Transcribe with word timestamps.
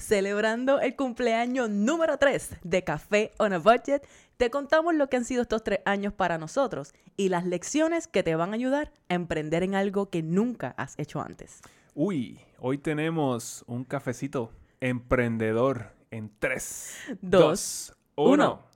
celebrando 0.00 0.80
el 0.80 0.96
cumpleaños 0.96 1.70
número 1.70 2.18
3 2.18 2.56
de 2.62 2.82
Café 2.84 3.32
on 3.38 3.52
a 3.52 3.58
Budget, 3.58 4.06
te 4.36 4.50
contamos 4.50 4.94
lo 4.94 5.08
que 5.08 5.18
han 5.18 5.24
sido 5.24 5.42
estos 5.42 5.62
tres 5.62 5.80
años 5.84 6.12
para 6.12 6.38
nosotros 6.38 6.94
y 7.16 7.28
las 7.28 7.44
lecciones 7.44 8.08
que 8.08 8.22
te 8.22 8.34
van 8.34 8.52
a 8.52 8.54
ayudar 8.54 8.92
a 9.08 9.14
emprender 9.14 9.62
en 9.62 9.74
algo 9.74 10.08
que 10.08 10.22
nunca 10.22 10.74
has 10.76 10.98
hecho 10.98 11.20
antes. 11.20 11.60
Uy, 11.94 12.40
hoy 12.58 12.78
tenemos 12.78 13.64
un 13.66 13.84
cafecito 13.84 14.50
emprendedor 14.80 15.92
en 16.10 16.32
3, 16.38 17.18
Dos, 17.20 17.94
2, 18.16 18.28
1. 18.32 18.69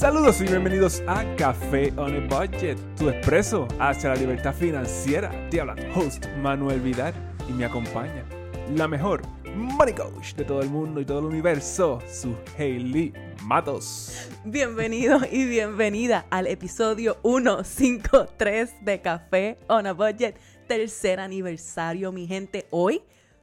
Saludos 0.00 0.40
y 0.40 0.44
bienvenidos 0.44 1.02
a 1.06 1.26
Café 1.36 1.92
on 1.98 2.16
a 2.16 2.26
Budget, 2.26 2.78
tu 2.96 3.10
expreso 3.10 3.68
hacia 3.78 4.08
la 4.08 4.16
libertad 4.16 4.54
financiera. 4.54 5.30
Te 5.50 5.60
habla 5.60 5.76
host 5.94 6.24
Manuel 6.38 6.80
Vidal 6.80 7.12
y 7.46 7.52
me 7.52 7.66
acompaña 7.66 8.24
la 8.74 8.88
mejor 8.88 9.20
money 9.54 9.92
coach 9.92 10.32
de 10.36 10.46
todo 10.46 10.62
el 10.62 10.70
mundo 10.70 11.02
y 11.02 11.04
todo 11.04 11.18
el 11.18 11.26
universo, 11.26 11.98
su 12.10 12.34
Hailey 12.56 13.12
Matos. 13.42 14.26
Bienvenido 14.46 15.20
y 15.30 15.44
bienvenida 15.44 16.24
al 16.30 16.46
episodio 16.46 17.18
153 17.22 18.82
de 18.82 19.02
Café 19.02 19.58
on 19.68 19.86
a 19.86 19.92
Budget, 19.92 20.34
tercer 20.66 21.20
aniversario, 21.20 22.10
mi 22.10 22.26
gente. 22.26 22.66
Hoy, 22.70 23.02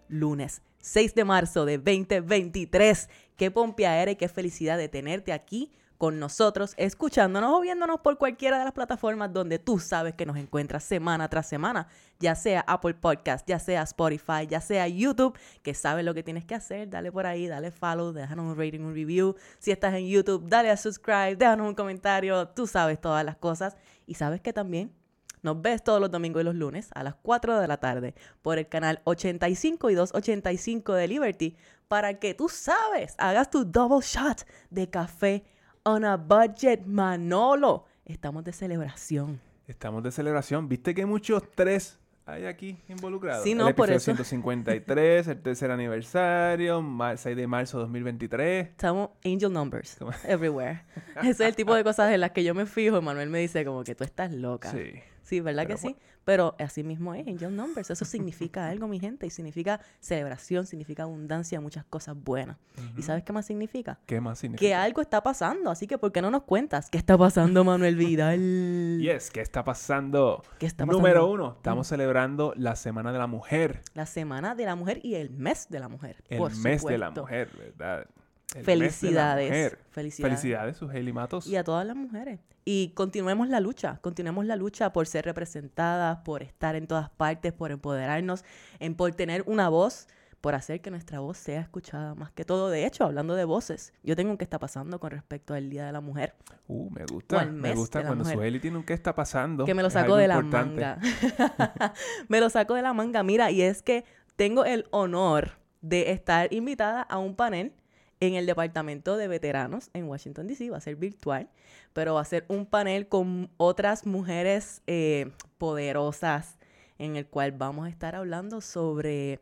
lunes 0.09 0.63
6 0.79 1.13
de 1.13 1.23
marzo 1.23 1.65
de 1.65 1.77
2023. 1.77 3.09
Qué 3.35 3.51
pompeadera 3.51 4.09
y 4.09 4.15
qué 4.15 4.27
felicidad 4.27 4.79
de 4.79 4.89
tenerte 4.89 5.33
aquí 5.33 5.71
con 5.97 6.19
nosotros, 6.19 6.73
escuchándonos 6.77 7.53
o 7.53 7.61
viéndonos 7.61 8.01
por 8.01 8.17
cualquiera 8.17 8.59
de 8.59 8.65
las 8.65 8.73
plataformas 8.73 9.33
donde 9.33 9.59
tú 9.59 9.79
sabes 9.79 10.13
que 10.13 10.25
nos 10.25 10.37
encuentras 10.37 10.83
semana 10.83 11.27
tras 11.27 11.47
semana, 11.47 11.87
ya 12.19 12.35
sea 12.35 12.61
Apple 12.67 12.93
Podcast, 12.93 13.47
ya 13.47 13.59
sea 13.59 13.81
Spotify, 13.83 14.47
ya 14.47 14.61
sea 14.61 14.87
YouTube, 14.87 15.37
que 15.63 15.73
sabes 15.73 16.05
lo 16.05 16.13
que 16.13 16.23
tienes 16.23 16.45
que 16.45 16.55
hacer, 16.55 16.89
dale 16.89 17.11
por 17.11 17.25
ahí, 17.25 17.47
dale 17.47 17.71
follow, 17.71 18.11
déjanos 18.13 18.45
un 18.45 18.57
rating, 18.57 18.81
un 18.81 18.93
review. 18.93 19.35
Si 19.59 19.71
estás 19.71 19.93
en 19.95 20.07
YouTube, 20.07 20.47
dale 20.47 20.69
a 20.69 20.77
subscribe, 20.77 21.35
déjanos 21.35 21.67
un 21.67 21.75
comentario, 21.75 22.47
tú 22.49 22.67
sabes 22.67 23.01
todas 23.01 23.25
las 23.25 23.37
cosas 23.37 23.75
y 24.05 24.13
sabes 24.13 24.41
que 24.41 24.53
también 24.53 24.93
nos 25.41 25.61
ves 25.61 25.83
todos 25.83 26.01
los 26.01 26.11
domingos 26.11 26.41
y 26.41 26.45
los 26.45 26.55
lunes 26.55 26.89
a 26.93 27.03
las 27.03 27.15
4 27.15 27.59
de 27.59 27.67
la 27.67 27.77
tarde 27.77 28.15
por 28.41 28.57
el 28.57 28.67
canal 28.67 29.01
85 29.05 29.89
y 29.89 29.95
285 29.95 30.93
de 30.93 31.07
Liberty 31.07 31.57
para 31.87 32.19
que 32.19 32.33
tú 32.33 32.49
sabes, 32.49 33.15
hagas 33.17 33.49
tu 33.49 33.63
double 33.63 34.01
shot 34.01 34.45
de 34.69 34.89
café 34.89 35.45
on 35.87 36.05
a 36.05 36.17
budget, 36.17 36.85
Manolo. 36.85 37.85
Estamos 38.05 38.43
de 38.43 38.53
celebración. 38.53 39.39
Estamos 39.67 40.03
de 40.03 40.11
celebración. 40.11 40.67
¿Viste 40.69 40.93
que 40.93 41.05
muchos 41.05 41.43
tres 41.55 41.99
hay 42.25 42.45
aquí 42.45 42.77
involucrados? 42.87 43.43
Sí, 43.43 43.53
no, 43.55 43.67
el 43.69 43.75
por 43.75 43.89
eso. 43.89 43.99
153, 44.05 45.27
el 45.27 45.41
tercer 45.41 45.71
aniversario, 45.71 46.81
mar- 46.81 47.17
6 47.17 47.35
de 47.35 47.47
marzo 47.47 47.79
2023. 47.79 48.67
Estamos 48.69 49.09
angel 49.25 49.51
numbers 49.51 49.97
everywhere. 50.25 50.83
Ese 51.17 51.29
es 51.29 51.39
el 51.41 51.55
tipo 51.55 51.73
de 51.75 51.83
cosas 51.83 52.11
en 52.13 52.21
las 52.21 52.31
que 52.31 52.43
yo 52.43 52.53
me 52.53 52.65
fijo. 52.65 53.01
Manuel 53.01 53.29
me 53.29 53.39
dice 53.39 53.65
como 53.65 53.83
que 53.83 53.95
tú 53.95 54.03
estás 54.03 54.31
loca. 54.31 54.71
Sí. 54.71 54.93
Sí, 55.27 55.41
¿verdad 55.41 55.63
Pero 55.67 55.75
que 55.75 55.81
sí? 55.81 55.95
Pero 56.23 56.55
así 56.57 56.83
mismo 56.83 57.13
es, 57.13 57.27
angel 57.27 57.53
numbers. 57.53 57.89
Eso 57.89 58.05
significa 58.05 58.69
algo, 58.69 58.87
mi 58.87 58.97
gente. 58.97 59.27
Y 59.27 59.29
significa 59.29 59.81
celebración, 59.99 60.65
significa 60.65 61.03
abundancia, 61.03 61.59
muchas 61.59 61.83
cosas 61.83 62.15
buenas. 62.15 62.55
¿Y 62.95 63.01
sabes 63.01 63.25
qué 63.25 63.33
más 63.33 63.45
significa? 63.45 63.99
¿Qué 64.05 64.21
más 64.21 64.39
significa? 64.39 64.65
Que 64.65 64.73
algo 64.73 65.01
está 65.01 65.21
pasando. 65.21 65.69
Así 65.69 65.85
que, 65.85 65.97
¿por 65.97 66.13
qué 66.13 66.21
no 66.21 66.31
nos 66.31 66.43
cuentas? 66.43 66.89
¿Qué 66.89 66.97
está 66.97 67.17
pasando, 67.17 67.65
Manuel 67.65 67.97
Vidal? 67.97 68.39
Yes, 69.01 69.31
¿qué 69.31 69.41
está 69.41 69.65
pasando? 69.65 70.43
¿Qué 70.59 70.65
está 70.65 70.85
pasando? 70.85 70.97
Número 70.97 71.29
uno, 71.29 71.55
estamos 71.57 71.87
celebrando 71.87 72.53
la 72.55 72.77
Semana 72.77 73.11
de 73.11 73.19
la 73.19 73.27
Mujer. 73.27 73.81
La 73.93 74.05
Semana 74.05 74.55
de 74.55 74.65
la 74.65 74.75
Mujer 74.75 75.01
y 75.03 75.15
el 75.15 75.29
Mes 75.29 75.67
de 75.69 75.79
la 75.79 75.89
Mujer. 75.89 76.23
El 76.29 76.37
por 76.37 76.55
mes 76.55 76.85
de 76.85 76.97
la 76.97 77.11
mujer, 77.11 77.49
¿verdad? 77.57 78.07
El 78.55 78.63
mes 78.79 79.01
de 79.01 79.11
la 79.11 79.23
Felicidades. 79.25 79.49
mujer. 79.49 79.79
Felicidades. 79.91 80.39
Felicidades, 80.41 80.81
Hailey 80.81 81.13
Matos. 81.13 81.47
Y 81.47 81.55
a 81.57 81.63
todas 81.63 81.85
las 81.85 81.95
mujeres. 81.95 82.39
Y 82.63 82.89
continuemos 82.95 83.49
la 83.49 83.59
lucha, 83.59 83.99
continuemos 84.01 84.45
la 84.45 84.55
lucha 84.55 84.91
por 84.93 85.07
ser 85.07 85.25
representadas, 85.25 86.19
por 86.19 86.43
estar 86.43 86.75
en 86.75 86.87
todas 86.87 87.09
partes, 87.09 87.53
por 87.53 87.71
empoderarnos, 87.71 88.43
en 88.79 88.95
por 88.95 89.13
tener 89.13 89.43
una 89.47 89.69
voz, 89.69 90.07
por 90.41 90.53
hacer 90.55 90.81
que 90.81 90.91
nuestra 90.91 91.19
voz 91.19 91.37
sea 91.37 91.61
escuchada 91.61 92.13
más 92.15 92.31
que 92.31 92.45
todo. 92.45 92.69
De 92.69 92.85
hecho, 92.85 93.03
hablando 93.05 93.35
de 93.35 93.43
voces, 93.45 93.93
yo 94.03 94.15
tengo 94.15 94.31
un 94.31 94.37
qué 94.37 94.43
está 94.43 94.59
pasando 94.59 94.99
con 94.99 95.11
respecto 95.11 95.53
al 95.53 95.69
Día 95.69 95.85
de 95.85 95.91
la 95.91 96.01
Mujer, 96.01 96.33
Uh, 96.69 96.89
me 96.91 97.05
gusta. 97.05 97.45
Me 97.45 97.73
gusta 97.73 98.01
cuando 98.05 98.25
su 98.25 98.31
mujer. 98.31 98.45
Hailey 98.45 98.59
tiene 98.59 98.77
un 98.77 98.83
qué 98.83 98.93
está 98.93 99.15
pasando. 99.15 99.63
que 99.63 99.73
me 99.73 99.81
lo 99.83 99.89
saco 99.89 100.17
de 100.17 100.27
la 100.27 100.35
importante. 100.35 100.81
manga. 100.81 100.99
me 102.27 102.41
lo 102.41 102.49
saco 102.49 102.73
de 102.75 102.81
la 102.81 102.91
manga, 102.93 103.23
mira, 103.23 103.51
y 103.51 103.61
es 103.61 103.81
que 103.81 104.03
tengo 104.35 104.65
el 104.65 104.85
honor 104.91 105.51
de 105.81 106.11
estar 106.11 106.53
invitada 106.53 107.01
a 107.01 107.17
un 107.19 107.35
panel 107.35 107.73
en 108.19 108.35
el 108.35 108.45
departamento 108.45 109.17
de 109.17 109.27
veteranos 109.27 109.89
en 109.93 110.05
Washington, 110.05 110.47
D.C. 110.47 110.69
Va 110.69 110.77
a 110.77 110.81
ser 110.81 110.95
virtual, 110.95 111.49
pero 111.93 112.15
va 112.15 112.21
a 112.21 112.25
ser 112.25 112.45
un 112.47 112.65
panel 112.65 113.07
con 113.07 113.49
otras 113.57 114.05
mujeres 114.05 114.81
eh, 114.87 115.31
poderosas 115.57 116.57
en 116.97 117.15
el 117.15 117.27
cual 117.27 117.51
vamos 117.51 117.85
a 117.85 117.89
estar 117.89 118.15
hablando 118.15 118.61
sobre, 118.61 119.39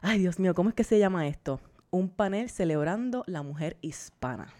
ay 0.00 0.18
Dios 0.20 0.38
mío, 0.38 0.54
¿cómo 0.54 0.68
es 0.68 0.74
que 0.74 0.84
se 0.84 0.98
llama 0.98 1.26
esto? 1.26 1.60
Un 1.90 2.08
panel 2.08 2.50
celebrando 2.50 3.24
la 3.26 3.42
mujer 3.42 3.76
hispana. 3.80 4.52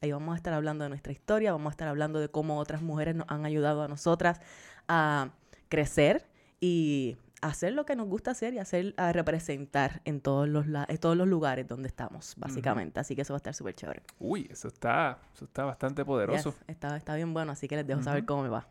Ahí 0.00 0.12
vamos 0.12 0.34
a 0.34 0.36
estar 0.36 0.54
hablando 0.54 0.84
de 0.84 0.88
nuestra 0.88 1.12
historia, 1.12 1.52
vamos 1.52 1.70
a 1.70 1.72
estar 1.72 1.88
hablando 1.88 2.20
de 2.20 2.28
cómo 2.28 2.58
otras 2.58 2.80
mujeres 2.80 3.14
nos 3.14 3.26
han 3.28 3.44
ayudado 3.44 3.82
a 3.82 3.88
nosotras 3.88 4.40
a 4.88 5.30
crecer 5.68 6.26
y 6.60 7.16
hacer 7.40 7.72
lo 7.72 7.84
que 7.86 7.96
nos 7.96 8.08
gusta 8.08 8.32
hacer 8.32 8.54
y 8.54 8.58
hacer 8.58 8.94
a 8.96 9.12
representar 9.12 10.02
en 10.04 10.20
todos 10.20 10.48
los 10.48 10.66
en 10.66 10.98
todos 10.98 11.16
los 11.16 11.26
lugares 11.26 11.66
donde 11.66 11.88
estamos, 11.88 12.34
básicamente. 12.36 13.00
Así 13.00 13.14
que 13.16 13.22
eso 13.22 13.32
va 13.32 13.36
a 13.36 13.38
estar 13.38 13.54
súper 13.54 13.74
chévere. 13.74 14.02
Uy, 14.18 14.48
eso 14.50 14.68
está, 14.68 15.18
eso 15.34 15.44
está 15.44 15.64
bastante 15.64 16.04
poderoso. 16.04 16.50
Yes, 16.50 16.64
está, 16.68 16.96
está 16.96 17.14
bien 17.14 17.32
bueno, 17.32 17.52
así 17.52 17.68
que 17.68 17.76
les 17.76 17.86
dejo 17.86 18.02
saber 18.02 18.24
cómo 18.24 18.42
me 18.42 18.48
va. 18.48 18.68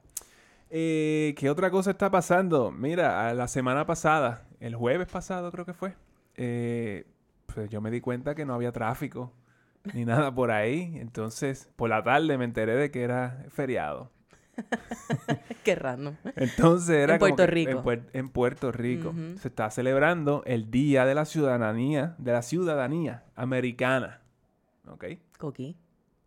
Eh, 0.70 1.34
¿Qué 1.38 1.50
otra 1.50 1.72
cosa 1.72 1.92
está 1.92 2.12
pasando? 2.12 2.72
Mira, 2.72 3.34
la 3.34 3.48
semana 3.48 3.86
pasada, 3.86 4.44
el 4.60 4.76
jueves 4.76 5.08
pasado 5.08 5.52
creo 5.52 5.66
que 5.66 5.74
fue, 5.74 5.96
eh, 6.36 7.08
pues 7.48 7.70
yo 7.70 7.82
me 7.82 7.90
di 7.90 8.02
cuenta 8.02 8.36
que 8.36 8.46
no 8.46 8.54
había 8.54 8.72
tráfico 8.72 9.34
ni 9.94 10.06
nada 10.06 10.34
por 10.34 10.52
ahí. 10.52 10.94
Entonces, 10.98 11.70
por 11.76 11.90
la 11.90 12.04
tarde 12.04 12.38
me 12.38 12.46
enteré 12.46 12.76
de 12.76 12.92
que 12.92 13.02
era 13.02 13.46
feriado. 13.50 14.12
Qué 15.64 15.76
random. 15.76 16.16
Entonces 16.36 16.96
era 16.96 17.14
En 17.16 17.20
como 17.20 17.36
Puerto 17.36 17.52
Rico. 17.52 17.72
En, 17.72 17.78
Puer- 17.84 18.10
en 18.14 18.30
Puerto 18.30 18.72
Rico. 18.72 19.14
Se 19.40 19.48
está 19.50 19.70
celebrando 19.72 20.44
el 20.46 20.70
Día 20.72 21.06
de 21.06 21.16
la 21.16 21.26
Ciudadanía, 21.26 22.16
de 22.18 22.32
la 22.32 22.42
Ciudadanía 22.42 23.24
Americana. 23.36 24.22
¿Ok? 24.88 25.06
Coqui. 25.38 25.78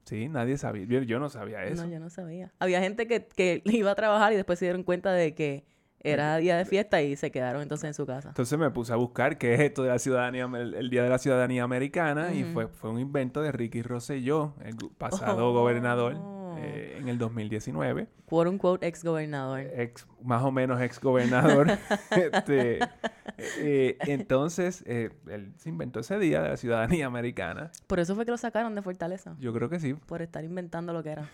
Sí, 0.05 0.29
nadie 0.29 0.57
sabía. 0.59 0.85
Yo, 0.87 1.01
yo 1.03 1.19
no 1.21 1.29
sabía 1.29 1.65
eso. 1.65 1.85
No, 1.85 1.91
yo 1.91 2.01
no 2.01 2.11
sabía. 2.11 2.53
Había 2.59 2.81
gente 2.81 3.07
que, 3.07 3.27
que 3.29 3.63
iba 3.67 3.91
a 3.91 3.95
trabajar 3.95 4.33
y 4.33 4.37
después 4.37 4.59
se 4.59 4.65
dieron 4.67 4.83
cuenta 4.83 5.13
de 5.13 5.35
que 5.35 5.65
era 6.05 6.37
día 6.39 6.57
de 6.57 6.65
fiesta 6.65 7.01
y 7.01 7.15
se 7.15 7.31
quedaron 7.31 7.63
entonces 7.63 7.87
en 7.87 7.95
su 7.95 8.05
casa. 8.07 8.31
Entonces 8.31 8.59
me 8.59 8.69
puse 8.73 8.93
a 8.93 8.97
buscar 8.97 9.39
qué 9.39 9.55
es 9.55 9.61
esto 9.61 9.85
de 9.85 9.91
la 9.91 10.01
ciudadanía, 10.01 10.51
el, 10.53 10.75
el 10.75 10.91
Día 10.91 11.05
de 11.05 11.09
la 11.09 11.19
Ciudadanía 11.19 11.63
Americana, 11.63 12.35
y 12.35 12.43
fue, 12.43 12.67
fue 12.67 12.91
un 12.91 12.99
invento 12.99 13.41
de 13.41 13.53
Ricky 13.53 13.83
Rosselló, 13.83 14.55
el 14.65 14.75
pasado 14.99 15.51
Oh. 15.51 15.53
gobernador, 15.53 16.17
eh, 16.63 16.97
en 16.99 17.09
el 17.09 17.19
2019. 17.19 18.07
Quote 18.27 18.51
unquote 18.51 18.87
ex 18.87 19.05
gobernador. 19.05 19.61
Ex, 19.61 20.07
más 20.23 20.43
o 20.43 20.51
menos 20.51 20.81
ex 20.81 21.01
gobernador. 21.01 21.67
Este, 22.11 22.79
eh, 23.39 23.97
entonces, 24.01 24.85
eh, 24.87 25.11
él 25.29 25.53
se 25.57 25.69
inventó 25.69 26.01
ese 26.01 26.19
Día 26.19 26.43
de 26.43 26.51
la 26.51 26.57
Ciudadanía 26.57 27.07
Americana. 27.07 27.71
Por 27.87 28.01
eso 28.01 28.15
fue 28.15 28.25
que 28.25 28.31
lo 28.31 28.37
sacaron 28.37 28.75
de 28.75 28.83
Fortaleza. 28.83 29.35
Yo 29.39 29.53
creo 29.53 29.69
que 29.69 29.81
sí. 29.81 29.95
Por 29.95 30.23
estar 30.23 30.45
inventando 30.45 30.93
lo 30.93 31.03
que 31.03 31.11
era. 31.11 31.29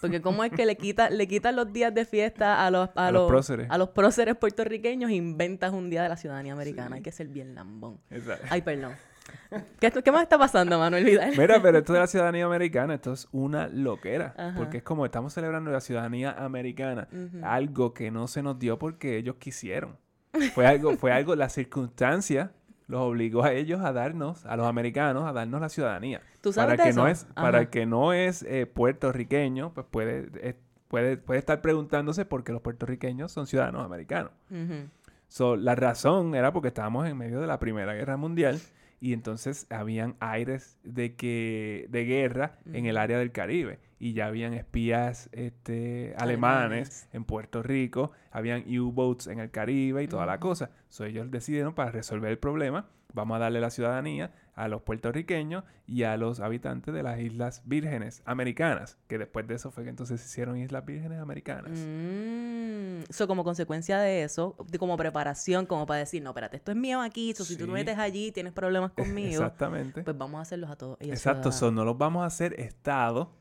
Porque 0.00 0.20
cómo 0.20 0.44
es 0.44 0.52
que 0.52 0.66
le 0.66 0.76
quita, 0.76 1.08
le 1.08 1.26
quitan 1.26 1.56
los 1.56 1.72
días 1.72 1.94
de 1.94 2.04
fiesta 2.04 2.66
a 2.66 2.70
los, 2.70 2.90
a, 2.94 3.06
A 3.06 3.10
los 3.10 3.22
los, 3.22 3.28
próceres. 3.30 3.70
a 3.70 3.78
los 3.78 3.90
próceres 3.90 4.36
puertorriqueños 4.36 5.10
e 5.10 5.14
inventas 5.14 5.72
un 5.72 5.88
día 5.88 6.02
de 6.02 6.08
la 6.10 6.16
ciudadanía 6.16 6.52
americana. 6.52 6.96
Hay 6.96 7.02
que 7.02 7.12
ser 7.12 7.28
bien 7.28 7.54
lambón. 7.54 7.98
Exacto. 8.10 8.46
Ay, 8.50 8.60
perdón. 8.62 8.92
¿Qué, 9.80 9.90
¿Qué 9.90 10.12
más 10.12 10.22
está 10.22 10.38
pasando, 10.38 10.78
Manuel 10.78 11.04
Vidal? 11.04 11.32
Mira, 11.36 11.60
pero 11.62 11.78
esto 11.78 11.92
de 11.92 12.00
la 12.00 12.06
ciudadanía 12.06 12.44
americana, 12.44 12.94
esto 12.94 13.12
es 13.12 13.28
una 13.32 13.68
loquera. 13.68 14.34
Ajá. 14.36 14.54
Porque 14.56 14.78
es 14.78 14.82
como 14.82 15.04
estamos 15.04 15.32
celebrando 15.32 15.70
la 15.70 15.80
ciudadanía 15.80 16.32
americana, 16.32 17.08
algo 17.42 17.94
que 17.94 18.10
no 18.10 18.26
se 18.26 18.42
nos 18.42 18.58
dio 18.58 18.78
porque 18.78 19.16
ellos 19.16 19.36
quisieron. 19.36 19.96
Fue 20.54 20.66
algo, 20.66 20.96
fue 20.96 21.12
algo, 21.12 21.36
la 21.36 21.48
circunstancia 21.48 22.52
los 22.86 23.00
obligó 23.00 23.44
a 23.44 23.52
ellos 23.52 23.80
a 23.82 23.92
darnos, 23.92 24.44
a 24.44 24.56
los 24.56 24.66
americanos, 24.66 25.26
a 25.26 25.32
darnos 25.32 25.60
la 25.60 25.68
ciudadanía. 25.68 26.20
¿Tú 26.40 26.52
sabes 26.52 26.76
para 26.76 26.84
de 26.84 26.90
que 26.90 26.96
no 26.96 27.08
es, 27.08 27.24
para 27.34 27.60
el 27.60 27.70
que 27.70 27.86
no 27.86 28.12
es 28.12 28.42
eh, 28.42 28.66
puertorriqueño, 28.66 29.72
pues 29.72 29.86
puede, 29.90 30.28
eh, 30.36 30.56
puede, 30.88 31.16
puede 31.16 31.38
estar 31.38 31.62
preguntándose 31.62 32.24
por 32.24 32.44
qué 32.44 32.52
los 32.52 32.60
puertorriqueños 32.60 33.32
son 33.32 33.46
ciudadanos 33.46 33.84
americanos. 33.84 34.32
Ujú. 34.50 34.88
So, 35.28 35.56
la 35.56 35.74
razón 35.74 36.34
era 36.34 36.52
porque 36.52 36.68
estábamos 36.68 37.08
en 37.08 37.16
medio 37.16 37.40
de 37.40 37.46
la 37.46 37.58
Primera 37.58 37.94
Guerra 37.94 38.16
Mundial 38.16 38.60
y 39.04 39.12
entonces 39.12 39.66
habían 39.68 40.16
aires 40.18 40.78
de 40.82 41.14
que 41.14 41.84
de 41.90 42.06
guerra 42.06 42.58
en 42.72 42.86
el 42.86 42.96
área 42.96 43.18
del 43.18 43.32
Caribe 43.32 43.78
y 43.98 44.14
ya 44.14 44.28
habían 44.28 44.54
espías 44.54 45.28
este, 45.32 46.14
alemanes, 46.16 46.64
Alemanes. 46.64 47.08
en 47.12 47.24
Puerto 47.26 47.62
Rico, 47.62 48.12
habían 48.30 48.64
U-boats 48.66 49.26
en 49.26 49.40
el 49.40 49.50
Caribe 49.50 50.02
y 50.02 50.08
toda 50.08 50.24
la 50.24 50.40
cosa. 50.40 50.70
So, 50.88 51.04
ellos 51.04 51.30
decidieron 51.30 51.74
para 51.74 51.90
resolver 51.90 52.30
el 52.30 52.38
problema, 52.38 52.88
vamos 53.12 53.36
a 53.36 53.40
darle 53.40 53.60
la 53.60 53.68
ciudadanía 53.68 54.32
a 54.56 54.68
los 54.68 54.82
puertorriqueños 54.82 55.64
y 55.86 56.04
a 56.04 56.16
los 56.16 56.40
habitantes 56.40 56.94
de 56.94 57.02
las 57.02 57.18
Islas 57.20 57.62
Vírgenes 57.64 58.22
Americanas, 58.24 58.98
que 59.08 59.18
después 59.18 59.46
de 59.48 59.54
eso 59.54 59.70
fue 59.70 59.82
que 59.84 59.90
entonces 59.90 60.20
se 60.20 60.26
hicieron 60.28 60.56
Islas 60.58 60.84
Vírgenes 60.86 61.18
Americanas. 61.20 61.72
Mm, 61.76 63.02
so, 63.10 63.26
como 63.26 63.44
consecuencia 63.44 63.98
de 63.98 64.22
eso, 64.22 64.56
de- 64.68 64.78
como 64.78 64.96
preparación, 64.96 65.66
como 65.66 65.86
para 65.86 66.00
decir, 66.00 66.22
no, 66.22 66.30
espérate, 66.30 66.56
esto 66.56 66.70
es 66.72 66.76
mío 66.76 67.00
aquí, 67.00 67.34
so, 67.34 67.44
si 67.44 67.54
tú 67.56 67.64
Sí. 67.64 67.66
te 67.66 67.72
metes 67.72 67.98
allí, 67.98 68.32
tienes 68.32 68.52
problemas 68.52 68.92
conmigo, 69.32 69.42
Exactamente. 69.42 70.02
pues 70.02 70.16
vamos 70.16 70.38
a 70.38 70.42
hacerlos 70.42 70.70
a 70.70 70.76
todos 70.76 70.96
ellos. 71.00 71.16
Exacto, 71.16 71.50
so, 71.52 71.70
no 71.70 71.84
los 71.84 71.98
vamos 71.98 72.22
a 72.22 72.26
hacer 72.26 72.58
Estado, 72.60 73.32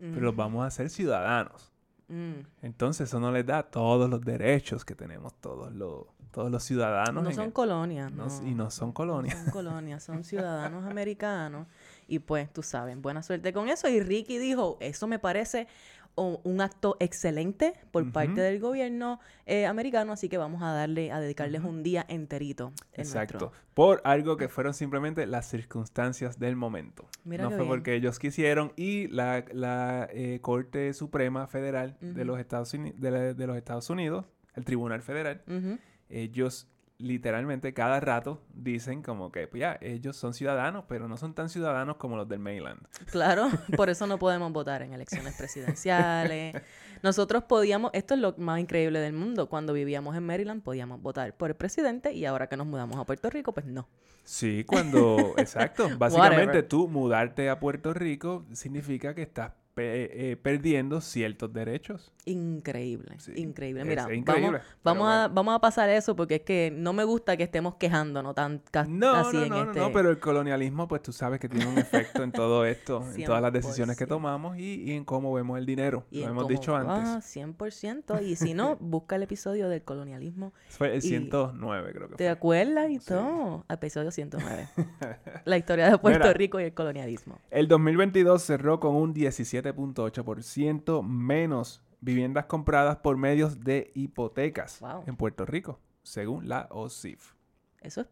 Mm, 0.00 0.14
pero 0.14 0.20
los 0.26 0.36
vamos 0.36 0.64
a 0.64 0.66
hacer 0.66 0.90
ciudadanos. 0.90 1.72
mm. 2.08 2.40
Entonces 2.62 3.08
eso 3.08 3.20
no 3.20 3.30
les 3.30 3.46
da 3.46 3.62
todos 3.64 4.10
los 4.10 4.20
derechos 4.22 4.84
que 4.84 4.94
tenemos 4.94 5.34
todos 5.40 5.72
los, 5.72 6.06
todos 6.32 6.50
los 6.50 6.62
ciudadanos. 6.64 7.22
No 7.22 7.30
son 7.32 7.44
el- 7.46 7.52
colonias, 7.52 8.10
no- 8.12 8.26
no. 8.26 8.46
y 8.48 8.54
no 8.54 8.70
son 8.70 8.92
colonias. 8.92 9.36
No 9.36 9.44
son 9.44 9.52
colonias, 9.52 10.02
son 10.02 10.24
ciudadanos 10.24 10.84
americanos. 10.84 11.66
Y 12.08 12.18
pues, 12.18 12.52
tú 12.52 12.62
sabes, 12.62 13.00
buena 13.00 13.22
suerte 13.22 13.52
con 13.52 13.68
eso. 13.68 13.88
Y 13.88 14.00
Ricky 14.00 14.38
dijo, 14.38 14.76
eso 14.80 15.06
me 15.06 15.18
parece 15.18 15.68
o- 16.14 16.40
un 16.44 16.60
acto 16.60 16.96
excelente 17.00 17.72
por 17.90 18.10
parte 18.12 18.40
del 18.42 18.60
gobierno 18.60 19.18
eh, 19.46 19.64
americano, 19.66 20.12
así 20.12 20.28
que 20.28 20.36
vamos 20.36 20.62
a 20.62 20.72
darle, 20.72 21.10
a 21.10 21.20
dedicarles 21.20 21.62
un 21.62 21.82
día 21.82 22.04
enterito. 22.08 22.72
en 22.92 23.00
Exacto. 23.02 23.38
nuestro- 23.38 23.52
Por 23.72 24.02
algo 24.04 24.36
que 24.36 24.48
fueron 24.50 24.74
simplemente 24.74 25.26
las 25.26 25.48
circunstancias 25.48 26.38
del 26.38 26.54
momento. 26.56 27.06
Mira 27.24 27.44
no 27.44 27.50
fue 27.50 27.58
bien. 27.60 27.68
porque 27.68 27.94
ellos 27.94 28.18
quisieron 28.18 28.72
y 28.76 29.08
la, 29.08 29.44
la, 29.52 30.06
eh, 30.12 30.40
Corte 30.42 30.92
Suprema 30.92 31.46
Federal 31.46 31.96
de, 32.02 32.24
los 32.26 32.38
Estados 32.38 32.74
Uni- 32.74 32.92
de, 32.94 33.10
la- 33.10 33.32
de 33.34 33.46
los 33.46 33.56
Estados 33.56 33.88
Unidos, 33.88 34.26
el 34.54 34.66
Tribunal 34.66 35.00
Federal, 35.00 35.42
Ujú. 35.46 35.78
Ellos 36.12 36.68
literalmente 37.02 37.74
cada 37.74 37.98
rato 37.98 38.40
dicen 38.54 39.02
como 39.02 39.32
que 39.32 39.48
pues 39.48 39.60
ya, 39.60 39.78
ellos 39.80 40.16
son 40.16 40.34
ciudadanos, 40.34 40.84
pero 40.88 41.08
no 41.08 41.16
son 41.16 41.34
tan 41.34 41.48
ciudadanos 41.48 41.96
como 41.96 42.16
los 42.16 42.28
del 42.28 42.38
mainland. 42.38 42.80
Claro, 43.10 43.50
por 43.76 43.90
eso 43.90 44.06
no 44.06 44.18
podemos 44.18 44.52
votar 44.52 44.82
en 44.82 44.92
elecciones 44.92 45.36
presidenciales. 45.36 46.54
Nosotros 47.02 47.42
podíamos, 47.44 47.90
esto 47.94 48.14
es 48.14 48.20
lo 48.20 48.34
más 48.38 48.60
increíble 48.60 49.00
del 49.00 49.12
mundo, 49.12 49.48
cuando 49.48 49.72
vivíamos 49.72 50.16
en 50.16 50.24
Maryland 50.24 50.62
podíamos 50.62 51.02
votar 51.02 51.36
por 51.36 51.50
el 51.50 51.56
presidente 51.56 52.12
y 52.12 52.24
ahora 52.24 52.48
que 52.48 52.56
nos 52.56 52.66
mudamos 52.66 52.98
a 52.98 53.04
Puerto 53.04 53.28
Rico, 53.28 53.52
pues 53.52 53.66
no. 53.66 53.88
Sí, 54.22 54.64
cuando, 54.64 55.34
exacto, 55.36 55.88
básicamente 55.98 56.46
Whatever. 56.46 56.68
tú 56.68 56.86
mudarte 56.86 57.50
a 57.50 57.58
Puerto 57.58 57.92
Rico 57.92 58.46
significa 58.52 59.14
que 59.14 59.22
estás 59.22 59.52
eh, 59.76 60.36
perdiendo 60.42 61.00
ciertos 61.00 61.52
derechos. 61.52 62.12
Increíble, 62.24 63.16
Sí, 63.18 63.32
increíble. 63.36 63.80
es 63.82 63.86
Mira, 63.88 64.02
increíble, 64.14 64.58
vamos, 64.58 64.62
vamos, 64.84 65.08
a, 65.08 65.28
vamos 65.28 65.54
a 65.56 65.58
pasar 65.60 65.88
eso 65.90 66.14
porque 66.14 66.36
es 66.36 66.40
que 66.42 66.72
no 66.74 66.92
me 66.92 67.02
gusta 67.04 67.36
que 67.36 67.42
estemos 67.42 67.74
quejándonos 67.76 68.34
tan 68.34 68.62
No, 68.88 69.14
así 69.14 69.36
no, 69.38 69.42
en 69.44 69.48
no, 69.48 69.56
no, 69.64 69.70
este... 69.70 69.80
no, 69.80 69.92
pero 69.92 70.10
el 70.10 70.18
colonialismo, 70.20 70.86
pues 70.86 71.02
tú 71.02 71.12
sabes 71.12 71.40
que 71.40 71.48
tiene 71.48 71.66
un 71.66 71.78
efecto 71.78 72.22
en 72.22 72.30
todo 72.30 72.64
esto, 72.64 73.04
en 73.16 73.24
todas 73.24 73.42
las 73.42 73.52
decisiones 73.52 73.96
que 73.96 74.04
100%. 74.06 74.08
tomamos 74.08 74.56
y, 74.58 74.82
y 74.84 74.92
en 74.92 75.04
cómo 75.04 75.32
vemos 75.32 75.58
el 75.58 75.66
dinero. 75.66 76.04
y 76.10 76.18
Lo 76.20 76.24
en 76.26 76.30
hemos 76.30 76.48
dicho 76.48 76.76
antes. 76.76 77.08
Ah, 77.08 77.20
100%. 77.20 78.22
Y 78.24 78.36
si 78.36 78.54
no, 78.54 78.76
busca 78.80 79.16
el 79.16 79.22
episodio 79.24 79.68
del 79.68 79.82
colonialismo. 79.82 80.52
Fue 80.68 80.92
el 80.92 80.98
y- 80.98 81.08
109, 81.08 81.92
creo 81.92 82.08
que 82.08 82.14
¿Te 82.16 82.24
fue. 82.24 82.28
acuerdas 82.28 82.90
y 82.90 82.98
Sí. 83.00 83.06
todo? 83.08 83.64
Episodio 83.68 84.10
109. 84.10 84.68
La 85.44 85.56
historia 85.58 85.90
de 85.90 85.98
Puerto 85.98 86.20
Mira. 86.20 86.32
Rico 86.34 86.60
y 86.60 86.64
el 86.64 86.74
colonialismo. 86.74 87.38
El 87.50 87.66
2022 87.68 88.42
cerró 88.42 88.78
con 88.78 88.94
un 88.94 89.12
17.8% 89.62 91.02
menos 91.02 91.82
viviendas 92.00 92.46
compradas 92.46 92.96
por 92.96 93.16
medios 93.16 93.60
de 93.60 93.90
hipotecas 93.94 94.80
Wow. 94.80 95.04
en 95.06 95.16
Puerto 95.16 95.44
Rico, 95.46 95.80
según 96.02 96.48
la 96.48 96.66
OSIF. 96.70 97.34
Eso 97.80 98.02
es, 98.02 98.08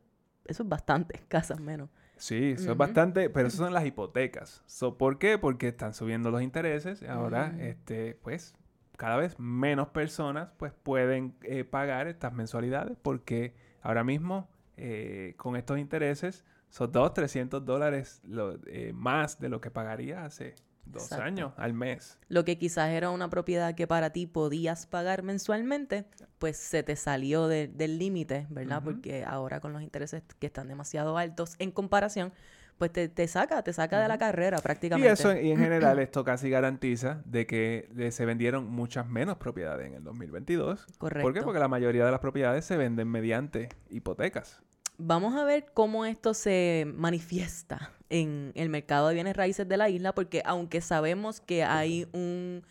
eso 0.47 0.63
es 0.63 0.69
bastante, 0.69 1.21
casas 1.29 1.61
menos. 1.61 1.89
Sí, 2.17 2.53
eso 2.53 2.73
es 2.73 2.77
bastante, 2.77 3.31
pero 3.31 3.49
eso 3.49 3.57
son 3.57 3.73
las 3.73 3.87
hipotecas. 3.87 4.63
So, 4.67 4.99
¿Por 4.99 5.19
qué? 5.19 5.39
Porque 5.39 5.69
están 5.69 5.95
subiendo 5.95 6.31
los 6.31 6.43
intereses. 6.43 7.03
Ahora, 7.09 7.49
Mm. 7.49 7.61
este, 7.61 8.15
pues, 8.23 8.55
cada 8.99 9.17
vez 9.17 9.39
menos 9.39 9.89
personas 9.89 10.51
pues 10.59 10.75
pueden 10.75 11.35
eh, 11.45 11.65
pagar 11.65 12.07
estas 12.09 12.35
mensualidades 12.35 12.99
porque 13.01 13.55
ahora 13.81 14.05
mismo 14.05 14.51
eh, 14.77 15.33
con 15.39 15.57
estos 15.57 15.79
intereses 15.79 16.45
son 16.69 16.93
2, 16.93 17.15
300 17.15 17.65
dólares 17.65 18.21
lo- 18.25 18.59
eh, 18.67 18.93
más 18.95 19.41
de 19.41 19.49
lo 19.49 19.63
que 19.63 19.71
pagaría 19.71 20.27
hace 20.27 20.55
dos 20.93 21.05
Exacto. 21.05 21.25
años 21.25 21.53
al 21.57 21.73
mes. 21.75 22.19
Lo 22.29 22.45
que 22.45 22.59
quizás 22.59 22.91
era 22.91 23.11
una 23.11 23.31
propiedad 23.31 23.75
que 23.75 23.87
para 23.87 24.11
ti 24.11 24.27
podías 24.27 24.87
pagar 24.87 25.23
mensualmente, 25.23 26.05
pues 26.39 26.57
se 26.57 26.83
te 26.83 26.97
salió 26.97 27.49
de- 27.49 27.69
del 27.69 27.99
límite, 27.99 28.47
¿verdad? 28.51 28.83
Porque 28.83 29.25
ahora 29.25 29.61
con 29.61 29.73
los 29.73 29.83
intereses 29.83 30.23
que 30.39 30.47
están 30.47 30.69
demasiado 30.69 31.17
altos 31.19 31.55
en 31.59 31.71
comparación, 31.71 32.33
pues 32.79 32.93
te, 32.93 33.09
te 33.11 33.29
saca, 33.29 33.63
te 33.63 33.75
saca 33.75 34.01
de 34.01 34.09
la 34.09 34.17
carrera 34.17 34.57
Y 34.59 34.63
prácticamente. 34.63 35.13
eso, 35.13 35.37
y 35.37 35.51
en 35.51 35.59
general, 35.59 35.99
esto 35.99 36.25
casi 36.25 36.49
garantiza 36.49 37.21
de 37.27 37.47
que 37.47 37.91
se 38.11 38.25
vendieron 38.25 38.67
muchas 38.71 39.07
menos 39.07 39.37
propiedades 39.37 39.87
en 39.87 39.95
el 39.95 40.03
2022. 40.05 40.87
Correcto. 40.97 41.23
¿Por 41.27 41.35
qué? 41.35 41.43
Porque 41.43 41.59
la 41.61 41.69
mayoría 41.69 42.07
de 42.07 42.11
las 42.11 42.21
propiedades 42.21 42.65
se 42.65 42.79
venden 42.79 43.09
mediante 43.09 43.69
hipotecas. 43.91 44.63
Vamos 44.97 45.35
a 45.35 45.45
ver 45.45 45.67
cómo 45.75 46.07
esto 46.07 46.33
se 46.33 46.87
manifiesta 46.95 47.91
en 48.11 48.53
el 48.55 48.69
mercado 48.69 49.09
de 49.09 49.15
bienes 49.15 49.37
raíces 49.37 49.67
de 49.69 49.77
la 49.77 49.89
isla, 49.89 50.15
porque 50.15 50.43
aunque 50.45 50.81
sabemos 50.81 51.41
que 51.41 51.65
hay 51.65 52.07
un, 52.13 52.63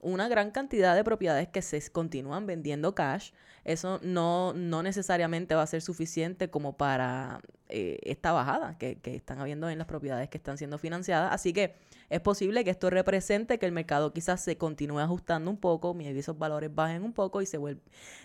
una 0.00 0.28
gran 0.28 0.50
cantidad 0.50 0.96
de 0.96 1.04
propiedades 1.04 1.48
que 1.48 1.62
se 1.62 1.80
continúan 1.90 2.46
vendiendo 2.46 2.94
cash, 2.94 3.30
eso 3.64 4.00
no, 4.02 4.52
no 4.54 4.82
necesariamente 4.82 5.54
va 5.54 5.62
a 5.62 5.66
ser 5.66 5.82
suficiente 5.82 6.50
como 6.50 6.76
para 6.76 7.40
eh, 7.68 7.98
esta 8.02 8.32
bajada 8.32 8.78
que, 8.78 8.96
que 8.96 9.14
están 9.14 9.38
habiendo 9.40 9.68
en 9.68 9.78
las 9.78 9.86
propiedades 9.86 10.28
que 10.28 10.38
están 10.38 10.56
siendo 10.56 10.78
financiadas. 10.78 11.32
Así 11.32 11.52
que 11.52 11.74
es 12.10 12.20
posible 12.20 12.64
que 12.64 12.70
esto 12.70 12.90
represente 12.90 13.58
que 13.58 13.66
el 13.66 13.72
mercado 13.72 14.12
quizás 14.12 14.40
se 14.40 14.56
continúe 14.56 14.98
ajustando 15.00 15.50
un 15.50 15.56
poco, 15.56 15.94
maybe 15.94 16.18
esos 16.20 16.38
valores 16.38 16.74
bajen 16.74 17.02
un 17.02 17.12
poco 17.12 17.42
y 17.42 17.46
se 17.46 17.58
vuelven, 17.58 17.82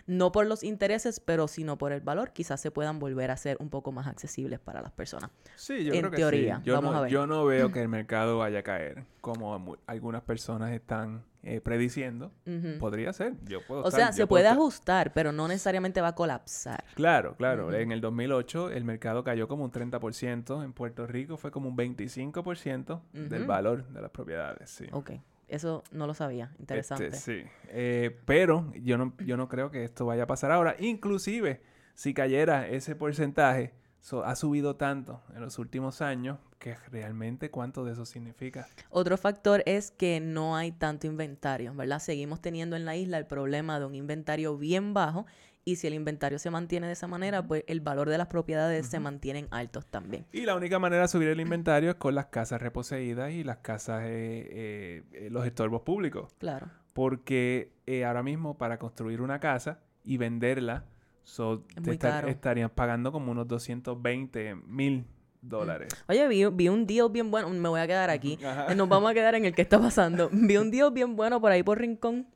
no 0.08 0.32
por 0.32 0.46
los 0.46 0.64
intereses, 0.64 1.20
pero 1.20 1.48
sino 1.48 1.78
por 1.78 1.92
el 1.92 2.02
valor, 2.02 2.32
quizás 2.32 2.62
se 2.62 2.72
puedan 2.72 3.00
volver 3.00 3.32
a 3.32 3.38
ser 3.38 3.58
un 3.60 3.70
poco 3.70 3.92
más 3.92 4.08
accesibles 4.08 4.60
para 4.60 4.82
las 4.82 4.92
personas. 4.92 5.30
Sí, 5.56 5.84
yo 5.84 5.94
En 5.94 6.00
creo 6.00 6.12
que 6.12 6.18
teoría, 6.18 6.58
sí. 6.58 6.64
Yo 6.66 6.74
vamos 6.76 6.92
no, 6.94 6.98
a 7.00 7.02
ver. 7.02 7.12
Yo 7.12 7.28
no 7.28 7.46
veo 7.46 7.72
que 7.72 7.82
el 7.82 7.88
mercado 7.90 8.38
vaya 8.40 8.60
a 8.60 8.64
caer 8.64 9.04
como 9.22 9.78
algunas 9.88 10.22
personas 10.24 10.72
están 10.72 11.24
eh, 11.44 11.60
prediciendo. 11.60 12.32
Podría 12.80 13.14
ser. 13.14 13.34
Yo 13.46 13.66
puedo 13.66 13.82
O 13.82 13.88
estar- 13.88 14.00
sea, 14.00 14.14
se 14.14 14.28
puede 14.28 14.44
estar- 14.46 14.54
ajustar, 14.58 15.12
pero 15.14 15.32
no 15.32 15.48
necesariamente 15.48 16.00
va 16.02 16.10
a 16.10 16.16
colapsar. 16.16 16.84
Claro, 16.94 17.36
claro. 17.36 17.74
En 17.74 17.92
el 17.92 18.00
2008 18.02 18.70
el 18.72 18.84
mercado 18.84 19.24
cayó 19.24 19.48
como 19.48 19.64
un 19.64 19.72
30%. 19.72 20.64
En 20.64 20.74
Puerto 20.74 21.08
Rico 21.08 21.38
fue 21.38 21.50
como 21.52 21.68
un 21.70 21.76
25% 21.76 23.02
del 23.14 23.42
Ujú. 23.42 23.48
Valor 23.72 23.88
de 23.94 24.02
las 24.02 24.12
propiedades. 24.12 24.70
Sí. 24.70 24.86
Ok, 24.92 25.12
eso 25.48 25.84
no 25.92 26.08
lo 26.08 26.14
sabía. 26.14 26.52
Interesante. 26.60 27.08
Este, 27.08 27.18
sí. 27.44 27.50
Eh, 27.70 28.18
pero 28.26 28.72
yo 28.82 28.98
no, 28.98 29.14
yo 29.26 29.38
no 29.38 29.48
creo 29.50 29.72
que 29.72 29.84
esto 29.84 30.06
vaya 30.06 30.24
a 30.24 30.28
pasar 30.28 30.52
ahora. 30.52 30.76
Inclusive, 30.80 31.62
si 31.96 32.14
cayera 32.14 32.68
ese 32.68 32.96
porcentaje, 32.96 33.74
so- 34.00 34.24
ha 34.24 34.36
subido 34.36 34.76
tanto 34.78 35.22
en 35.36 35.42
los 35.42 35.60
últimos 35.60 36.02
años 36.02 36.38
que 36.60 36.76
realmente 36.92 37.50
cuánto 37.50 37.84
de 37.84 37.94
eso 37.94 38.06
significa. 38.06 38.68
Otro 38.92 39.18
factor 39.18 39.64
es 39.66 39.90
que 39.92 40.20
no 40.20 40.56
hay 40.56 40.72
tanto 40.72 41.08
inventario, 41.08 41.74
¿verdad? 41.74 42.00
Seguimos 42.00 42.40
teniendo 42.40 42.76
en 42.76 42.86
la 42.86 42.96
isla 42.96 43.18
el 43.18 43.26
problema 43.26 43.80
de 43.80 43.86
un 43.86 43.96
inventario 43.96 44.58
bien 44.58 44.94
bajo 44.94 45.26
y 45.64 45.76
si 45.76 45.88
el 45.88 45.94
inventario 45.94 46.40
se 46.40 46.50
mantiene 46.50 46.88
de 46.88 46.94
esa 46.94 47.08
manera, 47.08 47.46
pues 47.46 47.64
el 47.68 47.82
valor 47.82 48.10
de 48.10 48.18
las 48.18 48.28
propiedades 48.28 48.88
se 48.88 49.00
mantienen 49.00 49.48
altos 49.52 49.86
también. 49.86 50.26
Y 50.32 50.42
la 50.46 50.56
única 50.56 50.80
manera 50.80 51.04
de 51.04 51.08
subir 51.08 51.28
el 51.30 51.40
inventario 51.40 51.92
es 51.92 51.96
con 51.98 52.16
las 52.16 52.26
casas 52.28 52.62
reposeídas 52.62 53.32
y 53.32 53.44
las 53.44 53.58
casas, 53.58 54.04
eh, 54.06 54.48
eh, 54.50 55.04
eh, 55.14 55.30
los 55.30 55.46
estorbos 55.46 55.82
públicos. 55.84 56.34
Claro. 56.40 56.68
Porque 56.94 57.72
eh, 57.86 58.04
ahora 58.06 58.24
mismo 58.24 58.58
para 58.58 58.80
construir 58.80 59.22
una 59.22 59.40
casa 59.40 59.80
y 60.04 60.18
venderla, 60.18 60.86
so, 61.24 61.64
Es 61.70 61.76
te 61.76 61.82
muy 61.82 61.92
estar- 61.98 62.12
caro. 62.12 62.28
estarían 62.28 62.70
pagando 62.72 63.12
como 63.12 63.32
unos 63.32 63.48
220 63.48 64.56
mil 64.68 65.06
dólares. 65.42 65.90
Oye, 66.08 66.28
vi, 66.28 66.46
vi 66.48 66.70
un 66.70 66.86
deal 66.86 67.10
bien 67.12 67.32
bueno, 67.32 67.50
me 67.50 67.70
voy 67.70 67.80
a 67.80 67.88
quedar 67.88 68.10
aquí. 68.10 68.38
Ajá. 68.44 68.74
Nos 68.76 68.90
vamos 68.90 69.10
a 69.12 69.14
quedar 69.14 69.36
en 69.36 69.46
el 69.46 69.54
que 69.56 69.62
está 69.62 69.80
pasando. 69.80 70.30
Vi 70.32 70.58
un 70.58 70.70
deal 70.72 70.92
bien 70.92 71.16
bueno 71.16 71.40
por 71.40 71.52
ahí 71.52 71.64
por 71.64 71.80
Rincón. 71.80 72.28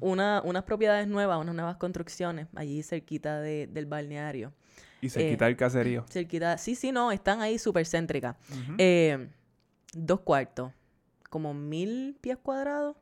Una, 0.00 0.42
unas 0.44 0.64
propiedades 0.64 1.06
nuevas, 1.08 1.38
unas 1.40 1.54
nuevas 1.54 1.76
construcciones, 1.76 2.46
allí 2.54 2.82
cerquita 2.82 3.40
de- 3.40 3.66
del 3.66 3.86
balneario. 3.86 4.52
Y 5.00 5.08
se 5.10 5.26
eh, 5.26 5.30
quita 5.30 5.46
el 5.46 5.56
caserío. 5.56 6.04
Cerquita, 6.10 6.58
sí, 6.58 6.74
sí, 6.74 6.92
no, 6.92 7.12
están 7.12 7.40
ahí 7.40 7.58
súper 7.58 7.86
céntricas. 7.86 8.36
Eh, 8.78 9.28
dos 9.94 10.20
cuartos, 10.20 10.72
como 11.30 11.54
mil 11.54 12.16
pies 12.20 12.36
cuadrados. 12.38 12.96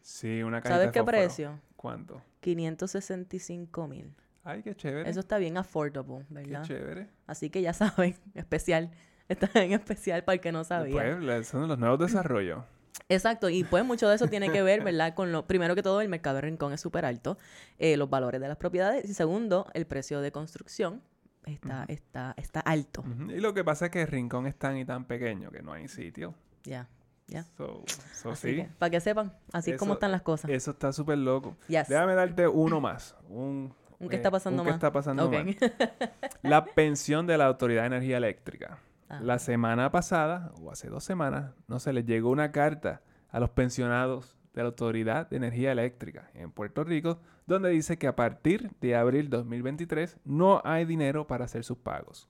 sí, 0.00 0.42
una 0.42 0.60
cajita 0.60 0.74
¿Sabes 0.74 0.86
de 0.88 0.92
qué 0.92 0.98
fósforo. 1.00 1.18
precio? 1.18 1.60
¿Cuánto? 1.76 2.22
565 2.40 3.86
mil. 3.88 4.14
Ay, 4.44 4.62
qué 4.62 4.74
chévere. 4.74 5.08
Eso 5.08 5.20
está 5.20 5.38
bien 5.38 5.56
affordable, 5.56 6.24
qué 6.28 6.34
¿verdad? 6.34 6.62
chévere. 6.64 7.08
Así 7.26 7.48
que 7.50 7.62
ya 7.62 7.72
saben, 7.72 8.16
especial. 8.34 8.90
Está 9.28 9.48
en 9.62 9.72
especial 9.72 10.24
para 10.24 10.34
el 10.34 10.40
que 10.40 10.52
no 10.52 10.64
sabía. 10.64 10.92
Pues, 10.92 11.20
la- 11.22 11.44
son 11.44 11.68
los 11.68 11.78
nuevos 11.78 11.98
desarrollos. 12.06 12.64
Exacto, 13.08 13.48
y 13.48 13.64
pues 13.64 13.84
mucho 13.84 14.08
de 14.08 14.16
eso 14.16 14.26
tiene 14.26 14.50
que 14.50 14.62
ver, 14.62 14.82
¿verdad? 14.82 15.14
Con 15.14 15.32
lo, 15.32 15.46
primero 15.46 15.74
que 15.74 15.82
todo, 15.82 16.00
el 16.00 16.08
mercado 16.08 16.36
de 16.36 16.42
rincón 16.42 16.72
es 16.72 16.80
súper 16.80 17.04
alto, 17.04 17.38
eh, 17.78 17.96
los 17.96 18.08
valores 18.10 18.40
de 18.40 18.48
las 18.48 18.56
propiedades, 18.56 19.08
y 19.08 19.14
segundo, 19.14 19.66
el 19.74 19.86
precio 19.86 20.20
de 20.20 20.32
construcción 20.32 21.02
está, 21.44 21.84
está, 21.88 22.34
está 22.36 22.60
alto. 22.60 23.04
Y 23.28 23.40
lo 23.40 23.54
que 23.54 23.64
pasa 23.64 23.86
es 23.86 23.90
que 23.90 24.02
el 24.02 24.08
rincón 24.08 24.46
es 24.46 24.56
tan 24.56 24.76
y 24.76 24.84
tan 24.84 25.04
pequeño 25.04 25.50
que 25.50 25.62
no 25.62 25.72
hay 25.72 25.88
sitio. 25.88 26.34
Ya, 26.64 26.88
ya. 27.26 27.44
So, 27.56 27.84
so 28.14 28.30
Así 28.30 28.50
sí. 28.50 28.56
que, 28.56 28.68
para 28.78 28.90
que 28.90 29.00
sepan, 29.00 29.32
así 29.52 29.72
es 29.72 29.78
como 29.78 29.94
están 29.94 30.12
las 30.12 30.22
cosas. 30.22 30.50
Eso 30.50 30.72
está 30.72 30.92
súper 30.92 31.18
loco. 31.18 31.56
Yes. 31.68 31.88
Déjame 31.88 32.14
darte 32.14 32.46
uno 32.46 32.80
más. 32.80 33.16
Un, 33.28 33.74
¿Un 33.98 34.08
qué 34.08 34.16
eh, 34.16 34.18
está 34.18 34.30
pasando 34.30 34.62
un 34.62 34.66
más? 34.66 34.74
está 34.74 34.92
pasando 34.92 35.30
más. 35.30 35.46
La 36.42 36.64
pensión 36.64 37.26
de 37.26 37.38
la 37.38 37.46
Autoridad 37.46 37.82
de 37.82 37.86
Energía 37.88 38.16
Eléctrica. 38.18 38.78
Ajá. 39.12 39.22
La 39.22 39.38
semana 39.38 39.90
pasada, 39.90 40.52
o 40.58 40.70
hace 40.70 40.88
dos 40.88 41.04
semanas, 41.04 41.52
no 41.68 41.78
se 41.78 41.92
les 41.92 42.06
llegó 42.06 42.30
una 42.30 42.50
carta 42.50 43.02
a 43.28 43.40
los 43.40 43.50
pensionados 43.50 44.38
de 44.54 44.62
la 44.62 44.68
Autoridad 44.68 45.28
de 45.28 45.36
Energía 45.36 45.70
Eléctrica 45.70 46.30
en 46.32 46.50
Puerto 46.50 46.82
Rico, 46.82 47.20
donde 47.46 47.68
dice 47.68 47.98
que 47.98 48.06
a 48.06 48.16
partir 48.16 48.70
de 48.80 48.96
abril 48.96 49.28
2023 49.28 50.18
no 50.24 50.62
hay 50.64 50.86
dinero 50.86 51.26
para 51.26 51.44
hacer 51.44 51.62
sus 51.62 51.76
pagos. 51.76 52.26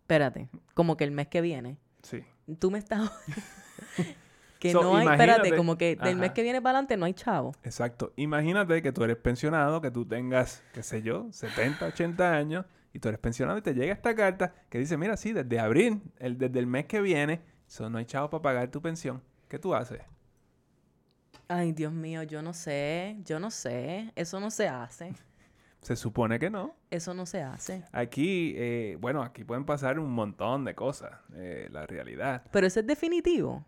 Espérate, 0.00 0.48
como 0.72 0.96
que 0.96 1.04
el 1.04 1.10
mes 1.10 1.28
que 1.28 1.42
viene. 1.42 1.76
Sí. 2.02 2.24
Tú 2.58 2.70
me 2.70 2.78
estás... 2.78 3.10
que 4.58 4.72
So, 4.72 4.82
no 4.82 4.96
hay, 4.96 5.06
espérate, 5.06 5.54
como 5.54 5.76
que 5.76 5.96
del 5.96 6.16
mes 6.16 6.30
que 6.32 6.42
viene 6.42 6.62
para 6.62 6.78
adelante 6.78 6.96
no 6.96 7.04
hay 7.04 7.12
chavo. 7.12 7.52
Exacto. 7.62 8.14
Imagínate 8.16 8.80
que 8.80 8.92
tú 8.92 9.04
eres 9.04 9.18
pensionado, 9.18 9.82
que 9.82 9.90
tú 9.90 10.06
tengas, 10.06 10.62
qué 10.72 10.82
sé 10.82 11.02
yo, 11.02 11.28
70, 11.30 11.86
80 11.88 12.34
años, 12.34 12.64
y 12.94 13.00
tú 13.00 13.08
eres 13.08 13.20
pensionado 13.20 13.58
y 13.58 13.62
te 13.62 13.74
llega 13.74 13.92
esta 13.92 14.14
carta 14.14 14.54
que 14.70 14.78
dice, 14.78 14.96
mira, 14.96 15.16
sí, 15.16 15.32
desde 15.32 15.58
abril, 15.58 16.00
el, 16.18 16.38
desde 16.38 16.60
el 16.60 16.66
mes 16.68 16.86
que 16.86 17.00
viene, 17.00 17.42
so, 17.66 17.90
no 17.90 17.98
hay 17.98 18.06
chavo 18.06 18.30
para 18.30 18.40
pagar 18.42 18.70
tu 18.70 18.80
pensión. 18.80 19.20
¿Qué 19.48 19.58
tú 19.58 19.74
haces? 19.74 20.00
Ay, 21.48 21.72
Dios 21.72 21.92
mío, 21.92 22.22
yo 22.22 22.40
no 22.40 22.54
sé, 22.54 23.18
yo 23.24 23.38
no 23.40 23.50
sé, 23.50 24.12
eso 24.14 24.40
no 24.40 24.50
se 24.50 24.68
hace, 24.68 25.12
Se 25.82 25.96
supone 25.96 26.38
que 26.38 26.48
no. 26.48 26.74
eso 26.90 27.12
no 27.12 27.26
se 27.26 27.42
hace. 27.42 27.84
Aquí, 27.92 28.54
eh, 28.56 28.96
bueno, 29.00 29.22
aquí 29.22 29.44
pueden 29.44 29.66
pasar 29.66 29.98
un 29.98 30.10
montón 30.12 30.64
de 30.64 30.74
cosas, 30.74 31.12
eh, 31.34 31.68
la 31.70 31.86
realidad. 31.86 32.42
Pero 32.52 32.66
eso 32.66 32.80
es 32.80 32.86
definitivo. 32.86 33.66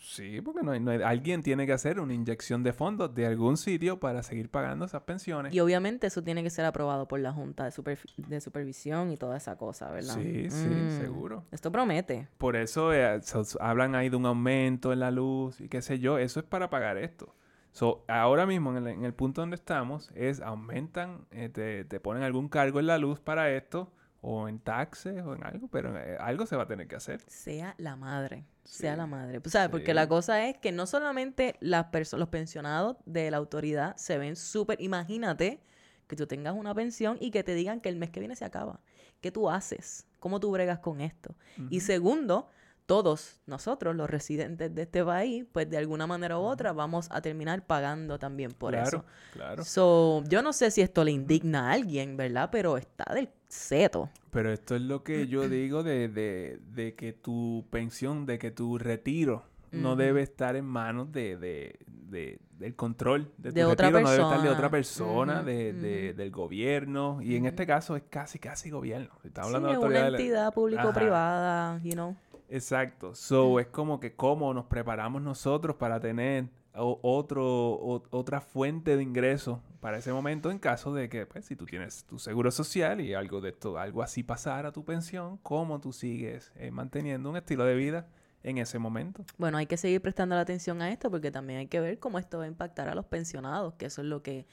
Sí, 0.00 0.40
porque 0.40 0.62
no 0.62 0.72
hay, 0.72 0.80
no 0.80 0.90
hay- 0.90 1.02
alguien 1.02 1.42
tiene 1.42 1.66
que 1.66 1.72
hacer 1.72 2.00
una 2.00 2.12
inyección 2.14 2.62
de 2.62 2.72
fondos 2.72 3.14
de 3.14 3.26
algún 3.26 3.56
sitio 3.56 4.00
para 4.00 4.22
seguir 4.22 4.50
pagando 4.50 4.84
esas 4.84 5.02
pensiones. 5.02 5.54
Y 5.54 5.60
obviamente 5.60 6.06
eso 6.08 6.22
tiene 6.22 6.42
que 6.42 6.50
ser 6.50 6.64
aprobado 6.64 7.08
por 7.08 7.20
la 7.20 7.32
Junta 7.32 7.64
de, 7.64 7.70
Supervi- 7.70 8.14
de 8.16 8.40
Supervisión 8.40 9.10
y 9.10 9.16
toda 9.16 9.36
esa 9.36 9.56
cosa, 9.56 9.90
¿verdad? 9.90 10.14
Sí, 10.14 10.50
sí, 10.50 10.68
Mm, 10.68 10.98
seguro. 10.98 11.44
Esto 11.52 11.70
promete. 11.72 12.28
Por 12.38 12.56
eso 12.56 12.92
eh, 12.92 13.20
so- 13.22 13.44
hablan 13.60 13.94
ahí 13.94 14.08
de 14.08 14.16
un 14.16 14.26
aumento 14.26 14.92
en 14.92 15.00
la 15.00 15.10
luz 15.10 15.60
y 15.60 15.68
qué 15.68 15.80
sé 15.82 15.98
yo. 15.98 16.18
Eso 16.18 16.40
es 16.40 16.46
para 16.46 16.70
pagar 16.70 16.98
esto. 16.98 17.34
So, 17.72 18.04
ahora 18.06 18.46
mismo, 18.46 18.70
en 18.70 18.76
el, 18.76 18.86
en 18.86 19.04
el 19.04 19.14
punto 19.14 19.40
donde 19.40 19.56
estamos, 19.56 20.10
es 20.14 20.40
aumentan, 20.40 21.26
eh, 21.32 21.48
te, 21.48 21.84
te 21.84 21.98
ponen 21.98 22.22
algún 22.22 22.48
cargo 22.48 22.78
en 22.78 22.86
la 22.86 22.98
luz 22.98 23.18
para 23.20 23.50
esto, 23.50 23.92
o 24.20 24.48
en 24.48 24.58
taxes, 24.60 25.22
o 25.24 25.34
en 25.34 25.44
algo, 25.44 25.66
pero 25.68 25.96
eh, 25.98 26.16
algo 26.20 26.46
se 26.46 26.54
va 26.56 26.62
a 26.62 26.66
tener 26.68 26.86
que 26.86 26.94
hacer. 26.96 27.20
Sea 27.26 27.74
la 27.78 27.96
madre, 27.96 28.44
sea 28.64 28.96
la 28.96 29.06
madre. 29.06 29.40
Pues, 29.40 29.52
¿Sabes? 29.52 29.68
Porque 29.68 29.94
la 29.94 30.08
cosa 30.08 30.48
es 30.48 30.56
que 30.58 30.72
no 30.72 30.86
solamente 30.86 31.56
las 31.60 31.86
los 32.12 32.28
pensionados 32.28 32.96
de 33.04 33.30
la 33.30 33.36
autoridad 33.36 33.96
se 33.96 34.18
ven 34.18 34.36
súper... 34.36 34.80
Imagínate 34.80 35.60
que 36.06 36.16
tú 36.16 36.26
tengas 36.26 36.54
una 36.54 36.74
pensión 36.74 37.16
y 37.20 37.30
que 37.30 37.44
te 37.44 37.54
digan 37.54 37.80
que 37.80 37.88
el 37.88 37.96
mes 37.96 38.10
que 38.10 38.20
viene 38.20 38.36
se 38.36 38.44
acaba. 38.44 38.80
¿Qué 39.20 39.30
tú 39.30 39.48
haces? 39.48 40.06
¿Cómo 40.18 40.40
tú 40.40 40.50
bregas 40.50 40.78
con 40.80 41.00
esto? 41.00 41.34
Y 41.70 41.80
segundo, 41.80 42.48
todos 42.86 43.40
nosotros, 43.46 43.96
los 43.96 44.10
residentes 44.10 44.74
de 44.74 44.82
este 44.82 45.04
país, 45.04 45.44
pues 45.52 45.70
de 45.70 45.78
alguna 45.78 46.06
manera 46.06 46.38
u 46.38 46.42
otra 46.42 46.72
vamos 46.72 47.08
a 47.10 47.20
terminar 47.22 47.66
pagando 47.66 48.18
también 48.18 48.52
por 48.52 48.72
claro, 48.72 48.88
eso. 48.88 49.04
Claro. 49.32 49.64
So, 49.64 50.22
yo 50.28 50.42
no 50.42 50.52
sé 50.52 50.70
si 50.70 50.82
esto 50.82 51.02
le 51.04 51.10
indigna 51.12 51.70
a 51.70 51.72
alguien, 51.72 52.16
¿verdad? 52.16 52.50
Pero 52.52 52.76
está 52.76 53.12
del 53.14 53.28
seto. 53.48 54.10
Pero 54.30 54.52
esto 54.52 54.76
es 54.76 54.82
lo 54.82 55.02
que 55.02 55.26
yo 55.28 55.48
digo 55.48 55.82
de, 55.82 56.08
de, 56.08 56.58
de 56.74 56.94
que 56.94 57.12
tu 57.14 57.64
pensión, 57.70 58.26
de 58.26 58.38
que 58.38 58.50
tu 58.50 58.76
retiro 58.78 59.44
no 59.72 59.96
debe 59.96 60.22
estar 60.22 60.54
en 60.54 60.64
manos 60.66 61.10
de, 61.10 61.36
de, 61.36 61.80
de- 61.88 62.38
del 62.58 62.76
control 62.76 63.32
de 63.38 63.48
tu 63.50 63.54
De 63.56 63.64
otra 63.64 63.88
retiro, 63.90 64.04
no 64.04 64.10
debe 64.10 64.22
estar 64.22 64.40
de 64.42 64.48
otra 64.48 64.70
persona. 64.70 65.34
persona, 65.38 65.42
de, 65.42 66.14
del 66.14 66.30
gobierno. 66.30 67.18
Y 67.20 67.34
en 67.34 67.46
este 67.46 67.66
caso 67.66 67.96
es 67.96 68.04
casi, 68.08 68.38
casi 68.38 68.70
gobierno. 68.70 69.10
Estamos 69.24 69.50
Sí, 69.50 69.56
hablando 69.56 69.80
de 69.80 69.86
una 69.86 70.10
la- 70.10 70.16
entidad 70.18 70.54
público-privada, 70.54 71.80
you 71.82 71.92
know. 71.94 72.14
Exacto. 72.48 73.14
So, 73.14 73.58
es 73.60 73.66
como 73.68 74.00
que 74.00 74.14
cómo 74.14 74.52
nos 74.54 74.66
preparamos 74.66 75.22
nosotros 75.22 75.76
para 75.76 76.00
tener 76.00 76.48
otro, 76.76 77.44
o- 77.46 78.02
otra 78.10 78.40
fuente 78.40 78.96
de 78.96 79.02
ingreso 79.02 79.62
para 79.80 79.98
ese 79.98 80.12
momento 80.12 80.50
en 80.50 80.58
caso 80.58 80.92
de 80.92 81.08
que, 81.08 81.26
pues, 81.26 81.44
si 81.46 81.56
tú 81.56 81.66
tienes 81.66 82.04
tu 82.04 82.18
seguro 82.18 82.50
social 82.50 83.00
y 83.00 83.14
algo 83.14 83.40
de 83.40 83.50
esto, 83.50 83.78
algo 83.78 84.02
así 84.02 84.22
pasara 84.22 84.70
a 84.70 84.72
tu 84.72 84.84
pensión, 84.84 85.38
cómo 85.42 85.80
tú 85.80 85.92
sigues 85.92 86.52
eh, 86.56 86.70
manteniendo 86.70 87.30
un 87.30 87.36
estilo 87.36 87.64
de 87.64 87.74
vida 87.76 88.08
en 88.42 88.58
ese 88.58 88.78
momento. 88.78 89.24
Bueno, 89.38 89.58
hay 89.58 89.66
que 89.66 89.76
seguir 89.76 90.00
prestando 90.00 90.34
la 90.36 90.42
atención 90.42 90.80
a 90.82 90.90
esto 90.90 91.10
porque 91.10 91.30
también 91.30 91.60
hay 91.60 91.66
que 91.68 91.80
ver 91.80 91.98
cómo 91.98 92.18
esto 92.18 92.38
va 92.38 92.44
a 92.44 92.46
impactar 92.48 92.88
a 92.88 92.94
los 92.94 93.06
pensionados, 93.06 93.74
que 93.74 93.86
eso 93.86 94.00
es 94.02 94.06
lo 94.08 94.22
que, 94.22 94.46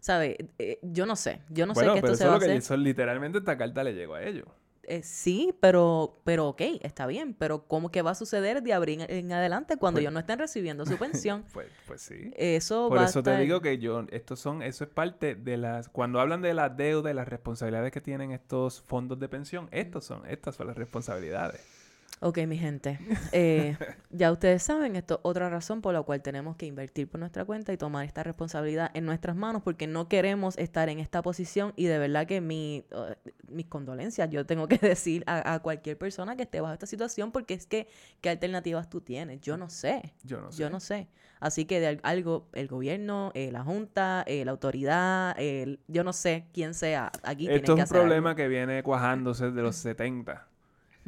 ¿sabe? 0.00 0.48
Eh, 0.58 0.78
yo 0.82 1.06
no 1.06 1.16
sé, 1.16 1.40
yo 1.48 1.66
no 1.66 1.74
bueno, 1.74 1.90
sé 1.90 1.92
qué 1.92 1.98
pero 2.00 2.12
esto 2.12 2.14
se 2.14 2.24
va 2.24 2.34
a 2.34 2.36
es 2.36 2.40
lo 2.40 2.40
que 2.40 2.56
hacer. 2.56 2.56
eso 2.56 2.76
literalmente 2.76 3.38
esta 3.38 3.56
carta 3.56 3.84
le 3.84 3.94
llegó 3.94 4.14
a 4.14 4.22
ellos. 4.22 4.46
Eh, 4.90 5.02
sí, 5.02 5.54
pero, 5.60 6.18
pero 6.24 6.48
ok, 6.48 6.62
está 6.80 7.06
bien, 7.06 7.34
pero 7.34 7.66
¿cómo 7.66 7.90
que 7.90 8.00
va 8.00 8.12
a 8.12 8.14
suceder 8.14 8.62
de 8.62 8.72
abril 8.72 9.04
en 9.06 9.30
adelante 9.32 9.76
cuando 9.76 9.96
Pues- 9.96 10.02
ellos 10.04 10.14
no 10.14 10.20
estén 10.20 10.38
recibiendo 10.38 10.86
su 10.86 10.96
pensión? 10.96 11.44
Pues, 11.52 11.68
pues 11.86 12.00
sí. 12.00 12.30
Eso 12.36 12.88
Por 12.88 12.98
va 12.98 13.04
eso 13.04 13.18
a 13.18 13.20
estar... 13.20 13.36
te 13.36 13.42
digo 13.42 13.60
que 13.60 13.76
yo, 13.78 14.06
estos 14.10 14.40
son, 14.40 14.62
eso 14.62 14.84
es 14.84 14.90
parte 14.90 15.34
de 15.34 15.58
las, 15.58 15.90
cuando 15.90 16.20
hablan 16.20 16.40
de 16.40 16.54
las 16.54 16.74
deudas 16.76 17.12
y 17.12 17.14
las 17.14 17.28
responsabilidades 17.28 17.92
que 17.92 18.00
tienen 18.00 18.32
estos 18.32 18.80
fondos 18.80 19.18
de 19.18 19.28
pensión, 19.28 19.68
estos 19.72 20.04
son, 20.06 20.26
estas 20.26 20.54
son 20.56 20.68
las 20.68 20.76
responsabilidades. 20.76 21.60
Ok, 22.20 22.38
mi 22.46 22.58
gente. 22.58 22.98
eh, 23.32 23.76
ya 24.10 24.32
ustedes 24.32 24.62
saben, 24.62 24.96
esto 24.96 25.14
es 25.14 25.20
otra 25.22 25.48
razón 25.50 25.82
por 25.82 25.94
la 25.94 26.02
cual 26.02 26.22
tenemos 26.22 26.56
que 26.56 26.66
invertir 26.66 27.08
por 27.08 27.20
nuestra 27.20 27.44
cuenta 27.44 27.72
y 27.72 27.76
tomar 27.76 28.04
esta 28.06 28.22
responsabilidad 28.22 28.90
en 28.94 29.04
nuestras 29.04 29.36
manos 29.36 29.62
porque 29.62 29.86
no 29.86 30.08
queremos 30.08 30.56
estar 30.58 30.88
en 30.88 30.98
esta 30.98 31.22
posición 31.22 31.72
y 31.76 31.84
de 31.86 31.98
verdad 31.98 32.26
que 32.26 32.40
mi, 32.40 32.84
uh, 32.92 33.12
mis 33.52 33.66
condolencias 33.66 34.28
yo 34.30 34.46
tengo 34.46 34.66
que 34.66 34.78
decir 34.78 35.22
a, 35.26 35.54
a 35.54 35.60
cualquier 35.60 35.96
persona 35.98 36.36
que 36.36 36.42
esté 36.44 36.60
bajo 36.60 36.72
esta 36.72 36.86
situación 36.86 37.30
porque 37.30 37.54
es 37.54 37.66
que, 37.66 37.86
¿qué 38.20 38.30
alternativas 38.30 38.88
tú 38.90 39.00
tienes? 39.00 39.40
Yo 39.40 39.56
no 39.56 39.68
sé. 39.68 40.14
Yo 40.24 40.40
no 40.40 40.50
sé. 40.50 40.58
Yo 40.60 40.70
no 40.70 40.80
sé. 40.80 41.08
Así 41.40 41.66
que 41.66 41.78
de 41.78 41.86
al- 41.86 42.00
algo, 42.02 42.48
el 42.52 42.66
gobierno, 42.66 43.30
eh, 43.34 43.52
la 43.52 43.62
junta, 43.62 44.24
eh, 44.26 44.44
la 44.44 44.50
autoridad, 44.50 45.36
yo 45.86 46.02
no 46.02 46.12
sé 46.12 46.46
quién 46.52 46.74
sea 46.74 47.12
aquí. 47.22 47.44
tiene 47.44 47.60
Esto 47.60 47.74
que 47.76 47.82
es 47.82 47.84
un 47.84 47.84
hacer 47.84 47.98
problema 48.00 48.34
que 48.34 48.48
viene 48.48 48.82
cuajándose 48.82 49.50
de 49.52 49.62
los 49.62 49.76
70. 49.76 50.48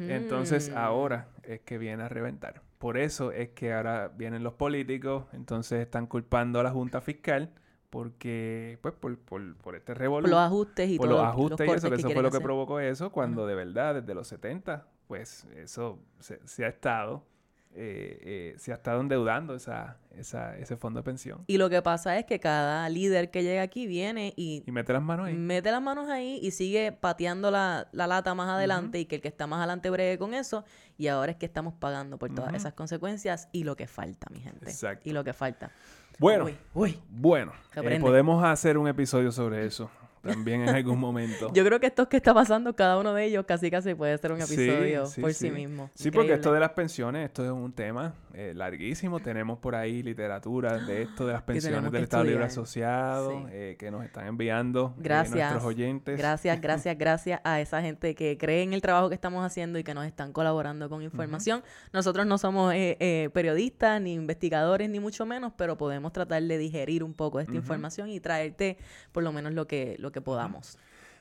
Entonces 0.09 0.69
Mm. 0.69 0.77
ahora 0.77 1.27
es 1.43 1.61
que 1.61 1.77
viene 1.77 2.03
a 2.03 2.09
reventar. 2.09 2.61
Por 2.77 2.97
eso 2.97 3.31
es 3.31 3.49
que 3.49 3.73
ahora 3.73 4.07
vienen 4.09 4.43
los 4.43 4.53
políticos, 4.53 5.25
entonces 5.33 5.81
están 5.81 6.07
culpando 6.07 6.59
a 6.59 6.63
la 6.63 6.71
Junta 6.71 7.01
Fiscal 7.01 7.51
porque, 7.89 8.79
pues, 8.81 8.93
por, 8.95 9.17
por, 9.19 9.55
por 9.57 9.75
este 9.75 9.93
Por 9.93 9.99
revolú, 9.99 10.27
los 10.29 10.39
ajustes 10.39 10.89
y 10.89 10.97
por 10.97 11.09
todo. 11.09 11.17
los 11.17 11.27
ajustes 11.27 11.67
y 11.67 11.73
eso, 11.73 11.89
que 11.89 11.95
eso 11.95 12.09
fue 12.11 12.23
lo 12.23 12.31
que 12.31 12.37
hacer. 12.37 12.45
provocó 12.45 12.79
eso, 12.79 13.11
cuando 13.11 13.45
de 13.45 13.55
verdad, 13.55 13.95
desde 13.95 14.13
los 14.15 14.27
70, 14.27 14.87
pues 15.07 15.45
eso 15.57 15.99
se, 16.19 16.39
se 16.47 16.65
ha 16.65 16.69
estado, 16.69 17.23
eh, 17.73 18.19
eh, 18.21 18.55
se 18.57 18.71
ha 18.71 18.75
estado 18.75 18.99
endeudando 19.01 19.55
esa, 19.55 19.97
esa, 20.17 20.57
ese 20.57 20.75
fondo 20.75 20.99
de 20.99 21.03
pensión. 21.03 21.43
Y 21.47 21.57
lo 21.57 21.69
que 21.69 21.81
pasa 21.81 22.17
es 22.17 22.25
que 22.25 22.39
cada 22.39 22.87
líder 22.89 23.31
que 23.31 23.43
llega 23.43 23.61
aquí 23.61 23.87
viene 23.87 24.33
y 24.35 24.63
Y 24.67 24.71
mete 24.71 24.91
las 24.93 25.01
manos 25.01 25.27
ahí. 25.27 25.35
mete 25.35 25.71
las 25.71 25.81
manos 25.81 26.09
ahí 26.09 26.39
y 26.41 26.51
sigue 26.51 26.91
pateando 26.91 27.49
la, 27.49 27.87
la 27.91 28.07
lata 28.07 28.35
más 28.35 28.49
adelante 28.49 28.99
y 28.99 29.05
que 29.05 29.15
el 29.15 29.21
que 29.21 29.27
está 29.29 29.47
más 29.47 29.59
adelante 29.59 29.89
bregue 29.89 30.17
con 30.17 30.33
eso. 30.33 30.65
Y 30.97 31.07
ahora 31.07 31.31
es 31.31 31.37
que 31.37 31.45
estamos 31.45 31.73
pagando 31.73 32.17
por 32.17 32.33
todas 32.33 32.53
esas 32.53 32.73
consecuencias 32.73 33.47
y 33.51 33.63
lo 33.63 33.75
que 33.75 33.87
falta, 33.87 34.27
mi 34.31 34.39
gente. 34.41 34.65
Exacto. 34.69 35.09
Y 35.09 35.13
lo 35.13 35.23
que 35.23 35.33
falta. 35.33 35.71
Bueno, 36.19 36.45
Uy, 36.45 36.57
uy. 36.73 36.99
bueno, 37.09 37.51
eh, 37.75 37.99
podemos 37.99 38.43
hacer 38.43 38.77
un 38.77 38.87
episodio 38.87 39.31
sobre 39.31 39.65
eso 39.65 39.89
también 40.21 40.61
en 40.61 40.69
algún 40.69 40.99
momento. 40.99 41.51
Yo 41.53 41.63
creo 41.65 41.79
que 41.79 41.87
esto 41.87 42.07
que 42.07 42.17
está 42.17 42.33
pasando, 42.33 42.75
cada 42.75 42.97
uno 42.97 43.13
de 43.13 43.25
ellos 43.25 43.45
casi 43.45 43.71
casi 43.71 43.93
puede 43.95 44.17
ser 44.17 44.31
un 44.31 44.41
episodio 44.41 45.05
sí, 45.05 45.21
por 45.21 45.33
sí, 45.33 45.47
sí. 45.47 45.51
mismo. 45.51 45.89
Sí, 45.95 46.11
porque 46.11 46.33
esto 46.33 46.53
de 46.53 46.59
las 46.59 46.71
pensiones, 46.71 47.25
esto 47.25 47.43
es 47.43 47.51
un 47.51 47.73
tema 47.73 48.13
eh, 48.33 48.53
larguísimo. 48.55 49.19
Tenemos 49.19 49.59
por 49.59 49.75
ahí 49.75 50.03
literatura 50.03 50.77
de 50.85 51.03
esto 51.03 51.25
de 51.25 51.33
las 51.33 51.41
pensiones 51.43 51.91
del 51.91 52.03
Estado 52.03 52.23
Libre. 52.23 52.45
Asociado 52.45 53.47
eh, 53.51 53.75
que 53.77 53.91
nos 53.91 54.03
están 54.03 54.27
enviando 54.27 54.93
eh, 54.97 55.01
Gracias. 55.03 55.35
nuestros 55.35 55.63
oyentes. 55.63 56.17
Gracias, 56.17 56.61
gracias, 56.61 56.97
gracias 56.97 57.41
a 57.43 57.61
esa 57.61 57.81
gente 57.81 58.15
que 58.15 58.37
cree 58.37 58.63
en 58.63 58.73
el 58.73 58.81
trabajo 58.81 59.09
que 59.09 59.15
estamos 59.15 59.45
haciendo 59.45 59.79
y 59.79 59.83
que 59.83 59.93
nos 59.93 60.05
están 60.05 60.33
colaborando 60.33 60.89
con 60.89 61.01
información. 61.01 61.63
Nosotros 61.93 62.25
no 62.25 62.37
somos 62.37 62.73
eh, 62.73 62.97
eh, 62.99 63.29
periodistas, 63.33 64.01
ni 64.01 64.13
investigadores, 64.13 64.89
ni 64.89 64.99
mucho 64.99 65.25
menos, 65.25 65.53
pero 65.55 65.77
podemos 65.77 66.13
tratar 66.13 66.43
de 66.43 66.57
digerir 66.57 67.03
un 67.03 67.13
poco 67.13 67.39
esta 67.39 67.55
información 67.55 68.09
y 68.09 68.19
traerte 68.19 68.77
por 69.11 69.23
lo 69.23 69.31
menos 69.31 69.53
lo 69.53 69.67
que, 69.67 69.95
lo 69.99 70.10
que 70.11 70.21
podamos. 70.21 70.77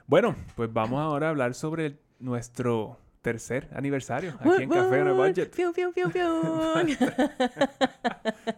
Bueno, 0.06 0.34
pues 0.56 0.72
vamos 0.72 1.00
ahora 1.00 1.28
a 1.28 1.30
hablar 1.30 1.54
sobre 1.54 1.98
nuestro 2.18 2.98
tercer 3.22 3.68
aniversario 3.74 4.34
aquí 4.40 4.62
en 4.62 4.70
Café 4.70 5.02
on 5.02 5.08
a 5.08 5.12
Budget. 5.12 5.54
Fiu. 5.54 5.72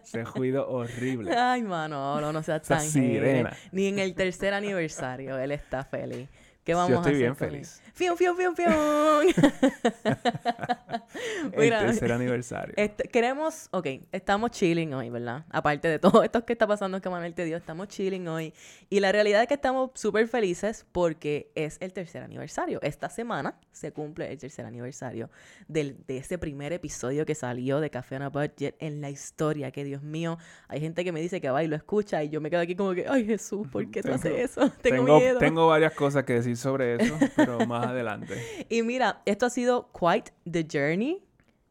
Ese 0.03 0.23
ruido 0.23 0.69
horrible. 0.69 1.35
Ay, 1.35 1.63
mano, 1.63 2.21
no, 2.21 2.31
no 2.31 2.43
seas 2.43 2.61
Esa 2.63 2.77
tan 2.77 2.85
sirena. 2.85 3.51
Ni 3.71 3.87
en 3.87 3.99
el 3.99 4.15
tercer 4.15 4.53
aniversario 4.53 5.37
él 5.37 5.51
está 5.51 5.83
feliz. 5.83 6.29
¿Qué 6.63 6.73
vamos 6.73 6.91
Yo 6.91 6.95
a 6.97 6.99
estoy 6.99 7.13
hacer 7.13 7.21
bien 7.21 7.35
feliz. 7.35 7.81
él? 7.85 7.91
Fiu, 7.93 8.15
fiu, 8.15 8.35
fiu, 8.35 8.55
fiu. 8.55 8.67
Mira, 11.57 11.81
el 11.81 11.87
tercer 11.87 12.11
aniversario. 12.11 12.73
Este, 12.77 13.07
queremos, 13.09 13.67
ok, 13.71 13.87
estamos 14.11 14.51
chilling 14.51 14.93
hoy, 14.93 15.09
¿verdad? 15.09 15.45
Aparte 15.49 15.87
de 15.89 15.99
todo 15.99 16.23
esto 16.23 16.45
que 16.45 16.53
está 16.53 16.65
pasando 16.65 17.01
que 17.01 17.09
Manuel 17.09 17.33
te 17.33 17.45
dio, 17.45 17.57
estamos 17.57 17.89
chilling 17.89 18.27
hoy. 18.27 18.53
Y 18.89 18.99
la 18.99 19.11
realidad 19.11 19.41
es 19.41 19.47
que 19.47 19.53
estamos 19.55 19.91
súper 19.93 20.27
felices 20.27 20.85
porque 20.91 21.51
es 21.55 21.77
el 21.81 21.93
tercer 21.93 22.23
aniversario. 22.23 22.79
Esta 22.81 23.09
semana 23.09 23.59
se 23.71 23.91
cumple 23.91 24.31
el 24.31 24.37
tercer 24.37 24.65
aniversario 24.65 25.29
del, 25.67 25.97
de 26.07 26.17
ese 26.17 26.37
primer 26.37 26.73
episodio 26.73 27.25
que 27.25 27.35
salió 27.35 27.79
de 27.79 27.89
Café 27.89 28.15
on 28.15 28.21
a 28.23 28.29
Budget 28.29 28.75
en 28.79 29.01
la 29.01 29.09
historia. 29.09 29.71
Que 29.71 29.83
Dios 29.83 30.01
mío, 30.01 30.37
hay 30.67 30.79
gente 30.79 31.03
que 31.03 31.11
me 31.11 31.21
dice 31.21 31.41
que 31.41 31.49
va 31.49 31.63
y 31.63 31.67
lo 31.67 31.75
escucha 31.75 32.23
y 32.23 32.29
yo 32.29 32.41
me 32.41 32.49
quedo 32.49 32.61
aquí 32.61 32.75
como 32.75 32.93
que, 32.93 33.05
ay 33.07 33.25
Jesús, 33.25 33.67
¿por 33.67 33.89
qué 33.91 34.01
tú 34.01 34.13
haces 34.13 34.51
eso? 34.51 34.69
Tengo, 34.81 35.05
tengo, 35.05 35.19
miedo. 35.19 35.39
tengo 35.39 35.67
varias 35.67 35.93
cosas 35.93 36.23
que 36.23 36.33
decir 36.33 36.52
sobre 36.55 36.95
eso, 36.95 37.17
pero 37.35 37.65
más 37.65 37.87
adelante. 37.87 38.65
Y 38.69 38.83
mira, 38.83 39.21
esto 39.25 39.45
ha 39.45 39.49
sido 39.49 39.91
quite 39.91 40.31
the 40.49 40.65
journey. 40.71 41.23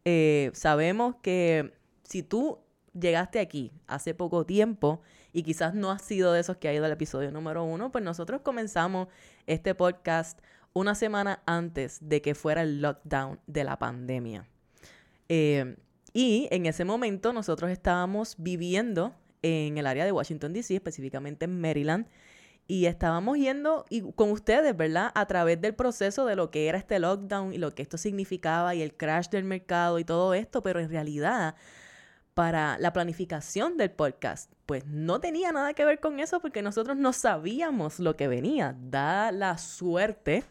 Eh, 0.05 0.51
sabemos 0.55 1.17
que 1.23 1.73
si 2.03 2.23
tú 2.23 2.59
llegaste 2.99 3.41
aquí 3.41 3.73
hace 3.87 4.15
poco 4.15 4.45
tiempo 4.45 5.01
y 5.33 5.43
quizás 5.43 5.75
no 5.75 5.91
has 5.91 6.03
sido 6.03 6.33
de 6.33 6.41
esos 6.41 6.57
que 6.57 6.69
ha 6.69 6.75
ido 6.75 6.85
al 6.85 6.93
episodio 6.93 7.31
número 7.31 7.65
uno, 7.65 7.91
pues 7.91 8.05
nosotros 8.05 8.43
comenzamos 8.43 9.09
este 9.47 9.75
podcast 9.75 10.41
una 10.75 10.95
semana 10.95 11.43
antes 11.47 11.99
de 12.01 12.23
que 12.23 12.35
fuera 12.35 12.63
el 12.63 12.81
lockdown 12.81 13.41
de 13.47 13.65
la 13.65 13.79
pandemia. 13.79 14.49
Eh, 15.29 15.77
y 16.13 16.49
en 16.51 16.67
ese 16.67 16.85
momento 16.85 17.33
nosotros 17.33 17.71
estábamos 17.71 18.37
viviendo 18.39 19.15
en 19.43 19.79
el 19.79 19.87
área 19.87 20.05
de 20.05 20.13
Washington, 20.13 20.53
D.C., 20.53 20.75
específicamente 20.75 21.47
en 21.47 21.61
Maryland, 21.61 22.07
y 22.67 22.87
estábamos 22.87 23.39
yendo 23.39 23.85
y 23.91 24.03
con 24.13 24.31
ustedes, 24.31 24.77
¿verdad? 24.77 25.11
A 25.15 25.27
través 25.27 25.61
del 25.61 25.75
proceso 25.75 26.25
de 26.27 26.37
lo 26.37 26.51
que 26.51 26.69
era 26.69 26.79
este 26.79 26.99
lockdown 26.99 27.53
y 27.53 27.59
lo 27.59 27.75
que 27.75 27.83
esto 27.83 27.99
significaba 27.99 28.75
y 28.75 28.83
el 28.83 28.95
crash 28.95 29.29
del 29.29 29.45
mercado 29.45 29.99
y 29.99 30.05
todo 30.05 30.35
esto, 30.35 30.63
pero 30.63 30.81
en 30.81 30.89
realidad 30.89 31.55
para 32.35 32.79
la 32.79 32.93
planificación 32.93 33.77
del 33.77 33.91
podcast, 33.91 34.51
pues 34.65 34.87
no 34.87 35.21
tenía 35.21 35.53
nada 35.53 35.75
que 35.75 35.85
ver 35.85 36.01
con 36.01 36.19
eso 36.19 36.41
porque 36.41 36.63
nosotros 36.63 36.97
no 36.97 37.13
sabíamos 37.13 37.99
lo 38.01 38.17
que 38.17 38.29
venía. 38.29 38.75
Da 38.81 39.33
la 39.33 39.59
suerte 39.59 40.45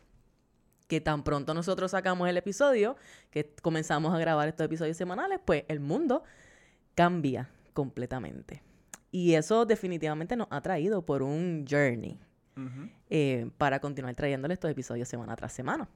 que 0.88 1.02
tan 1.02 1.24
pronto 1.24 1.54
nosotros 1.54 1.92
sacamos 1.92 2.28
el 2.30 2.38
episodio, 2.38 2.98
que 3.32 3.56
comenzamos 3.62 4.14
a 4.14 4.20
grabar 4.20 4.48
estos 4.48 4.66
episodios 4.66 4.98
semanales, 4.98 5.40
pues 5.44 5.64
el 5.70 5.80
mundo 5.80 6.24
cambia 6.94 7.50
completamente. 7.74 8.62
Y 9.12 9.34
eso 9.34 9.66
definitivamente 9.66 10.36
nos 10.36 10.48
ha 10.50 10.62
traído 10.62 11.06
por 11.06 11.22
un 11.22 11.66
journey 11.70 12.20
eh, 13.10 13.50
para 13.58 13.80
continuar 13.80 14.16
trayéndole 14.16 14.54
estos 14.54 14.72
episodios 14.72 15.08
semana 15.08 15.36
tras 15.36 15.52
semana. 15.52 15.90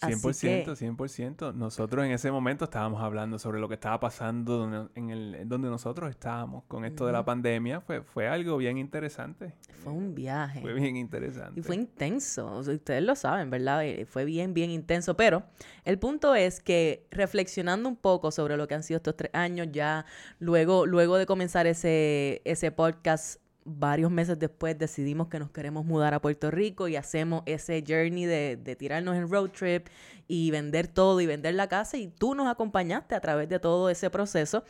Así 0.00 0.12
100%, 0.14 0.64
que- 0.64 0.76
100%. 0.76 1.52
Nosotros 1.54 2.04
en 2.04 2.12
ese 2.12 2.30
momento 2.30 2.64
estábamos 2.66 3.02
hablando 3.02 3.38
sobre 3.38 3.58
lo 3.58 3.68
que 3.68 3.74
estaba 3.74 3.98
pasando 3.98 4.56
donde, 4.58 4.88
en 4.94 5.10
el, 5.10 5.48
donde 5.48 5.68
nosotros 5.68 6.08
estábamos 6.10 6.62
con 6.68 6.84
esto 6.84 7.04
de 7.06 7.12
la 7.12 7.24
pandemia. 7.24 7.80
Fue, 7.80 8.02
fue 8.02 8.28
algo 8.28 8.56
bien 8.58 8.78
interesante. 8.78 9.54
Fue 9.82 9.92
un 9.92 10.14
viaje. 10.14 10.60
Fue 10.60 10.72
bien 10.74 10.96
interesante. 10.96 11.58
Y 11.58 11.62
fue 11.62 11.74
intenso, 11.74 12.46
o 12.46 12.62
sea, 12.62 12.74
ustedes 12.74 13.02
lo 13.02 13.16
saben, 13.16 13.50
¿verdad? 13.50 13.84
Eh, 13.84 14.04
Fue 14.06 14.24
bien, 14.24 14.54
bien 14.54 14.70
intenso, 14.70 15.16
pero 15.16 15.42
el 15.84 15.98
punto 15.98 16.34
es 16.36 16.60
que 16.60 17.06
reflexionando 17.10 17.88
un 17.88 17.96
poco 17.96 18.30
sobre 18.30 18.56
lo 18.56 18.68
que 18.68 18.74
han 18.74 18.82
sido 18.84 18.98
estos 18.98 19.16
tres 19.16 19.30
años, 19.34 19.68
ya 19.72 20.04
luego, 20.38 20.86
luego 20.86 21.16
de 21.16 21.26
comenzar 21.26 21.66
ese, 21.66 22.40
ese 22.44 22.70
podcast, 22.70 23.40
varios 23.68 24.10
meses 24.10 24.38
después 24.38 24.78
decidimos 24.78 25.28
que 25.28 25.38
nos 25.38 25.50
queremos 25.50 25.84
mudar 25.84 26.14
a 26.14 26.20
Puerto 26.20 26.50
Rico 26.50 26.88
y 26.88 26.96
hacemos 26.96 27.42
ese 27.46 27.84
journey 27.86 28.24
de, 28.24 28.56
de 28.56 28.76
tirarnos 28.76 29.16
en 29.16 29.28
road 29.30 29.50
trip 29.50 29.88
y 30.26 30.50
vender 30.50 30.88
todo 30.88 31.20
y 31.20 31.26
vender 31.26 31.54
la 31.54 31.68
casa 31.68 31.96
y 31.96 32.08
tú 32.08 32.34
nos 32.34 32.48
acompañaste 32.48 33.14
a 33.14 33.20
través 33.20 33.48
de 33.48 33.58
todo 33.58 33.90
ese 33.90 34.10
proceso 34.10 34.64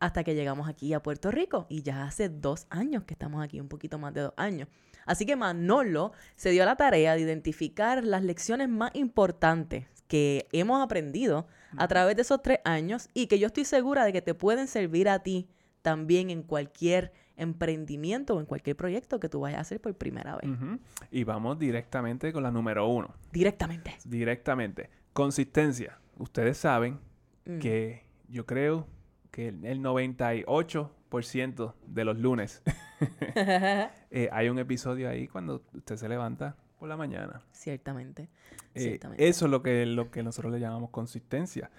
hasta 0.00 0.24
que 0.24 0.34
llegamos 0.34 0.68
aquí 0.68 0.92
a 0.92 1.02
Puerto 1.02 1.30
Rico 1.30 1.66
y 1.68 1.82
ya 1.82 2.04
hace 2.04 2.28
dos 2.28 2.66
años 2.70 3.04
que 3.04 3.14
estamos 3.14 3.42
aquí, 3.42 3.60
un 3.60 3.68
poquito 3.68 3.98
más 3.98 4.12
de 4.12 4.22
dos 4.22 4.34
años. 4.36 4.68
Así 5.06 5.26
que 5.26 5.36
Manolo 5.36 6.12
se 6.36 6.50
dio 6.50 6.62
a 6.62 6.66
la 6.66 6.76
tarea 6.76 7.14
de 7.14 7.20
identificar 7.20 8.04
las 8.04 8.22
lecciones 8.22 8.68
más 8.68 8.90
importantes 8.94 9.86
que 10.08 10.46
hemos 10.52 10.82
aprendido 10.82 11.46
a 11.76 11.88
través 11.88 12.16
de 12.16 12.22
esos 12.22 12.42
tres 12.42 12.58
años 12.64 13.08
y 13.14 13.26
que 13.26 13.38
yo 13.38 13.46
estoy 13.46 13.64
segura 13.64 14.04
de 14.04 14.12
que 14.12 14.22
te 14.22 14.34
pueden 14.34 14.68
servir 14.68 15.08
a 15.08 15.20
ti 15.20 15.48
también 15.82 16.30
en 16.30 16.42
cualquier 16.42 17.12
emprendimiento 17.36 18.36
o 18.36 18.40
en 18.40 18.46
cualquier 18.46 18.76
proyecto 18.76 19.18
que 19.20 19.28
tú 19.28 19.40
vayas 19.40 19.58
a 19.58 19.60
hacer 19.62 19.80
por 19.80 19.94
primera 19.94 20.36
vez. 20.36 20.50
Y 21.10 21.24
vamos 21.24 21.58
directamente 21.58 22.32
con 22.32 22.42
la 22.42 22.50
número 22.50 22.86
uno. 22.88 23.14
Directamente. 23.32 23.96
Directamente. 24.04 24.90
Consistencia. 25.12 25.98
Ustedes 26.18 26.56
saben 26.58 26.98
Mm. 27.46 27.58
que 27.58 28.04
yo 28.28 28.46
creo 28.46 28.86
que 29.30 29.48
el 29.48 29.64
el 29.66 29.80
98% 29.82 31.74
de 31.86 32.04
los 32.04 32.18
lunes 32.18 32.62
eh, 34.10 34.28
hay 34.32 34.48
un 34.48 34.58
episodio 34.58 35.08
ahí 35.08 35.28
cuando 35.28 35.62
usted 35.74 35.96
se 35.96 36.08
levanta 36.08 36.56
por 36.78 36.88
la 36.88 36.96
mañana. 36.96 37.42
Ciertamente. 37.52 38.28
Eh, 38.74 38.80
Ciertamente. 38.80 39.28
eso 39.28 39.44
es 39.46 39.50
lo 39.50 39.62
que, 39.62 39.86
lo 39.86 40.10
que 40.10 40.22
nosotros 40.22 40.52
le 40.52 40.60
llamamos 40.60 40.90
consistencia. 40.90 41.70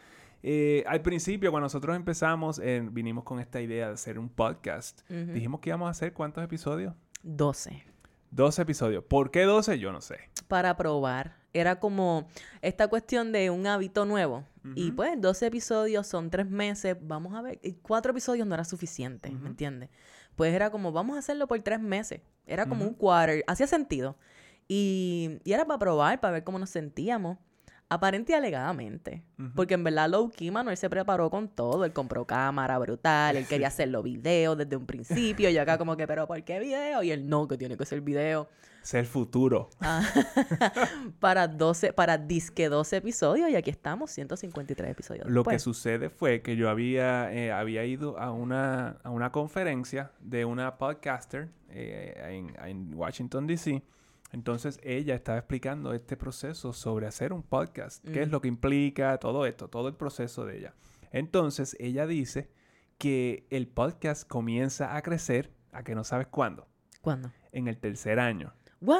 Eh, 0.43 0.83
al 0.87 1.01
principio, 1.01 1.51
cuando 1.51 1.65
nosotros 1.65 1.95
empezamos, 1.95 2.59
eh, 2.59 2.87
vinimos 2.91 3.23
con 3.23 3.39
esta 3.39 3.61
idea 3.61 3.87
de 3.87 3.93
hacer 3.93 4.19
un 4.19 4.29
podcast. 4.29 5.01
Dijimos 5.09 5.59
que 5.59 5.69
íbamos 5.69 5.87
a 5.87 5.91
hacer 5.91 6.13
cuántos 6.13 6.43
episodios? 6.43 6.93
12. 7.23 7.83
12 8.31 8.61
episodios. 8.61 9.03
¿Por 9.03 9.31
qué 9.31 9.43
12? 9.43 9.79
Yo 9.79 9.91
no 9.91 10.01
sé. 10.01 10.29
para 10.47 10.75
probar. 10.77 11.37
Era 11.53 11.79
como 11.79 12.27
esta 12.61 12.89
cuestión 12.89 13.31
de 13.31 13.49
un 13.49 13.65
hábito 13.65 14.05
nuevo. 14.05 14.43
Y 14.75 14.91
pues 14.91 15.19
12 15.21 15.45
episodios 15.45 16.07
son 16.07 16.29
tres 16.29 16.49
meses. 16.49 16.97
Vamos 16.99 17.33
a 17.35 17.41
ver. 17.41 17.59
y 17.63 17.73
Cuatro 17.73 18.11
episodios 18.11 18.45
no 18.47 18.55
era 18.55 18.65
suficiente. 18.65 19.29
¿me 19.29 19.47
entiendes? 19.47 19.89
Pues 20.35 20.53
era 20.53 20.69
como, 20.69 20.91
vamos 20.91 21.15
a 21.15 21.19
hacerlo 21.19 21.47
por 21.47 21.59
tres 21.61 21.79
meses. 21.79 22.21
Era 22.45 22.67
como 22.67 22.83
un 22.83 22.93
quarter. 22.93 23.43
Hacía 23.47 23.67
sentido. 23.67 24.17
Y, 24.67 25.39
y 25.43 25.53
era 25.53 25.65
para 25.65 25.79
probar, 25.79 26.19
para 26.19 26.33
ver 26.33 26.43
cómo 26.43 26.59
nos 26.59 26.71
sentíamos. 26.71 27.37
Aparente 27.87 28.31
y 28.31 28.35
alegadamente. 28.35 29.23
Porque 29.53 29.75
en 29.75 29.83
verdad 29.83 30.09
Low 30.09 30.31
Key 30.31 30.49
Manuel 30.49 30.75
se 30.75 30.89
preparó 30.89 31.29
con 31.29 31.47
todo. 31.47 31.85
Él 31.85 31.93
compró 31.93 32.25
cámara 32.25 32.79
brutal. 32.79 33.35
Él 33.35 33.45
quería 33.45 33.67
hacerlo 33.67 34.01
video 34.01 34.55
desde 34.55 34.75
un 34.75 34.87
principio. 34.87 35.49
Y 35.51 35.57
acá 35.57 35.77
como 35.77 35.95
que, 35.95 36.07
pero 36.07 36.25
¿por 36.25 36.43
qué 36.43 36.59
video? 36.59 37.03
Y 37.03 37.11
él 37.11 37.29
no, 37.29 37.47
que 37.47 37.57
tiene 37.57 37.77
que 37.77 37.85
ser 37.85 38.01
video. 38.01 38.49
Ser 38.81 39.05
futuro. 39.05 39.69
Ah, 39.81 40.01
para 41.19 41.47
12, 41.47 41.93
para 41.93 42.17
disque 42.17 42.69
12 42.69 42.97
episodios 42.97 43.49
y 43.49 43.55
aquí 43.55 43.71
estamos, 43.71 44.11
153 44.11 44.91
episodios. 44.91 45.27
Lo 45.27 45.43
que 45.43 45.57
sucede 45.57 46.09
fue 46.09 46.41
que 46.41 46.55
yo 46.55 46.69
había, 46.69 47.33
eh, 47.33 47.51
había 47.51 47.83
ido 47.85 48.19
a 48.19 48.31
una, 48.31 48.97
a 49.03 49.09
una 49.09 49.31
conferencia 49.31 50.11
de 50.19 50.45
una 50.45 50.77
podcaster 50.77 51.49
eh, 51.69 52.13
en, 52.29 52.55
en 52.63 52.93
Washington, 52.93 53.47
D.C. 53.47 53.81
Entonces 54.35 54.81
ella 54.83 55.15
estaba 55.15 55.37
explicando 55.37 55.93
este 55.93 56.17
proceso 56.17 56.73
sobre 56.73 57.07
hacer 57.07 57.31
un 57.31 57.41
podcast, 57.41 58.03
qué 58.03 58.23
es 58.23 58.27
Mm. 58.27 58.31
lo 58.31 58.41
que 58.41 58.49
implica, 58.49 59.17
todo 59.17 59.45
esto, 59.45 59.69
todo 59.69 59.87
el 59.87 59.93
proceso 59.95 60.45
de 60.45 60.57
ella. 60.57 60.73
Entonces 61.13 61.77
ella 61.79 62.05
dice 62.05 62.49
que 62.97 63.47
el 63.49 63.69
podcast 63.69 64.27
comienza 64.27 64.97
a 64.97 65.01
crecer, 65.03 65.53
a 65.71 65.85
que 65.85 65.95
no 65.95 66.03
sabes 66.03 66.27
cuándo, 66.27 66.67
¿Cuándo? 66.99 67.31
en 67.53 67.69
el 67.69 67.77
tercer 67.77 68.19
año. 68.19 68.53
What? 68.81 68.99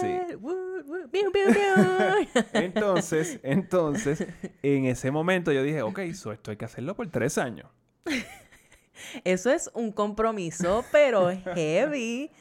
Sí. 0.00 0.18
Entonces, 2.52 3.38
entonces, 3.44 4.26
en 4.64 4.86
ese 4.86 5.12
momento 5.12 5.52
yo 5.52 5.62
dije, 5.62 5.82
ok, 5.82 6.00
so 6.12 6.32
esto 6.32 6.50
hay 6.50 6.56
que 6.56 6.64
hacerlo 6.64 6.96
por 6.96 7.06
tres 7.08 7.38
años. 7.38 7.70
Eso 9.22 9.52
es 9.52 9.70
un 9.74 9.92
compromiso, 9.92 10.84
pero 10.90 11.30
heavy. 11.54 12.32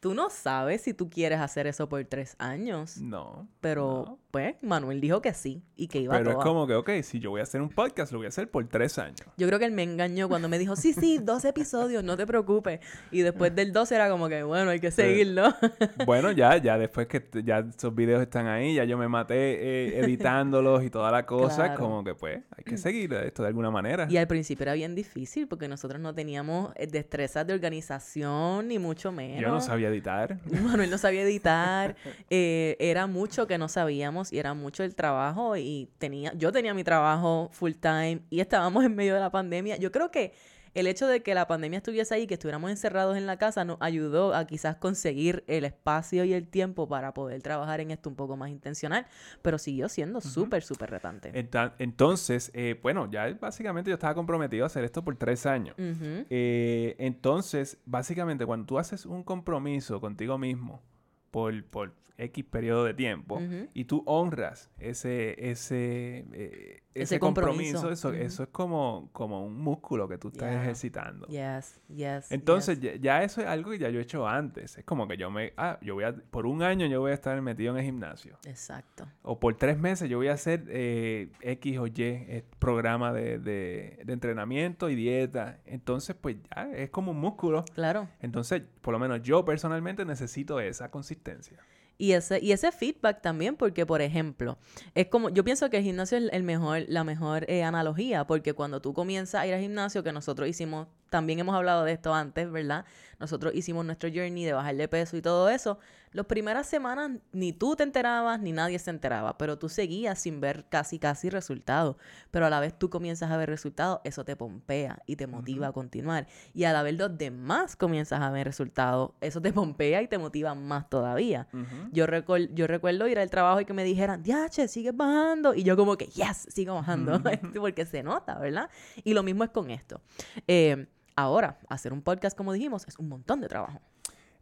Tú 0.00 0.14
no 0.14 0.30
sabes 0.30 0.82
si 0.82 0.94
tú 0.94 1.10
quieres 1.10 1.40
hacer 1.40 1.66
eso 1.66 1.88
por 1.88 2.02
tres 2.06 2.34
años. 2.38 2.96
No. 2.98 3.46
Pero, 3.60 4.04
no. 4.06 4.19
Pues, 4.30 4.54
Manuel 4.62 5.00
dijo 5.00 5.20
que 5.20 5.32
sí 5.34 5.62
y 5.76 5.88
que 5.88 5.98
iba 6.00 6.14
a 6.14 6.18
Pero 6.18 6.30
es 6.32 6.36
como 6.36 6.66
que, 6.66 6.74
ok, 6.74 6.90
si 7.02 7.18
yo 7.20 7.30
voy 7.30 7.40
a 7.40 7.42
hacer 7.44 7.60
un 7.60 7.68
podcast, 7.70 8.12
lo 8.12 8.18
voy 8.18 8.26
a 8.26 8.28
hacer 8.28 8.50
por 8.50 8.66
tres 8.68 8.98
años. 8.98 9.20
Yo 9.36 9.46
creo 9.46 9.58
que 9.58 9.64
él 9.64 9.72
me 9.72 9.82
engañó 9.82 10.28
cuando 10.28 10.48
me 10.48 10.58
dijo, 10.58 10.76
sí, 10.76 10.92
sí, 10.92 11.18
12 11.22 11.48
episodios, 11.48 12.04
no 12.04 12.16
te 12.16 12.26
preocupes. 12.26 12.80
Y 13.10 13.22
después 13.22 13.54
del 13.54 13.72
12 13.72 13.94
era 13.94 14.08
como 14.10 14.28
que, 14.28 14.42
bueno, 14.42 14.70
hay 14.70 14.80
que 14.80 14.90
seguirlo. 14.90 15.54
Bueno, 16.06 16.30
ya, 16.32 16.56
ya 16.56 16.78
después 16.78 17.06
que 17.06 17.22
ya 17.44 17.58
esos 17.60 17.94
videos 17.94 18.20
están 18.22 18.46
ahí, 18.46 18.74
ya 18.74 18.84
yo 18.84 18.96
me 18.98 19.08
maté 19.08 19.34
eh, 19.36 20.00
editándolos 20.00 20.82
y 20.84 20.90
toda 20.90 21.10
la 21.10 21.26
cosa, 21.26 21.64
Claro. 21.66 21.80
como 21.80 22.04
que 22.04 22.14
pues 22.14 22.40
hay 22.56 22.64
que 22.64 22.76
seguir 22.78 23.12
esto 23.14 23.42
de 23.42 23.48
alguna 23.48 23.70
manera. 23.70 24.06
Y 24.10 24.16
al 24.16 24.26
principio 24.26 24.62
era 24.64 24.74
bien 24.74 24.94
difícil 24.94 25.46
porque 25.48 25.68
nosotros 25.68 26.00
no 26.00 26.14
teníamos 26.14 26.72
eh, 26.76 26.86
destrezas 26.86 27.46
de 27.46 27.54
organización, 27.54 28.68
ni 28.68 28.78
mucho 28.78 29.12
menos. 29.12 29.40
Yo 29.40 29.48
no 29.48 29.60
sabía 29.60 29.88
editar. 29.88 30.38
Manuel 30.62 30.90
no 30.90 30.98
sabía 30.98 31.22
editar. 31.22 31.96
eh, 32.30 32.76
era 32.80 33.06
mucho 33.06 33.46
que 33.46 33.58
no 33.58 33.68
sabíamos 33.68 34.19
y 34.32 34.38
era 34.38 34.54
mucho 34.54 34.84
el 34.84 34.94
trabajo 34.94 35.56
y 35.56 35.90
tenía, 35.98 36.32
yo 36.34 36.52
tenía 36.52 36.74
mi 36.74 36.84
trabajo 36.84 37.48
full 37.52 37.72
time 37.72 38.22
y 38.30 38.40
estábamos 38.40 38.84
en 38.84 38.94
medio 38.94 39.14
de 39.14 39.20
la 39.20 39.30
pandemia. 39.30 39.76
Yo 39.76 39.90
creo 39.90 40.10
que 40.10 40.32
el 40.74 40.86
hecho 40.86 41.06
de 41.06 41.22
que 41.22 41.34
la 41.34 41.46
pandemia 41.46 41.78
estuviese 41.78 42.14
ahí, 42.14 42.26
que 42.26 42.34
estuviéramos 42.34 42.70
encerrados 42.70 43.16
en 43.16 43.26
la 43.26 43.38
casa, 43.38 43.64
nos 43.64 43.78
ayudó 43.80 44.34
a 44.34 44.46
quizás 44.46 44.76
conseguir 44.76 45.42
el 45.48 45.64
espacio 45.64 46.24
y 46.24 46.32
el 46.32 46.46
tiempo 46.46 46.88
para 46.88 47.12
poder 47.12 47.42
trabajar 47.42 47.80
en 47.80 47.90
esto 47.90 48.08
un 48.08 48.16
poco 48.16 48.36
más 48.36 48.50
intencional, 48.50 49.06
pero 49.42 49.58
siguió 49.58 49.88
siendo 49.88 50.20
súper, 50.20 50.62
súper 50.62 50.90
retante. 50.90 51.32
Entonces, 51.78 52.50
eh, 52.54 52.78
bueno, 52.80 53.10
ya 53.10 53.32
básicamente 53.40 53.90
yo 53.90 53.94
estaba 53.94 54.14
comprometido 54.14 54.64
a 54.64 54.66
hacer 54.66 54.84
esto 54.84 55.02
por 55.02 55.16
tres 55.16 55.44
años. 55.46 55.74
Eh, 55.78 56.94
entonces, 56.98 57.78
básicamente, 57.84 58.46
cuando 58.46 58.66
tú 58.66 58.78
haces 58.78 59.06
un 59.06 59.24
compromiso 59.24 60.00
contigo 60.00 60.38
mismo 60.38 60.82
por, 61.30 61.64
por 61.64 61.94
X 62.18 62.44
periodo 62.44 62.84
de 62.84 62.94
tiempo 62.94 63.40
y 63.72 63.84
tú 63.84 64.02
honras 64.06 64.70
ese, 64.78 65.50
ese, 65.50 66.26
eh, 66.32 66.82
ese, 66.94 67.20
compromiso, 67.20 67.90
eso, 67.90 68.12
eso 68.12 68.42
es 68.42 68.48
como, 68.48 69.10
como 69.12 69.44
un 69.44 69.56
músculo 69.56 70.08
que 70.08 70.18
tú 70.18 70.28
estás 70.28 70.54
ejercitando. 70.54 71.26
Yes, 71.28 71.80
yes. 71.88 72.30
Entonces, 72.30 72.80
Ya, 73.00 73.22
eso 73.22 73.40
es 73.40 73.46
algo 73.46 73.70
que 73.70 73.78
ya 73.78 73.90
yo 73.90 74.00
he 74.00 74.02
hecho 74.02 74.26
antes. 74.26 74.76
Es 74.78 74.84
como 74.84 75.06
que 75.06 75.16
yo 75.16 75.30
me, 75.30 75.52
ah, 75.56 75.78
yo 75.82 75.94
voy 75.94 76.04
a, 76.04 76.12
por 76.12 76.46
un 76.46 76.62
año 76.62 76.86
yo 76.86 77.00
voy 77.00 77.12
a 77.12 77.14
estar 77.14 77.40
metido 77.42 77.72
en 77.72 77.78
el 77.78 77.84
gimnasio. 77.84 78.38
Exacto. 78.44 79.06
O 79.22 79.38
por 79.38 79.54
tres 79.54 79.78
meses 79.78 80.08
yo 80.08 80.18
voy 80.18 80.28
a 80.28 80.32
hacer 80.32 80.64
eh, 80.68 81.30
X 81.40 81.78
o 81.78 81.86
Y 81.86 81.94
eh, 81.98 82.44
programa 82.58 83.12
de, 83.12 83.38
de, 83.38 84.00
de 84.04 84.12
entrenamiento 84.12 84.90
y 84.90 84.96
dieta. 84.96 85.60
Entonces, 85.66 86.16
pues 86.20 86.36
ya 86.54 86.70
es 86.72 86.90
como 86.90 87.12
un 87.12 87.20
músculo. 87.20 87.64
Claro. 87.74 88.08
Entonces, 88.20 88.62
por 88.80 88.92
lo 88.92 88.98
menos 88.98 89.22
yo 89.22 89.44
personalmente 89.44 90.04
necesito 90.04 90.58
esa 90.60 90.90
consistencia. 90.90 91.58
Y 92.00 92.12
ese, 92.12 92.40
y 92.40 92.52
ese 92.52 92.72
feedback 92.72 93.20
también, 93.20 93.56
porque, 93.56 93.84
por 93.84 94.00
ejemplo, 94.00 94.56
es 94.94 95.08
como, 95.08 95.28
yo 95.28 95.44
pienso 95.44 95.68
que 95.68 95.76
el 95.76 95.82
gimnasio 95.82 96.16
es 96.16 96.30
el 96.32 96.42
mejor, 96.44 96.86
la 96.88 97.04
mejor 97.04 97.44
eh, 97.46 97.62
analogía, 97.62 98.26
porque 98.26 98.54
cuando 98.54 98.80
tú 98.80 98.94
comienzas 98.94 99.42
a 99.42 99.46
ir 99.46 99.52
al 99.52 99.60
gimnasio, 99.60 100.02
que 100.02 100.10
nosotros 100.10 100.48
hicimos, 100.48 100.88
también 101.10 101.40
hemos 101.40 101.54
hablado 101.54 101.84
de 101.84 101.92
esto 101.92 102.14
antes, 102.14 102.50
¿verdad? 102.50 102.84
Nosotros 103.18 103.54
hicimos 103.54 103.84
nuestro 103.84 104.08
journey 104.08 104.44
de 104.46 104.54
bajar 104.54 104.76
de 104.76 104.88
peso 104.88 105.16
y 105.16 105.22
todo 105.22 105.50
eso. 105.50 105.78
Las 106.12 106.26
primeras 106.26 106.66
semanas 106.66 107.10
ni 107.32 107.52
tú 107.52 107.76
te 107.76 107.82
enterabas, 107.82 108.40
ni 108.40 108.50
nadie 108.50 108.78
se 108.78 108.90
enteraba, 108.90 109.36
pero 109.38 109.58
tú 109.58 109.68
seguías 109.68 110.18
sin 110.18 110.40
ver 110.40 110.64
casi, 110.68 110.98
casi 110.98 111.30
resultados. 111.30 111.96
Pero 112.30 112.46
a 112.46 112.50
la 112.50 112.58
vez 112.58 112.76
tú 112.76 112.90
comienzas 112.90 113.30
a 113.30 113.36
ver 113.36 113.48
resultados, 113.48 114.00
eso 114.04 114.24
te 114.24 114.34
pompea 114.36 115.02
y 115.06 115.16
te 115.16 115.26
motiva 115.26 115.68
a 115.68 115.72
continuar. 115.72 116.26
Y 116.54 116.64
a 116.64 116.72
la 116.72 116.82
vez 116.82 116.96
los 116.96 117.16
demás 117.16 117.76
comienzas 117.76 118.22
a 118.22 118.30
ver 118.30 118.46
resultados, 118.46 119.12
eso 119.20 119.42
te 119.42 119.52
pompea 119.52 120.02
y 120.02 120.08
te 120.08 120.18
motiva 120.18 120.54
más 120.54 120.88
todavía. 120.88 121.46
yo, 121.92 122.06
yo 122.54 122.66
recuerdo 122.66 123.06
ir 123.06 123.18
al 123.18 123.30
trabajo 123.30 123.60
y 123.60 123.64
que 123.66 123.74
me 123.74 123.84
dijeran, 123.84 124.24
che, 124.50 124.66
sigues 124.66 124.96
bajando. 124.96 125.54
Y 125.54 125.62
yo 125.62 125.76
como 125.76 125.96
que, 125.96 126.06
yes, 126.06 126.46
sigo 126.48 126.74
bajando, 126.74 127.20
porque 127.60 127.84
se 127.84 128.02
nota, 128.02 128.38
¿verdad? 128.38 128.70
Y 129.04 129.14
lo 129.14 129.22
mismo 129.22 129.44
es 129.44 129.50
con 129.50 129.70
esto. 129.70 130.00
Eh, 130.48 130.86
ahora, 131.20 131.58
hacer 131.68 131.92
un 131.92 132.02
podcast, 132.02 132.36
como 132.36 132.52
dijimos, 132.52 132.86
es 132.88 132.98
un 132.98 133.08
montón 133.08 133.40
de 133.40 133.48
trabajo 133.48 133.80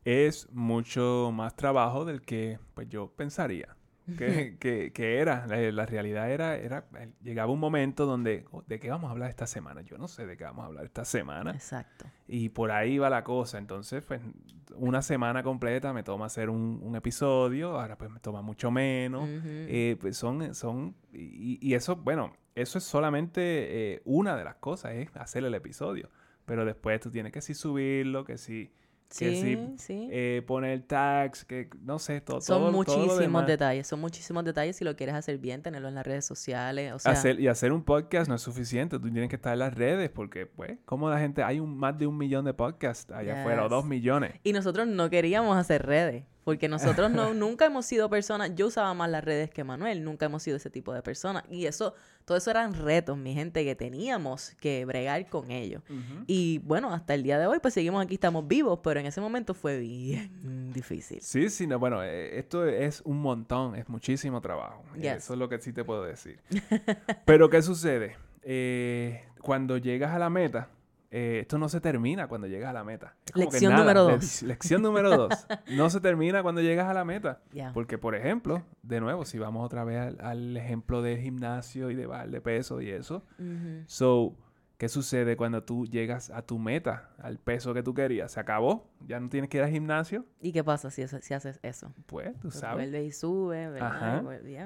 es 0.05 0.51
mucho 0.53 1.31
más 1.35 1.55
trabajo 1.55 2.07
del 2.07 2.23
que 2.23 2.59
pues 2.75 2.89
yo 2.89 3.13
pensaría 3.15 3.77
que, 4.17 4.57
que, 4.95 5.19
era. 5.19 5.47
La, 5.47 5.87
realidad 5.87 6.31
era, 6.31 6.57
era, 6.57 6.87
llegaba 7.23 7.53
un 7.53 7.61
momento 7.61 8.07
donde, 8.07 8.47
oh, 8.53 8.63
¿de 8.67 8.79
qué 8.79 8.89
vamos 8.89 9.09
a 9.09 9.13
hablar 9.13 9.29
esta 9.29 9.47
semana? 9.47 9.83
Yo 9.83 9.99
no 9.99 10.09
sé 10.09 10.27
de 10.27 10.37
qué 10.37 10.45
vamos 10.45 10.63
a 10.63 10.67
hablar 10.67 10.87
esta 10.87 11.05
semana. 11.05 11.51
Exacto. 11.51 12.07
Y 12.27 12.49
por 12.49 12.71
ahí 12.71 12.99
va 12.99 13.11
la 13.11 13.23
cosa. 13.23 13.59
Entonces, 13.59 14.03
pues, 14.05 14.23
una 14.77 15.03
semana 15.03 15.43
completa 15.43 15.93
me 15.93 16.03
toma 16.03 16.27
hacer 16.27 16.49
un, 16.49 16.97
episodio, 16.97 17.79
ahora 17.79 17.99
pues 17.99 18.11
me 18.11 18.21
toma 18.21 18.41
mucho 18.41 18.71
menos. 18.71 19.29
Eh, 19.29 19.97
pues 20.01 20.17
son, 20.17 20.55
son, 20.55 20.95
y, 21.13 21.75
eso, 21.75 21.97
bueno, 21.97 22.33
eso 22.55 22.79
es 22.79 22.85
solamente 22.85 23.41
eh, 23.43 24.03
una 24.05 24.37
de 24.37 24.45
las 24.45 24.57
cosas, 24.57 24.93
es 24.93 25.15
hacer 25.17 25.45
el 25.45 25.55
episodio. 25.55 26.09
Pero 26.49 26.65
después 26.65 27.01
tú 27.01 27.11
tienes 27.13 27.31
que 27.31 27.41
sí 27.41 27.55
subirlo, 27.55 28.25
que 28.25 28.37
sí 28.37 28.73
Sí, 29.11 29.59
sí. 29.79 30.09
Eh, 30.11 30.43
poner 30.47 30.83
tags, 30.83 31.45
que 31.45 31.71
no 31.83 31.99
sé, 31.99 32.21
todo. 32.21 32.43
Son 32.43 32.71
muchísimos 32.73 33.47
detalles, 33.47 33.87
son 33.87 34.01
muchísimos 34.01 34.45
detalles. 34.45 34.77
Si 34.77 34.85
lo 34.85 34.97
quieres 34.97 35.15
hacer 35.15 35.39
bien, 35.39 35.63
tenerlo 35.63 35.89
en 35.89 35.95
las 35.95 36.07
redes 36.07 36.27
sociales. 36.27 36.93
O 36.93 36.99
sea... 36.99 37.13
hacer, 37.13 37.41
y 37.41 37.49
hacer 37.49 37.73
un 37.73 37.83
podcast 37.83 38.29
no 38.29 38.35
es 38.35 38.43
suficiente, 38.43 38.99
tú 38.99 39.11
tienes 39.11 39.31
que 39.31 39.37
estar 39.37 39.55
en 39.55 39.61
las 39.61 39.75
redes, 39.75 40.11
porque, 40.11 40.45
pues, 40.45 40.79
como 40.85 41.09
la 41.09 41.19
gente, 41.19 41.43
hay 41.43 41.59
un, 41.59 41.79
más 41.79 41.97
de 41.97 42.07
un 42.07 42.19
millón 42.19 42.45
de 42.45 42.53
podcasts 42.53 43.11
allá 43.11 43.41
afuera, 43.41 43.65
o 43.65 43.69
dos 43.71 43.87
millones. 43.87 44.35
Y 44.45 44.53
nosotros 44.53 44.87
no 44.87 45.09
queríamos 45.09 45.57
hacer 45.57 45.87
redes. 45.87 46.25
Porque 46.49 46.67
nosotros 46.67 47.11
no, 47.11 47.35
nunca 47.35 47.67
hemos 47.67 47.85
sido 47.85 48.09
personas, 48.09 48.55
yo 48.55 48.69
usaba 48.69 48.95
más 48.95 49.11
las 49.11 49.23
redes 49.23 49.51
que 49.51 49.65
Manuel, 49.65 50.03
nunca 50.03 50.25
hemos 50.25 50.43
sido 50.43 50.57
ese 50.57 50.71
tipo 50.71 50.95
de 50.95 51.03
personas. 51.03 51.45
Y 51.51 51.67
eso, 51.67 51.93
todo 52.25 52.39
eso 52.39 52.51
eran 52.51 52.73
retos, 52.73 53.19
mi 53.19 53.35
gente, 53.35 53.67
que 53.67 53.75
teníamos 53.75 54.53
que 54.59 54.87
bregar 54.87 55.29
con 55.29 55.51
ellos. 55.51 55.83
Y 56.27 56.61
bueno, 56.61 56.91
hasta 56.95 57.13
el 57.13 57.23
día 57.23 57.39
de 57.39 57.47
hoy, 57.47 57.59
pues 57.61 57.75
seguimos 57.75 58.03
aquí, 58.03 58.15
estamos 58.15 58.49
vivos, 58.49 58.79
pero 58.83 58.99
en 58.99 59.05
ese 59.05 59.21
momento 59.21 59.53
fue 59.53 59.79
bien 59.79 60.73
difícil. 60.73 61.21
Sí, 61.21 61.51
sí, 61.51 61.67
no, 61.67 61.79
bueno, 61.79 62.03
eh, 62.03 62.39
esto 62.39 62.67
es 62.67 63.03
un 63.05 63.21
montón, 63.21 63.77
es 63.77 63.87
muchísimo 63.91 64.41
trabajo. 64.41 64.83
Eso 64.99 65.35
es 65.35 65.39
lo 65.39 65.51
que 65.51 65.59
sí 65.59 65.75
te 65.75 65.85
puedo 65.85 66.03
decir. 66.05 66.41
pero, 67.27 67.51
¿qué 67.51 67.61
sucede? 67.61 68.17
Eh, 68.43 69.23
cuando 69.43 69.77
llegas 69.77 70.15
a 70.15 70.19
la 70.19 70.31
meta, 70.31 70.71
eh, 71.11 71.39
esto 71.41 71.57
no 71.59 71.69
se 71.71 71.81
termina 71.81 72.29
cuando 72.29 72.47
llegas 72.47 72.71
a 72.71 72.73
la 72.75 72.85
meta. 72.85 73.17
lección 73.35 73.75
número 73.75 74.03
dos. 74.05 74.43
lección 74.43 74.83
número 74.83 75.17
dos. 75.17 75.47
No 75.69 75.89
se 75.91 76.01
termina 76.01 76.43
cuando 76.43 76.61
llegas 76.61 76.87
a 76.87 76.95
la 76.95 77.05
meta. 77.05 77.41
Porque, 77.73 77.99
por 77.99 78.15
ejemplo, 78.15 78.63
de 78.83 79.01
nuevo, 79.01 79.25
si 79.25 79.39
vamos 79.39 79.65
otra 79.65 79.85
vez 79.85 80.19
al, 80.21 80.57
ejemplo 80.57 81.03
del 81.03 81.19
gimnasio 81.19 81.91
y 81.91 81.95
de 81.95 82.07
bajar 82.07 82.31
de 82.31 82.41
peso 82.41 82.81
y 82.81 82.91
eso. 82.91 83.25
So, 83.87 84.37
¿qué 84.77 84.89
sucede 84.89 85.37
cuando 85.37 85.63
tú 85.63 85.87
llegas 85.87 86.31
a 86.31 86.43
tu 86.43 86.59
meta, 86.59 87.11
al 87.19 87.39
peso 87.39 87.73
que 87.73 87.83
tú 87.83 87.95
querías? 87.95 88.33
Se 88.33 88.41
acabó, 88.41 88.91
ya 89.07 89.19
no 89.19 89.31
tienes 89.31 89.49
que 89.49 89.59
ir 89.59 89.63
al 89.63 89.71
gimnasio. 89.71 90.27
¿Y 90.43 90.53
qué 90.53 90.63
pasa 90.63 90.91
si, 90.91 91.07
si 91.09 91.33
haces 91.33 91.59
eso? 91.63 91.93
Pues, 92.07 92.35
tú 92.35 92.49
pues 92.49 92.55
sabes. 92.57 92.77
Vuelve 92.77 93.05
y 93.05 93.13
sube, 93.13 93.81
Ajá. 93.81 94.23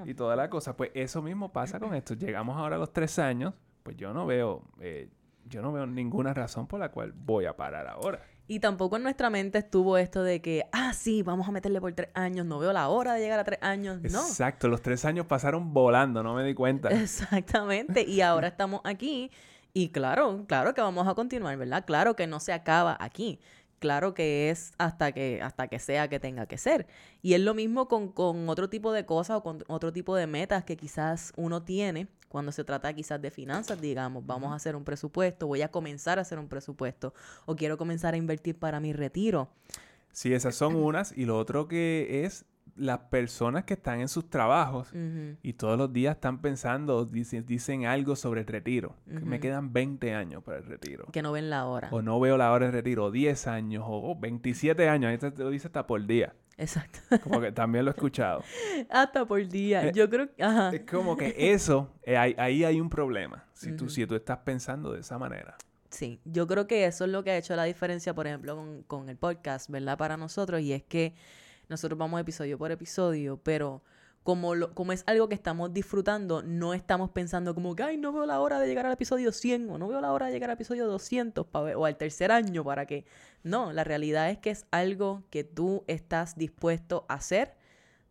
Y 0.06 0.14
toda 0.14 0.34
la 0.34 0.50
cosa. 0.50 0.76
Pues 0.76 0.90
eso 0.94 1.22
mismo 1.22 1.52
pasa 1.52 1.78
con 1.78 1.94
esto. 1.94 2.14
Llegamos 2.14 2.56
ahora 2.56 2.76
a 2.76 2.78
los 2.80 2.92
tres 2.92 3.18
años, 3.20 3.54
pues 3.84 3.96
yo 3.96 4.12
no 4.12 4.26
veo... 4.26 4.64
Eh, 4.80 5.08
yo 5.48 5.62
no 5.62 5.72
veo 5.72 5.86
ninguna 5.86 6.34
razón 6.34 6.66
por 6.66 6.80
la 6.80 6.90
cual 6.90 7.12
voy 7.12 7.46
a 7.46 7.56
parar 7.56 7.86
ahora. 7.86 8.22
Y 8.48 8.60
tampoco 8.60 8.96
en 8.96 9.04
nuestra 9.04 9.30
mente 9.30 9.58
estuvo 9.58 9.96
esto 9.96 10.22
de 10.22 10.42
que, 10.42 10.66
ah, 10.72 10.92
sí, 10.92 11.22
vamos 11.22 11.48
a 11.48 11.52
meterle 11.52 11.80
por 11.80 11.92
tres 11.92 12.10
años, 12.14 12.44
no 12.44 12.58
veo 12.58 12.72
la 12.72 12.88
hora 12.88 13.14
de 13.14 13.20
llegar 13.20 13.38
a 13.38 13.44
tres 13.44 13.58
años. 13.62 14.02
No. 14.02 14.20
Exacto, 14.20 14.68
los 14.68 14.82
tres 14.82 15.04
años 15.04 15.26
pasaron 15.26 15.72
volando, 15.72 16.22
no 16.22 16.34
me 16.34 16.44
di 16.44 16.54
cuenta. 16.54 16.88
Exactamente, 16.90 18.02
y 18.02 18.20
ahora 18.20 18.48
estamos 18.48 18.80
aquí 18.84 19.30
y 19.74 19.88
claro, 19.88 20.44
claro 20.46 20.74
que 20.74 20.80
vamos 20.80 21.08
a 21.08 21.14
continuar, 21.14 21.56
¿verdad? 21.56 21.84
Claro 21.86 22.14
que 22.14 22.26
no 22.26 22.40
se 22.40 22.52
acaba 22.52 22.96
aquí. 23.00 23.40
Claro 23.78 24.14
que 24.14 24.50
es 24.50 24.72
hasta 24.78 25.10
que, 25.12 25.40
hasta 25.42 25.66
que 25.66 25.78
sea 25.78 26.08
que 26.08 26.20
tenga 26.20 26.46
que 26.46 26.56
ser. 26.56 26.86
Y 27.20 27.34
es 27.34 27.40
lo 27.40 27.54
mismo 27.54 27.88
con, 27.88 28.12
con 28.12 28.48
otro 28.48 28.68
tipo 28.68 28.92
de 28.92 29.06
cosas 29.06 29.38
o 29.38 29.42
con 29.42 29.64
otro 29.66 29.92
tipo 29.92 30.14
de 30.14 30.26
metas 30.26 30.62
que 30.64 30.76
quizás 30.76 31.32
uno 31.36 31.62
tiene 31.62 32.06
cuando 32.32 32.50
se 32.50 32.64
trata 32.64 32.90
quizás 32.94 33.20
de 33.20 33.30
finanzas, 33.30 33.78
digamos, 33.78 34.24
vamos 34.24 34.52
a 34.52 34.54
hacer 34.54 34.74
un 34.74 34.84
presupuesto, 34.84 35.46
voy 35.46 35.60
a 35.60 35.68
comenzar 35.68 36.18
a 36.18 36.22
hacer 36.22 36.38
un 36.38 36.48
presupuesto 36.48 37.12
o 37.44 37.54
quiero 37.54 37.76
comenzar 37.76 38.14
a 38.14 38.16
invertir 38.16 38.58
para 38.58 38.80
mi 38.80 38.94
retiro. 38.94 39.50
Sí, 40.12 40.32
esas 40.32 40.54
son 40.54 40.74
unas. 40.74 41.12
Y 41.16 41.26
lo 41.26 41.36
otro 41.36 41.68
que 41.68 42.24
es 42.24 42.46
las 42.76 42.98
personas 43.00 43.64
que 43.64 43.74
están 43.74 44.00
en 44.00 44.08
sus 44.08 44.28
trabajos 44.30 44.92
y 45.42 45.52
todos 45.54 45.78
los 45.78 45.92
días 45.92 46.16
están 46.16 46.40
pensando, 46.40 47.04
dicen, 47.04 47.44
dicen 47.46 47.86
algo 47.86 48.16
sobre 48.16 48.40
el 48.42 48.46
retiro. 48.46 48.96
que 49.06 49.20
me 49.20 49.40
quedan 49.40 49.72
20 49.72 50.14
años 50.14 50.42
para 50.42 50.58
el 50.58 50.64
retiro. 50.64 51.06
Que 51.12 51.22
no 51.22 51.32
ven 51.32 51.50
la 51.50 51.66
hora. 51.66 51.88
O 51.90 52.02
no 52.02 52.18
veo 52.20 52.36
la 52.36 52.52
hora 52.52 52.66
del 52.66 52.74
retiro. 52.74 53.04
O 53.04 53.10
10 53.10 53.46
años. 53.46 53.84
O 53.86 54.16
27 54.18 54.88
años. 54.88 55.10
Ahí 55.10 55.18
te 55.18 55.42
lo 55.42 55.50
dice 55.50 55.68
hasta 55.68 55.86
por 55.86 56.04
día. 56.06 56.34
Exacto. 56.56 57.00
Como 57.22 57.40
que 57.40 57.52
también 57.52 57.84
lo 57.84 57.90
he 57.90 57.94
escuchado. 57.94 58.42
Hasta 58.90 59.24
por 59.24 59.46
día. 59.48 59.86
Eh, 59.86 59.92
Yo 59.94 60.08
creo 60.08 60.32
que... 60.32 60.42
Ajá. 60.42 60.70
Es 60.72 60.82
como 60.82 61.16
que 61.16 61.34
eso, 61.52 61.92
eh, 62.02 62.16
ahí, 62.16 62.64
hay 62.64 62.80
un 62.80 62.90
problema. 62.90 63.46
Si, 63.52 63.72
tú, 63.72 63.88
si 63.88 64.06
tú 64.06 64.14
estás 64.14 64.38
pensando 64.38 64.92
de 64.92 65.00
esa 65.00 65.18
manera. 65.18 65.56
Sí, 65.90 66.20
yo 66.24 66.46
creo 66.46 66.66
que 66.66 66.86
eso 66.86 67.04
es 67.04 67.10
lo 67.10 67.22
que 67.22 67.32
ha 67.32 67.36
hecho 67.36 67.54
la 67.54 67.64
diferencia, 67.64 68.14
por 68.14 68.26
ejemplo, 68.26 68.82
con, 68.86 69.10
el 69.10 69.16
podcast, 69.16 69.68
¿verdad? 69.68 69.98
Para 69.98 70.16
nosotros. 70.16 70.62
Y 70.62 70.72
es 70.72 70.82
que 70.82 71.14
nosotros 71.72 71.98
vamos 71.98 72.20
episodio 72.20 72.56
por 72.56 72.70
episodio, 72.70 73.40
pero 73.42 73.82
como, 74.22 74.54
lo, 74.54 74.72
como 74.74 74.92
es 74.92 75.02
algo 75.06 75.28
que 75.28 75.34
estamos 75.34 75.72
disfrutando, 75.72 76.42
no 76.42 76.74
estamos 76.74 77.10
pensando 77.10 77.54
como 77.54 77.74
que, 77.74 77.82
ay, 77.82 77.96
no 77.96 78.12
veo 78.12 78.24
la 78.24 78.40
hora 78.40 78.60
de 78.60 78.68
llegar 78.68 78.86
al 78.86 78.92
episodio 78.92 79.32
100 79.32 79.68
o 79.68 79.78
no 79.78 79.88
veo 79.88 80.00
la 80.00 80.12
hora 80.12 80.26
de 80.26 80.32
llegar 80.32 80.50
al 80.50 80.54
episodio 80.54 80.86
200 80.86 81.46
o 81.52 81.84
al 81.84 81.96
tercer 81.96 82.30
año 82.30 82.62
para 82.62 82.86
que... 82.86 83.04
No, 83.42 83.72
la 83.72 83.82
realidad 83.82 84.30
es 84.30 84.38
que 84.38 84.50
es 84.50 84.66
algo 84.70 85.24
que 85.30 85.42
tú 85.42 85.82
estás 85.88 86.36
dispuesto 86.36 87.04
a 87.08 87.14
hacer 87.14 87.56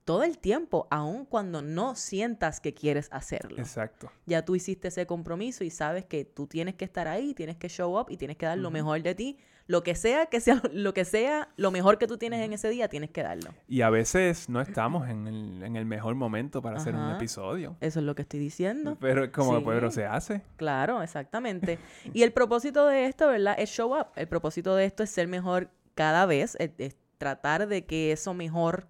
todo 0.04 0.24
el 0.24 0.40
tiempo, 0.40 0.88
aun 0.90 1.26
cuando 1.26 1.62
no 1.62 1.96
sientas 1.96 2.60
que 2.60 2.74
quieres 2.74 3.08
hacerlo. 3.12 3.58
Exacto. 3.60 4.12
Ya 4.26 4.44
tú 4.44 4.56
hiciste 4.56 4.90
ese 4.90 5.06
compromiso 5.06 5.64
y 5.64 5.70
sabes 5.70 6.04
que 6.04 6.26
tú 6.26 6.48
tienes 6.48 6.76
que 6.76 6.84
estar 6.84 7.08
ahí, 7.08 7.34
tienes 7.34 7.56
que 7.56 7.70
show 7.70 7.98
up 7.98 8.08
y 8.10 8.18
tienes 8.18 8.36
que 8.36 8.46
dar 8.46 8.58
lo 8.58 8.72
mejor 8.72 9.02
de 9.02 9.16
ti. 9.16 9.38
Lo 9.72 9.84
que 9.84 9.96
sea 9.96 10.26
que 10.26 10.42
sea 10.42 10.62
lo 10.74 10.94
que 10.94 11.06
sea, 11.06 11.48
lo 11.56 11.72
mejor 11.72 11.98
que 11.98 12.06
tú 12.06 12.18
tienes 12.18 12.42
en 12.46 12.52
ese 12.52 12.68
día, 12.70 12.90
tienes 12.90 13.10
que 13.10 13.24
darlo. 13.24 13.52
Y 13.70 13.82
a 13.82 13.90
veces 13.90 14.50
no 14.50 14.60
estamos 14.60 15.08
en 15.08 15.28
el, 15.28 15.64
en 15.64 15.78
el 15.78 15.86
mejor 15.86 16.16
momento 16.16 16.62
para 16.62 16.76
hacer 16.76 16.94
un 16.94 17.10
episodio. 17.12 17.78
Eso 17.80 18.00
es 18.00 18.06
lo 18.06 18.14
que 18.14 18.24
estoy 18.24 18.42
diciendo. 18.42 18.98
Pero 19.00 19.32
como, 19.32 19.60
Sí. 19.60 19.64
pero 19.66 19.90
se 19.90 20.06
hace. 20.06 20.42
Claro, 20.58 21.02
exactamente. 21.02 21.80
Y 22.14 22.24
el 22.24 22.34
propósito 22.34 22.86
de 22.88 23.06
esto, 23.06 23.28
¿verdad? 23.28 23.56
Es 23.58 23.70
show 23.70 23.98
up. 23.98 24.08
El 24.18 24.28
propósito 24.28 24.76
de 24.76 24.84
esto 24.84 25.04
es 25.04 25.10
ser 25.10 25.30
mejor 25.30 25.70
cada 25.96 26.26
vez, 26.26 26.56
es, 26.60 26.72
es 26.78 26.98
tratar 27.18 27.68
de 27.68 27.86
que 27.86 28.12
eso 28.12 28.34
mejor, 28.34 28.88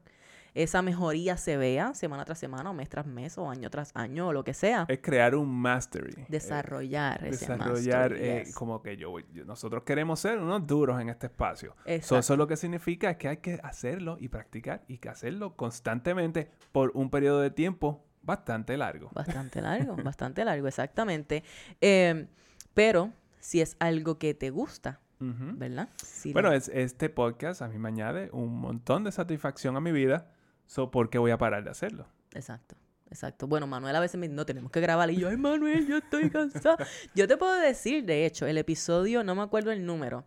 esa 0.54 0.82
mejoría 0.82 1.38
se 1.38 1.56
vea 1.58 1.94
semana 1.94 2.26
tras 2.26 2.38
semana, 2.40 2.70
o 2.70 2.74
mes 2.74 2.90
tras 2.90 3.06
mes, 3.06 3.38
o 3.38 3.50
año 3.50 3.70
tras 3.70 3.92
año, 3.96 4.28
o 4.28 4.34
lo 4.34 4.44
que 4.44 4.54
sea. 4.54 4.86
Es 4.90 5.00
crear 5.00 5.36
un 5.36 5.50
mastery. 5.50 6.14
Eh, 6.22 6.26
Desarrollar 6.30 7.20
ese 7.26 7.32
desarrollar 7.46 8.12
mastery, 8.12 8.30
eh, 8.30 8.44
yes. 8.46 8.56
como 8.56 8.82
que 8.82 8.98
yo, 8.98 9.18
yo- 9.34 9.46
nosotros 9.46 9.84
queremos 9.84 10.20
ser 10.20 10.40
unos 10.40 10.66
duros 10.68 11.00
en 11.00 11.10
este 11.10 11.28
espacio. 11.28 11.76
So, 11.78 11.82
Exacto. 11.92 12.18
eso 12.20 12.38
lo 12.38 12.48
que 12.48 12.58
significa 12.58 13.12
es 13.12 13.18
que 13.18 13.28
hay 13.30 13.38
que 13.38 13.60
hacerlo 13.64 14.18
y 14.20 14.28
practicar 14.28 14.84
y 14.88 14.98
que 14.98 15.10
hacerlo 15.10 15.56
constantemente 15.56 16.52
por 16.72 16.92
un 16.96 17.10
periodo 17.10 17.40
de 17.42 17.52
tiempo 17.52 18.04
bastante 18.24 18.76
largo. 18.78 19.10
Bastante 19.14 19.62
largo, 19.62 19.96
bastante 20.04 20.44
largo, 20.46 20.68
exactamente. 20.68 21.44
Eh, 21.80 22.28
pero 22.74 23.12
si 23.40 23.62
es 23.62 23.76
algo 23.80 24.18
que 24.18 24.34
te 24.34 24.50
gusta. 24.50 25.00
¿verdad? 25.24 25.88
Si 26.04 26.34
Bueno, 26.34 26.52
es, 26.52 26.68
este 26.70 27.08
podcast 27.10 27.62
a 27.62 27.68
mí 27.68 27.78
me 27.78 27.90
añade 27.90 28.32
un 28.34 28.60
montón 28.60 29.04
de 29.04 29.12
satisfacción 29.12 29.76
a 29.78 29.80
mi 29.80 29.92
vida. 29.92 30.32
So, 30.72 30.90
¿Por 30.90 31.10
qué 31.10 31.18
voy 31.18 31.32
a 31.32 31.38
parar 31.38 31.66
de 31.66 31.70
hacerlo? 31.70 32.08
Exacto, 32.34 32.78
exacto. 33.10 33.46
Bueno, 33.46 33.68
Manuel 33.68 33.94
a 33.94 34.00
veces 34.00 34.18
me 34.18 34.30
dice, 34.30 34.38
no, 34.38 34.46
tenemos 34.46 34.72
que 34.72 34.80
grabar. 34.80 35.12
Y 35.12 35.18
yo, 35.18 35.28
ay, 35.28 35.36
Manuel, 35.36 35.86
yo 35.86 35.98
estoy 35.98 36.30
cansada. 36.30 36.88
yo 37.14 37.28
te 37.28 37.36
puedo 37.36 37.54
decir, 37.60 38.06
de 38.06 38.26
hecho, 38.26 38.48
el 38.48 38.58
episodio, 38.58 39.22
no 39.22 39.36
me 39.36 39.42
acuerdo 39.42 39.74
el 39.74 39.86
número. 39.86 40.24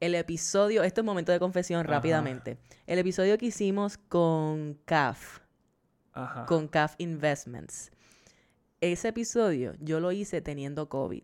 El 0.00 0.16
episodio, 0.16 0.82
esto 0.82 1.02
es 1.02 1.04
momento 1.04 1.30
de 1.30 1.38
confesión 1.38 1.82
Ajá. 1.82 1.92
rápidamente. 1.92 2.58
El 2.88 2.98
episodio 2.98 3.38
que 3.38 3.46
hicimos 3.46 3.96
con 3.96 4.76
CAF, 4.84 5.38
Ajá. 6.12 6.44
con 6.46 6.66
CAF 6.66 6.96
Investments. 6.98 7.92
Ese 8.80 9.06
episodio 9.06 9.74
yo 9.78 10.00
lo 10.00 10.10
hice 10.10 10.40
teniendo 10.40 10.88
COVID. 10.88 11.22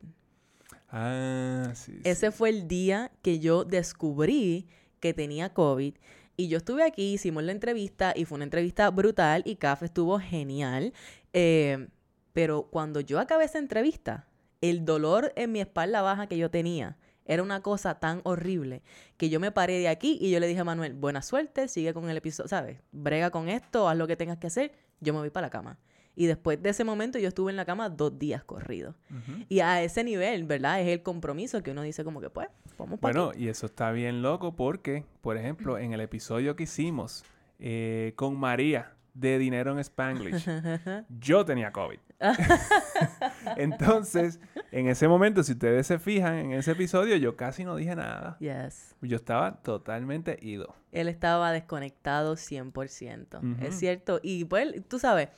Ah, 0.92 1.72
sí. 1.74 1.94
sí. 1.94 2.00
Ese 2.04 2.30
fue 2.30 2.50
el 2.50 2.68
día 2.68 3.10
que 3.20 3.40
yo 3.40 3.64
descubrí 3.64 4.68
que 5.00 5.12
tenía 5.12 5.52
COVID. 5.52 5.94
Y 6.40 6.48
yo 6.48 6.56
estuve 6.56 6.84
aquí, 6.84 7.12
hicimos 7.12 7.42
la 7.42 7.52
entrevista 7.52 8.14
y 8.16 8.24
fue 8.24 8.36
una 8.36 8.44
entrevista 8.44 8.88
brutal 8.88 9.42
y 9.44 9.56
CAF 9.56 9.82
estuvo 9.82 10.18
genial. 10.18 10.94
Eh, 11.34 11.88
pero 12.32 12.68
cuando 12.70 13.00
yo 13.00 13.20
acabé 13.20 13.44
esa 13.44 13.58
entrevista, 13.58 14.26
el 14.62 14.86
dolor 14.86 15.34
en 15.36 15.52
mi 15.52 15.60
espalda 15.60 16.00
baja 16.00 16.28
que 16.28 16.38
yo 16.38 16.50
tenía 16.50 16.96
era 17.26 17.42
una 17.42 17.60
cosa 17.60 18.00
tan 18.00 18.22
horrible 18.24 18.82
que 19.18 19.28
yo 19.28 19.38
me 19.38 19.52
paré 19.52 19.80
de 19.80 19.88
aquí 19.88 20.16
y 20.18 20.30
yo 20.30 20.40
le 20.40 20.46
dije 20.46 20.60
a 20.60 20.64
Manuel, 20.64 20.94
buena 20.94 21.20
suerte, 21.20 21.68
sigue 21.68 21.92
con 21.92 22.08
el 22.08 22.16
episodio, 22.16 22.48
¿sabes? 22.48 22.78
Brega 22.90 23.28
con 23.28 23.50
esto, 23.50 23.86
haz 23.86 23.98
lo 23.98 24.06
que 24.06 24.16
tengas 24.16 24.38
que 24.38 24.46
hacer. 24.46 24.72
Yo 25.00 25.12
me 25.12 25.18
voy 25.18 25.28
para 25.28 25.48
la 25.48 25.50
cama. 25.50 25.78
Y 26.16 26.26
después 26.26 26.62
de 26.62 26.70
ese 26.70 26.84
momento 26.84 27.18
yo 27.18 27.28
estuve 27.28 27.50
en 27.50 27.56
la 27.56 27.64
cama 27.64 27.88
dos 27.88 28.18
días 28.18 28.44
corridos. 28.44 28.94
Ujú. 29.10 29.44
Y 29.48 29.60
a 29.60 29.82
ese 29.82 30.04
nivel, 30.04 30.44
¿verdad? 30.44 30.80
Es 30.80 30.88
el 30.88 31.02
compromiso 31.02 31.62
que 31.62 31.70
uno 31.70 31.82
dice 31.82 32.04
como 32.04 32.20
que, 32.20 32.30
pues, 32.30 32.48
vamos 32.78 32.98
para 32.98 33.20
Bueno, 33.20 33.38
y 33.38 33.48
eso 33.48 33.66
está 33.66 33.90
bien 33.92 34.22
loco 34.22 34.54
porque, 34.54 35.04
por 35.20 35.36
ejemplo, 35.36 35.78
en 35.78 35.92
el 35.92 36.00
episodio 36.00 36.56
que 36.56 36.64
hicimos 36.64 37.24
eh, 37.58 38.12
con 38.16 38.38
María 38.38 38.94
de 39.14 39.38
Dinero 39.38 39.72
en 39.72 39.78
Spanglish, 39.78 40.46
yo 41.20 41.44
tenía 41.44 41.72
COVID. 41.72 41.98
Entonces, 43.56 44.40
en 44.72 44.88
ese 44.88 45.08
momento, 45.08 45.42
si 45.42 45.52
ustedes 45.52 45.86
se 45.86 45.98
fijan 45.98 46.36
en 46.36 46.52
ese 46.52 46.72
episodio, 46.72 47.16
yo 47.16 47.36
casi 47.36 47.64
no 47.64 47.76
dije 47.76 47.96
nada. 47.96 48.36
Yes. 48.40 48.94
Yo 49.00 49.16
estaba 49.16 49.62
totalmente 49.62 50.38
ido. 50.42 50.74
Él 50.92 51.08
estaba 51.08 51.52
desconectado 51.52 52.36
100%. 52.36 53.38
Ujú. 53.38 53.64
Es 53.64 53.78
cierto. 53.78 54.20
Y 54.22 54.44
pues, 54.44 54.86
tú 54.88 54.98
sabes, 54.98 55.28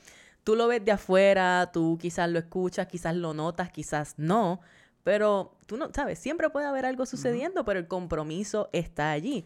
tú 0.43 0.55
lo 0.55 0.67
ves 0.67 0.83
de 0.83 0.91
afuera, 0.91 1.69
tú 1.73 1.97
quizás 2.01 2.29
lo 2.29 2.39
escuchas, 2.39 2.87
quizás 2.87 3.15
lo 3.15 3.33
notas, 3.33 3.71
quizás 3.71 4.15
no. 4.17 4.59
Pero 5.03 5.57
tú 5.65 5.77
no, 5.77 5.89
sabes, 5.93 6.19
siempre 6.19 6.49
puede 6.49 6.65
haber 6.65 6.85
algo 6.85 7.05
sucediendo, 7.05 7.65
pero 7.65 7.79
el 7.79 7.87
compromiso 7.87 8.69
está 8.73 9.11
allí. 9.11 9.45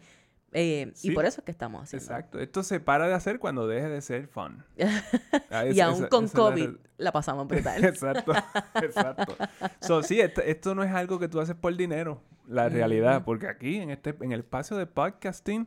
Eh, 0.52 0.92
Sí. 0.94 1.10
Y 1.10 1.14
por 1.14 1.26
eso 1.26 1.40
es 1.40 1.44
que 1.44 1.50
estamos 1.50 1.82
haciendo. 1.82 2.04
Exacto. 2.06 2.38
Esto 2.38 2.62
se 2.62 2.80
para 2.80 3.06
de 3.06 3.12
hacer 3.14 3.38
cuando 3.38 3.66
deje 3.66 3.88
de 3.88 4.00
ser 4.00 4.28
fun. 4.28 4.64
Ah, 5.50 5.66
y 5.66 5.78
aún 5.80 5.96
esa- 5.96 6.08
con 6.08 6.24
esa 6.26 6.38
la 6.38 6.44
COVID 6.44 6.66
re- 6.68 6.76
la 6.98 7.12
pasamos 7.12 7.46
brutal. 7.48 7.84
Exacto, 7.84 8.32
exacto. 8.82 9.36
So, 9.80 10.02
sí, 10.02 10.20
esto, 10.20 10.40
esto 10.42 10.74
no 10.74 10.82
es 10.84 10.92
algo 10.92 11.18
que 11.18 11.28
tú 11.28 11.40
haces 11.40 11.54
por 11.56 11.76
dinero, 11.76 12.22
la 12.46 12.68
realidad, 12.68 13.24
porque 13.24 13.46
aquí 13.48 13.76
en 13.76 13.90
este 13.90 14.14
en 14.20 14.32
el 14.32 14.40
espacio 14.40 14.76
de 14.76 14.86
podcasting, 14.86 15.66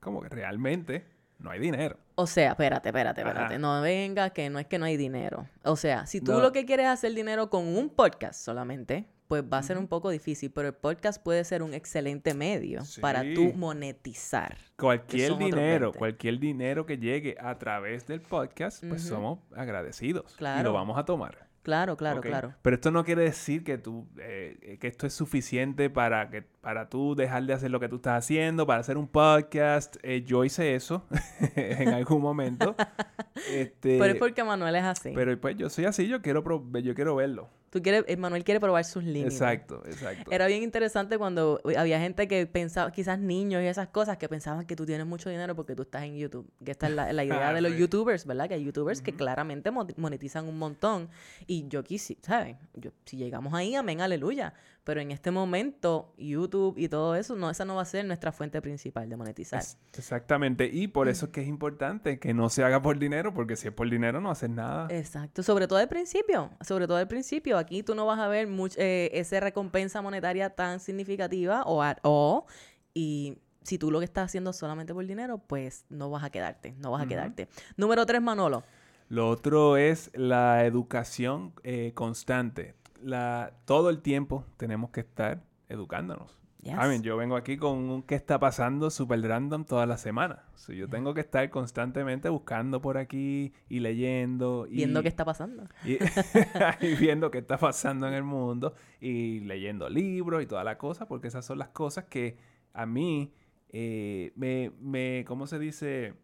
como 0.00 0.20
que 0.22 0.28
realmente 0.28 1.06
no 1.38 1.50
hay 1.50 1.58
dinero. 1.58 1.96
O 2.20 2.26
sea, 2.26 2.50
espérate, 2.50 2.90
espérate, 2.90 3.20
Ajá. 3.22 3.30
espérate. 3.30 3.58
No 3.58 3.80
venga 3.80 4.30
que 4.30 4.50
no 4.50 4.58
es 4.58 4.66
que 4.66 4.78
no 4.78 4.84
hay 4.84 4.96
dinero. 4.96 5.46
O 5.64 5.76
sea, 5.76 6.06
si 6.06 6.20
tú 6.20 6.32
No. 6.32 6.40
lo 6.40 6.52
que 6.52 6.66
quieres 6.66 6.84
es 6.86 6.92
hacer 6.92 7.14
dinero 7.14 7.48
con 7.48 7.66
un 7.66 7.88
podcast 7.88 8.40
solamente, 8.44 9.06
pues 9.26 9.42
va 9.44 9.58
a 9.58 9.62
ser 9.62 9.78
un 9.78 9.86
poco 9.86 10.10
difícil, 10.10 10.50
pero 10.50 10.68
el 10.68 10.74
podcast 10.74 11.22
puede 11.22 11.44
ser 11.44 11.62
un 11.62 11.72
excelente 11.72 12.34
medio 12.34 12.82
para 13.00 13.22
tú 13.34 13.52
monetizar. 13.54 14.56
Cualquier 14.76 15.38
dinero, 15.38 15.86
20. 15.92 15.98
cualquier 15.98 16.38
dinero 16.40 16.84
que 16.84 16.98
llegue 16.98 17.36
a 17.40 17.56
través 17.56 18.06
del 18.06 18.20
podcast, 18.20 18.84
pues 18.86 19.02
somos 19.02 19.38
agradecidos 19.56 20.34
y 20.34 20.38
Claro. 20.38 20.62
lo 20.64 20.72
vamos 20.72 20.98
a 20.98 21.04
tomar. 21.04 21.48
Claro, 21.62 21.96
claro, 21.96 22.20
claro. 22.22 22.54
Pero 22.62 22.76
esto 22.76 22.90
no 22.90 23.04
quiere 23.04 23.22
decir 23.22 23.62
que 23.64 23.76
tú 23.76 24.06
eh, 24.18 24.78
que 24.80 24.86
esto 24.88 25.06
es 25.06 25.12
suficiente 25.12 25.90
para 25.90 26.30
que 26.30 26.42
para 26.42 26.88
tú 26.88 27.14
dejar 27.14 27.42
de 27.44 27.52
hacer 27.52 27.70
lo 27.70 27.80
que 27.80 27.88
tú 27.88 27.96
estás 27.96 28.24
haciendo, 28.24 28.66
para 28.66 28.80
hacer 28.80 28.96
un 28.96 29.06
podcast. 29.08 29.96
Eh, 30.02 30.22
yo 30.24 30.44
hice 30.44 30.74
eso 30.74 31.06
en 31.56 31.88
algún 31.90 32.22
momento. 32.22 32.74
este, 33.50 33.98
Pero 33.98 34.12
es 34.12 34.16
porque 34.16 34.44
Manuel 34.44 34.74
es 34.76 34.84
así. 34.84 35.12
pero 35.14 35.38
pues 35.40 35.56
yo 35.56 35.68
soy 35.70 35.84
así, 35.84 36.06
yo 36.06 36.22
quiero 36.22 36.42
pro- 36.42 36.64
yo 36.82 36.94
quiero 36.94 37.14
verlo. 37.16 37.48
Tú 37.70 37.80
quieres, 37.82 38.04
eh, 38.08 38.16
Manuel 38.16 38.42
quiere 38.42 38.58
probar 38.58 38.84
sus 38.84 39.04
límites. 39.04 39.34
Exacto, 39.34 39.84
exacto. 39.86 40.32
Era 40.32 40.48
bien 40.48 40.64
interesante 40.64 41.18
cuando 41.18 41.60
había 41.78 42.00
gente 42.00 42.26
que 42.26 42.44
pensaba, 42.48 42.90
quizás 42.90 43.20
niños 43.20 43.62
y 43.62 43.66
esas 43.66 43.86
cosas, 43.86 44.16
que 44.18 44.28
pensaban 44.28 44.66
que 44.66 44.74
tú 44.74 44.84
tienes 44.86 45.06
mucho 45.06 45.30
dinero 45.30 45.54
porque 45.54 45.76
tú 45.76 45.82
estás 45.82 46.02
en 46.02 46.16
YouTube. 46.16 46.50
Que 46.64 46.72
esta 46.72 46.88
es 46.88 46.94
la, 46.94 47.12
la 47.12 47.22
idea 47.22 47.48
Ah, 47.50 47.54
de 47.54 47.60
los 47.60 47.76
youtubers, 47.76 48.26
¿verdad? 48.26 48.48
Que 48.48 48.54
hay 48.54 48.64
youtubers 48.64 49.00
que 49.02 49.12
claramente 49.14 49.70
mo- 49.70 49.86
monetizan 49.96 50.48
un 50.48 50.58
montón. 50.58 51.10
Y 51.52 51.66
yo 51.66 51.82
quise, 51.82 52.16
¿sabes? 52.22 52.56
Yo, 52.74 52.92
si 53.04 53.16
llegamos 53.16 53.52
ahí, 53.54 53.74
amén, 53.74 54.00
aleluya. 54.00 54.54
Pero 54.84 55.00
en 55.00 55.10
este 55.10 55.32
momento, 55.32 56.14
YouTube 56.16 56.78
y 56.78 56.88
todo 56.88 57.16
eso, 57.16 57.34
no, 57.34 57.50
esa 57.50 57.64
no 57.64 57.74
va 57.74 57.82
a 57.82 57.84
ser 57.84 58.04
nuestra 58.04 58.30
fuente 58.30 58.62
principal 58.62 59.08
de 59.08 59.16
monetizar. 59.16 59.58
Es- 59.60 59.76
exactamente. 59.98 60.70
Y 60.72 60.86
por 60.86 61.08
eso 61.08 61.26
es 61.26 61.32
que 61.32 61.40
es 61.42 61.48
importante 61.48 62.20
que 62.20 62.34
no 62.34 62.50
se 62.50 62.62
haga 62.62 62.80
por 62.80 63.00
dinero, 63.00 63.34
porque 63.34 63.56
si 63.56 63.66
es 63.66 63.74
por 63.74 63.90
dinero 63.90 64.20
no 64.20 64.30
haces 64.30 64.48
nada. 64.48 64.86
Exacto, 64.90 65.42
sobre 65.42 65.66
todo 65.66 65.80
al 65.80 65.88
principio, 65.88 66.50
sobre 66.60 66.86
todo 66.86 66.98
al 66.98 67.08
principio, 67.08 67.58
aquí 67.58 67.82
tú 67.82 67.96
no 67.96 68.06
vas 68.06 68.20
a 68.20 68.28
ver 68.28 68.46
much- 68.46 68.76
eh, 68.78 69.10
esa 69.12 69.40
recompensa 69.40 70.00
monetaria 70.02 70.50
tan 70.50 70.78
significativa 70.78 71.64
o, 71.66 71.82
o 72.04 72.46
y 72.94 73.38
si 73.62 73.76
tú 73.76 73.90
lo 73.90 73.98
que 73.98 74.04
estás 74.04 74.26
haciendo 74.26 74.52
solamente 74.52 74.94
por 74.94 75.04
dinero, 75.04 75.38
pues 75.38 75.84
no 75.90 76.10
vas 76.10 76.22
a 76.22 76.30
quedarte, 76.30 76.74
no 76.78 76.92
vas 76.92 77.02
a 77.02 77.06
quedarte. 77.08 77.48
Número 77.76 78.06
tres, 78.06 78.22
Manolo. 78.22 78.62
Lo 79.10 79.28
otro 79.28 79.76
es 79.76 80.12
la 80.14 80.64
educación 80.64 81.52
eh, 81.64 81.90
constante. 81.94 82.76
La, 83.02 83.54
todo 83.64 83.90
el 83.90 84.02
tiempo 84.02 84.46
tenemos 84.56 84.90
que 84.90 85.00
estar 85.00 85.42
educándonos. 85.68 86.38
Yes. 86.62 86.74
I 86.74 86.86
mean, 86.86 87.02
yo 87.02 87.16
vengo 87.16 87.34
aquí 87.34 87.56
con 87.56 87.90
un 87.90 88.02
qué 88.04 88.14
está 88.14 88.38
pasando 88.38 88.88
super 88.88 89.20
random 89.20 89.64
toda 89.64 89.84
la 89.84 89.96
semana. 89.96 90.44
So, 90.54 90.72
yo 90.72 90.86
tengo 90.86 91.12
que 91.12 91.22
estar 91.22 91.50
constantemente 91.50 92.28
buscando 92.28 92.80
por 92.80 92.98
aquí 92.98 93.52
y 93.68 93.80
leyendo. 93.80 94.68
Y, 94.68 94.76
Viendo 94.76 95.02
qué 95.02 95.08
está 95.08 95.24
pasando. 95.24 95.64
y, 95.84 95.94
y 96.80 96.94
viendo 96.94 97.32
qué 97.32 97.38
está 97.38 97.58
pasando 97.58 98.06
en 98.06 98.14
el 98.14 98.22
mundo 98.22 98.76
y 99.00 99.40
leyendo 99.40 99.88
libros 99.88 100.40
y 100.40 100.46
toda 100.46 100.62
la 100.62 100.78
cosa, 100.78 101.08
porque 101.08 101.26
esas 101.26 101.44
son 101.44 101.58
las 101.58 101.70
cosas 101.70 102.04
que 102.04 102.36
a 102.74 102.86
mí 102.86 103.34
eh, 103.70 104.30
me, 104.36 104.70
me, 104.80 105.24
¿cómo 105.26 105.48
se 105.48 105.58
dice? 105.58 106.14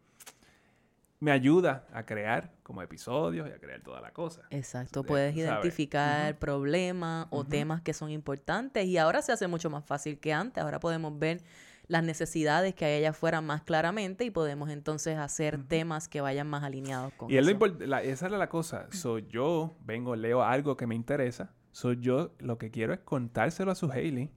Me 1.27 1.33
ayuda 1.33 1.85
a 1.93 2.07
crear 2.07 2.53
como 2.62 2.83
episodios 2.83 3.49
y 3.49 3.51
a 3.51 3.59
crear 3.59 3.81
toda 3.83 4.01
la 4.01 4.12
cosa. 4.12 4.43
Exacto, 4.51 5.03
puedes 5.03 5.35
identificar 5.35 6.39
problemas 6.39 7.27
o 7.31 7.43
temas 7.45 7.81
que 7.83 7.93
son 7.95 8.11
importantes 8.12 8.87
y 8.87 8.97
ahora 8.97 9.23
se 9.23 9.33
hace 9.33 9.49
mucho 9.49 9.69
más 9.69 9.85
fácil 9.85 10.21
que 10.21 10.33
antes. 10.33 10.62
Ahora 10.62 10.79
podemos 10.79 11.19
ver 11.19 11.43
las 11.89 12.05
necesidades 12.05 12.77
que 12.77 12.85
hay 12.85 12.99
allá 12.99 13.11
afuera 13.11 13.41
más 13.41 13.62
claramente 13.62 14.25
y 14.25 14.31
podemos 14.31 14.71
entonces 14.71 15.19
hacer 15.19 15.65
temas 15.67 16.07
que 16.07 16.21
vayan 16.21 16.47
más 16.47 16.62
alineados 16.62 17.12
con 17.15 17.29
Y 17.29 17.37
eso. 17.39 17.51
la- 17.81 18.05
esa 18.05 18.27
era 18.27 18.39
la 18.39 18.49
cosa. 18.49 18.87
So, 18.93 19.19
yo 19.19 19.75
vengo, 19.85 20.15
leo 20.15 20.45
algo 20.45 20.77
que 20.77 20.87
me 20.87 20.95
interesa. 20.95 21.51
So 21.77 21.93
yo 21.93 22.31
lo 22.39 22.57
que 22.57 22.71
quiero 22.71 22.95
es 22.95 23.01
contárselo 23.01 23.71
a 23.71 23.75
su 23.75 23.93
Hailey 23.93 24.31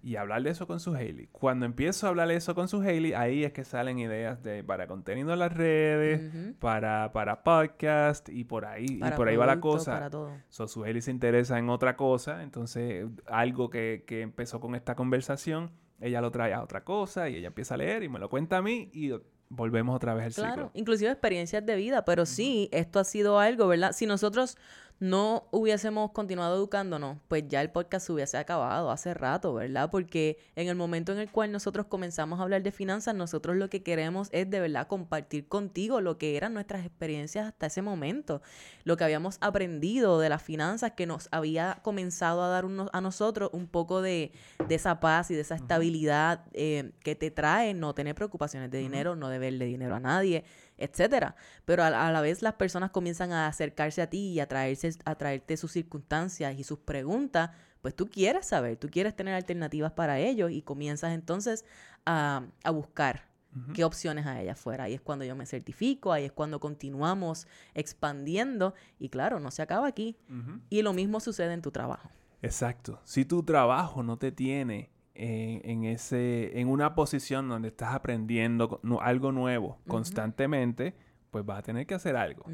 y 0.00 0.14
hablar 0.14 0.44
de 0.44 0.50
eso 0.50 0.68
con 0.68 0.78
su 0.78 0.94
Hailey. 0.94 1.26
Cuando 1.32 1.66
empiezo 1.66 2.06
a 2.06 2.10
hablar 2.10 2.28
de 2.28 2.36
eso 2.36 2.54
con 2.54 2.68
su 2.68 2.80
Hailey, 2.80 3.14
ahí 3.14 3.42
es 3.42 3.52
que 3.52 3.64
salen 3.64 3.98
ideas 3.98 4.44
de 4.44 4.62
para 4.62 4.86
contenido 4.86 5.32
en 5.32 5.40
las 5.40 5.52
redes, 5.52 6.54
para, 6.60 7.10
para 7.12 7.42
podcast 7.42 8.28
y 8.28 8.44
por 8.44 8.64
ahí, 8.64 8.98
Para 9.00 9.16
y 9.16 9.18
por 9.18 9.26
ahí 9.26 9.34
va 9.36 9.46
la 9.46 9.58
cosa. 9.58 9.94
Para 9.94 10.10
todo. 10.10 10.30
So, 10.50 10.68
su 10.68 10.84
Hailey 10.84 11.02
se 11.02 11.10
interesa 11.10 11.58
en 11.58 11.68
otra 11.68 11.96
cosa, 11.96 12.44
entonces 12.44 13.06
algo 13.26 13.70
que, 13.70 14.04
que 14.06 14.20
empezó 14.20 14.60
con 14.60 14.76
esta 14.76 14.94
conversación, 14.94 15.72
ella 16.00 16.20
lo 16.20 16.30
trae 16.30 16.52
a 16.54 16.62
otra 16.62 16.84
cosa 16.84 17.28
y 17.28 17.34
ella 17.34 17.48
empieza 17.48 17.74
a 17.74 17.78
leer 17.78 18.04
y 18.04 18.08
me 18.08 18.20
lo 18.20 18.28
cuenta 18.30 18.58
a 18.58 18.62
mí 18.62 18.88
y 18.92 19.10
volvemos 19.50 19.96
otra 19.96 20.14
vez 20.14 20.26
al 20.26 20.32
Claro, 20.34 20.52
ciclo. 20.66 20.70
inclusive 20.74 21.10
experiencias 21.10 21.64
de 21.64 21.74
vida, 21.74 22.04
pero 22.04 22.24
sí, 22.26 22.68
esto 22.70 23.00
ha 23.00 23.04
sido 23.04 23.40
algo, 23.40 23.66
¿verdad? 23.66 23.92
Si 23.92 24.06
nosotros 24.06 24.56
no 25.00 25.46
hubiésemos 25.52 26.10
continuado 26.10 26.56
educándonos, 26.56 27.18
pues 27.28 27.44
ya 27.46 27.60
el 27.60 27.70
podcast 27.70 28.06
se 28.06 28.12
hubiese 28.12 28.36
acabado 28.36 28.90
hace 28.90 29.14
rato, 29.14 29.54
¿verdad? 29.54 29.90
Porque 29.90 30.38
en 30.56 30.68
el 30.68 30.74
momento 30.74 31.12
en 31.12 31.18
el 31.18 31.30
cual 31.30 31.52
nosotros 31.52 31.86
comenzamos 31.86 32.40
a 32.40 32.42
hablar 32.42 32.62
de 32.62 32.72
finanzas, 32.72 33.14
nosotros 33.14 33.56
lo 33.56 33.70
que 33.70 33.82
queremos 33.82 34.28
es 34.32 34.50
de 34.50 34.58
verdad 34.58 34.88
compartir 34.88 35.46
contigo 35.46 36.00
lo 36.00 36.18
que 36.18 36.36
eran 36.36 36.52
nuestras 36.52 36.84
experiencias 36.84 37.46
hasta 37.46 37.66
ese 37.66 37.80
momento, 37.80 38.42
lo 38.82 38.96
que 38.96 39.04
habíamos 39.04 39.38
aprendido 39.40 40.18
de 40.18 40.30
las 40.30 40.42
finanzas 40.42 40.92
que 40.92 41.06
nos 41.06 41.28
había 41.30 41.78
comenzado 41.82 42.42
a 42.42 42.48
dar 42.48 42.66
a 42.92 43.00
nosotros 43.00 43.50
un 43.52 43.68
poco 43.68 44.02
de, 44.02 44.32
de 44.66 44.74
esa 44.74 44.98
paz 44.98 45.30
y 45.30 45.34
de 45.34 45.42
esa 45.42 45.54
estabilidad 45.54 46.44
eh, 46.54 46.90
que 47.04 47.14
te 47.14 47.30
trae 47.30 47.72
no 47.72 47.94
tener 47.94 48.16
preocupaciones 48.16 48.70
de 48.70 48.78
dinero, 48.78 49.14
no 49.14 49.28
deberle 49.28 49.64
dinero 49.64 49.94
a 49.94 50.00
nadie, 50.00 50.44
etcétera. 50.78 51.36
Pero 51.64 51.84
a, 51.84 51.90
la- 51.90 52.06
a 52.08 52.12
la 52.12 52.20
vez 52.20 52.40
las 52.42 52.54
personas 52.54 52.90
comienzan 52.90 53.32
a 53.32 53.46
acercarse 53.46 54.00
a 54.02 54.08
ti 54.08 54.30
y 54.32 54.40
a, 54.40 54.46
traerse, 54.48 54.90
a 55.04 55.14
traerte 55.16 55.56
sus 55.56 55.72
circunstancias 55.72 56.58
y 56.58 56.64
sus 56.64 56.78
preguntas, 56.78 57.50
pues 57.82 57.94
tú 57.94 58.08
quieres 58.08 58.46
saber, 58.46 58.76
tú 58.76 58.88
quieres 58.88 59.14
tener 59.14 59.34
alternativas 59.34 59.92
para 59.92 60.18
ellos 60.18 60.50
y 60.50 60.62
comienzas 60.62 61.12
entonces 61.12 61.64
a, 62.06 62.46
a 62.64 62.70
buscar 62.70 63.28
qué 63.74 63.82
opciones 63.82 64.24
hay 64.26 64.42
allá 64.42 64.52
afuera. 64.52 64.84
Ahí 64.84 64.94
es 64.94 65.00
cuando 65.00 65.24
yo 65.24 65.34
me 65.34 65.44
certifico, 65.44 66.12
ahí 66.12 66.24
es 66.24 66.32
cuando 66.32 66.60
continuamos 66.60 67.48
expandiendo 67.74 68.74
y 68.98 69.08
claro, 69.08 69.40
no 69.40 69.50
se 69.50 69.62
acaba 69.62 69.86
aquí. 69.88 70.16
Y 70.70 70.82
lo 70.82 70.92
mismo 70.92 71.18
sucede 71.20 71.54
en 71.54 71.62
tu 71.62 71.70
trabajo. 71.72 72.10
Exacto. 72.42 73.00
Si 73.04 73.24
tu 73.24 73.42
trabajo 73.42 74.02
no 74.04 74.16
te 74.16 74.30
tiene 74.30 74.90
en, 75.18 75.60
en 75.68 75.84
ese, 75.84 76.58
en 76.58 76.68
una 76.68 76.94
posición 76.94 77.48
donde 77.48 77.68
estás 77.68 77.94
aprendiendo 77.94 78.80
algo 79.02 79.32
nuevo 79.32 79.78
constantemente, 79.86 80.94
pues 81.30 81.44
vas 81.44 81.58
a 81.58 81.62
tener 81.62 81.86
que 81.86 81.94
hacer 81.94 82.16
algo. 82.16 82.44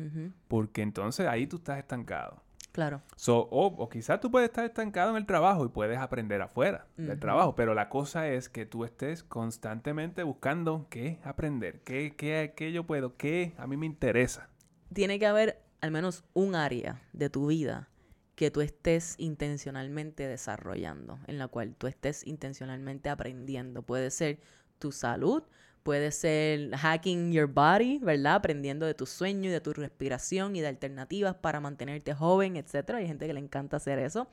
Porque 0.49 0.83
entonces 0.83 1.27
ahí 1.27 1.47
tú 1.47 1.57
estás 1.57 1.79
estancado. 1.79 2.43
Claro. 2.73 3.03
So, 3.15 3.39
o, 3.53 3.67
o 3.67 3.89
quizás 3.89 4.19
tú 4.19 4.33
puedes 4.33 4.49
estar 4.49 4.65
estancado 4.65 5.11
en 5.11 5.17
el 5.17 5.27
trabajo 5.27 5.65
y 5.65 5.69
puedes 5.69 5.97
aprender 5.99 6.43
afuera 6.43 6.89
del 6.97 7.21
trabajo, 7.21 7.55
pero 7.55 7.73
la 7.73 7.89
cosa 7.89 8.29
es 8.29 8.49
que 8.49 8.67
tú 8.67 8.85
estés 8.85 9.23
constantemente 9.23 10.25
buscando 10.25 10.89
qué 10.91 11.21
aprender, 11.23 11.83
qué, 11.85 12.17
qué, 12.17 12.53
qué 12.57 12.73
yo 12.73 12.85
puedo, 12.85 13.17
qué 13.17 13.55
a 13.59 13.69
mí 13.69 13.77
me 13.77 13.87
interesa. 13.87 14.49
tiene 14.93 15.21
que 15.21 15.27
haber 15.27 15.63
al 15.83 15.93
menos 15.93 16.25
un 16.33 16.57
área 16.57 17.01
de 17.13 17.31
tu 17.31 17.47
vida 17.47 17.91
que 18.35 18.51
tú 18.51 18.61
estés 18.61 19.15
intencionalmente 19.19 20.27
desarrollando, 20.27 21.19
en 21.27 21.39
la 21.39 21.49
cual 21.49 21.75
tú 21.77 21.87
estés 21.87 22.27
intencionalmente 22.27 23.09
aprendiendo. 23.09 23.83
Puede 23.83 24.11
ser 24.11 24.41
tu 24.79 24.91
salud, 24.91 25.45
puede 25.83 26.11
ser 26.11 26.75
hacking 26.77 27.33
your 27.33 27.47
body, 27.47 27.99
¿verdad? 27.99 28.37
Aprendiendo 28.37 28.87
de 28.87 28.95
tu 28.95 29.07
sueño 29.07 29.51
y 29.51 29.53
de 29.53 29.61
tu 29.61 29.73
respiración 29.73 30.57
y 30.57 30.61
de 30.61 30.69
alternativas 30.69 31.37
para 31.37 31.61
mantenerte 31.61 32.15
joven, 32.15 32.57
etcétera. 32.57 32.99
Hay 32.99 33.07
gente 33.07 33.27
que 33.27 33.35
le 33.35 33.41
encanta 33.41 33.77
hacer 33.77 33.99
eso. 33.99 34.29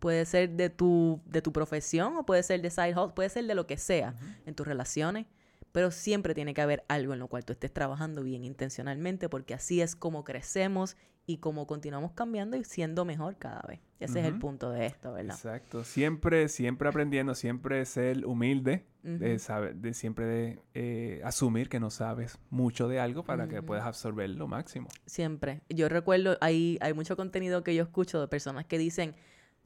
Puede 0.00 0.24
ser 0.26 0.50
de 0.50 0.70
tu, 0.70 1.20
de 1.26 1.40
tu 1.40 1.52
profesión 1.52 2.16
o 2.16 2.26
puede 2.26 2.42
ser 2.42 2.60
de 2.60 2.70
side 2.70 2.90
hustle, 2.90 3.14
puede 3.14 3.28
ser 3.28 3.46
de 3.46 3.54
lo 3.54 3.66
que 3.66 3.76
sea, 3.76 4.14
en 4.44 4.54
tus 4.54 4.66
relaciones. 4.66 5.26
Pero 5.74 5.90
siempre 5.90 6.34
tiene 6.34 6.54
que 6.54 6.62
haber 6.62 6.84
algo 6.86 7.14
en 7.14 7.18
lo 7.18 7.26
cual 7.26 7.44
tú 7.44 7.52
estés 7.52 7.72
trabajando 7.72 8.22
bien 8.22 8.44
intencionalmente, 8.44 9.28
porque 9.28 9.54
así 9.54 9.80
es 9.80 9.96
como 9.96 10.22
crecemos 10.22 10.96
y 11.26 11.38
como 11.38 11.66
continuamos 11.66 12.12
cambiando 12.12 12.56
y 12.56 12.62
siendo 12.62 13.04
mejor 13.04 13.38
cada 13.38 13.60
vez. 13.66 13.80
Ese 13.98 14.20
es 14.20 14.26
el 14.26 14.38
punto 14.38 14.70
de 14.70 14.86
esto, 14.86 15.12
¿verdad? 15.14 15.34
Exacto. 15.34 15.82
Siempre, 15.82 16.48
siempre 16.48 16.88
aprendiendo, 16.88 17.34
siempre 17.34 17.84
ser 17.86 18.24
humilde, 18.24 18.84
de, 19.02 19.40
saber, 19.40 19.74
de 19.74 19.94
siempre 19.94 20.26
de, 20.26 20.62
eh, 20.74 21.20
asumir 21.24 21.68
que 21.68 21.80
no 21.80 21.90
sabes 21.90 22.38
mucho 22.50 22.86
de 22.86 23.00
algo 23.00 23.24
para 23.24 23.48
que 23.48 23.60
puedas 23.60 23.84
absorber 23.84 24.30
lo 24.30 24.46
máximo. 24.46 24.86
Siempre. 25.06 25.62
Yo 25.68 25.88
recuerdo, 25.88 26.38
hay, 26.40 26.78
hay 26.82 26.94
mucho 26.94 27.16
contenido 27.16 27.64
que 27.64 27.74
yo 27.74 27.82
escucho 27.82 28.20
de 28.20 28.28
personas 28.28 28.64
que 28.64 28.78
dicen, 28.78 29.16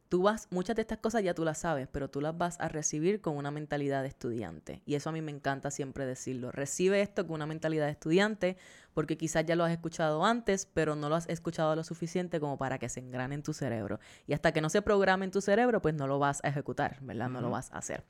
tú 0.08 0.22
vas, 0.22 0.48
muchas 0.50 0.76
de 0.76 0.82
estas 0.82 0.98
cosas 0.98 1.22
ya 1.22 1.34
tú 1.34 1.44
las 1.44 1.58
sabes, 1.58 1.88
pero 1.90 2.08
tú 2.08 2.20
las 2.20 2.36
vas 2.36 2.58
a 2.60 2.68
recibir 2.68 3.20
con 3.20 3.36
una 3.36 3.50
mentalidad 3.50 4.02
de 4.02 4.08
estudiante. 4.08 4.82
Y 4.86 4.94
eso 4.94 5.10
a 5.10 5.12
mí 5.12 5.20
me 5.20 5.30
encanta 5.30 5.70
siempre 5.70 6.06
decirlo. 6.06 6.50
Recibe 6.50 7.00
esto 7.00 7.26
con 7.26 7.34
una 7.34 7.46
mentalidad 7.46 7.86
de 7.86 7.92
estudiante, 7.92 8.56
porque 8.94 9.16
quizás 9.16 9.44
ya 9.44 9.56
lo 9.56 9.64
has 9.64 9.72
escuchado 9.72 10.24
antes, 10.24 10.66
pero 10.66 10.96
no 10.96 11.08
lo 11.08 11.14
has 11.14 11.28
escuchado 11.28 11.76
lo 11.76 11.84
suficiente 11.84 12.40
como 12.40 12.58
para 12.58 12.78
que 12.78 12.88
se 12.88 13.00
engrane 13.00 13.34
en 13.34 13.42
tu 13.42 13.52
cerebro. 13.52 14.00
Y 14.26 14.32
hasta 14.32 14.52
que 14.52 14.60
no 14.60 14.70
se 14.70 14.82
programe 14.82 15.26
en 15.26 15.30
tu 15.30 15.40
cerebro, 15.40 15.82
pues 15.82 15.94
no 15.94 16.06
lo 16.06 16.18
vas 16.18 16.40
a 16.42 16.48
ejecutar, 16.48 16.98
¿verdad? 17.02 17.28
No 17.28 17.40
lo 17.40 17.50
vas 17.50 17.70
a 17.72 17.78
hacer. 17.78 18.04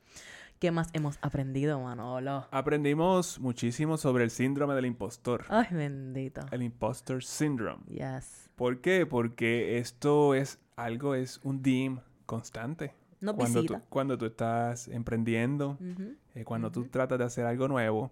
¿Qué 0.59 0.71
más 0.71 0.89
hemos 0.91 1.17
aprendido, 1.21 1.79
Manolo? 1.79 2.45
Aprendimos 2.51 3.39
muchísimo 3.39 3.95
sobre 3.95 4.25
el 4.25 4.29
síndrome 4.29 4.75
del 4.75 4.87
impostor. 4.87 5.45
Ay, 5.47 5.67
bendito. 5.71 6.41
El 6.51 6.63
impostor 6.63 7.23
syndrome. 7.23 7.85
Yes. 7.85 8.49
¿Por 8.57 8.81
qué? 8.81 9.05
Porque 9.05 9.77
esto 9.77 10.35
es 10.35 10.59
algo, 10.75 11.15
es 11.15 11.39
un 11.43 11.61
DIM 11.61 11.99
constante. 12.25 12.93
Nos 13.21 13.35
cuando, 13.35 13.63
tú, 13.63 13.81
cuando 13.87 14.17
tú 14.17 14.25
estás 14.25 14.89
emprendiendo, 14.89 15.77
eh, 16.35 16.43
cuando 16.43 16.69
tú 16.69 16.87
tratas 16.87 17.19
de 17.19 17.23
hacer 17.23 17.45
algo 17.45 17.69
nuevo, 17.69 18.11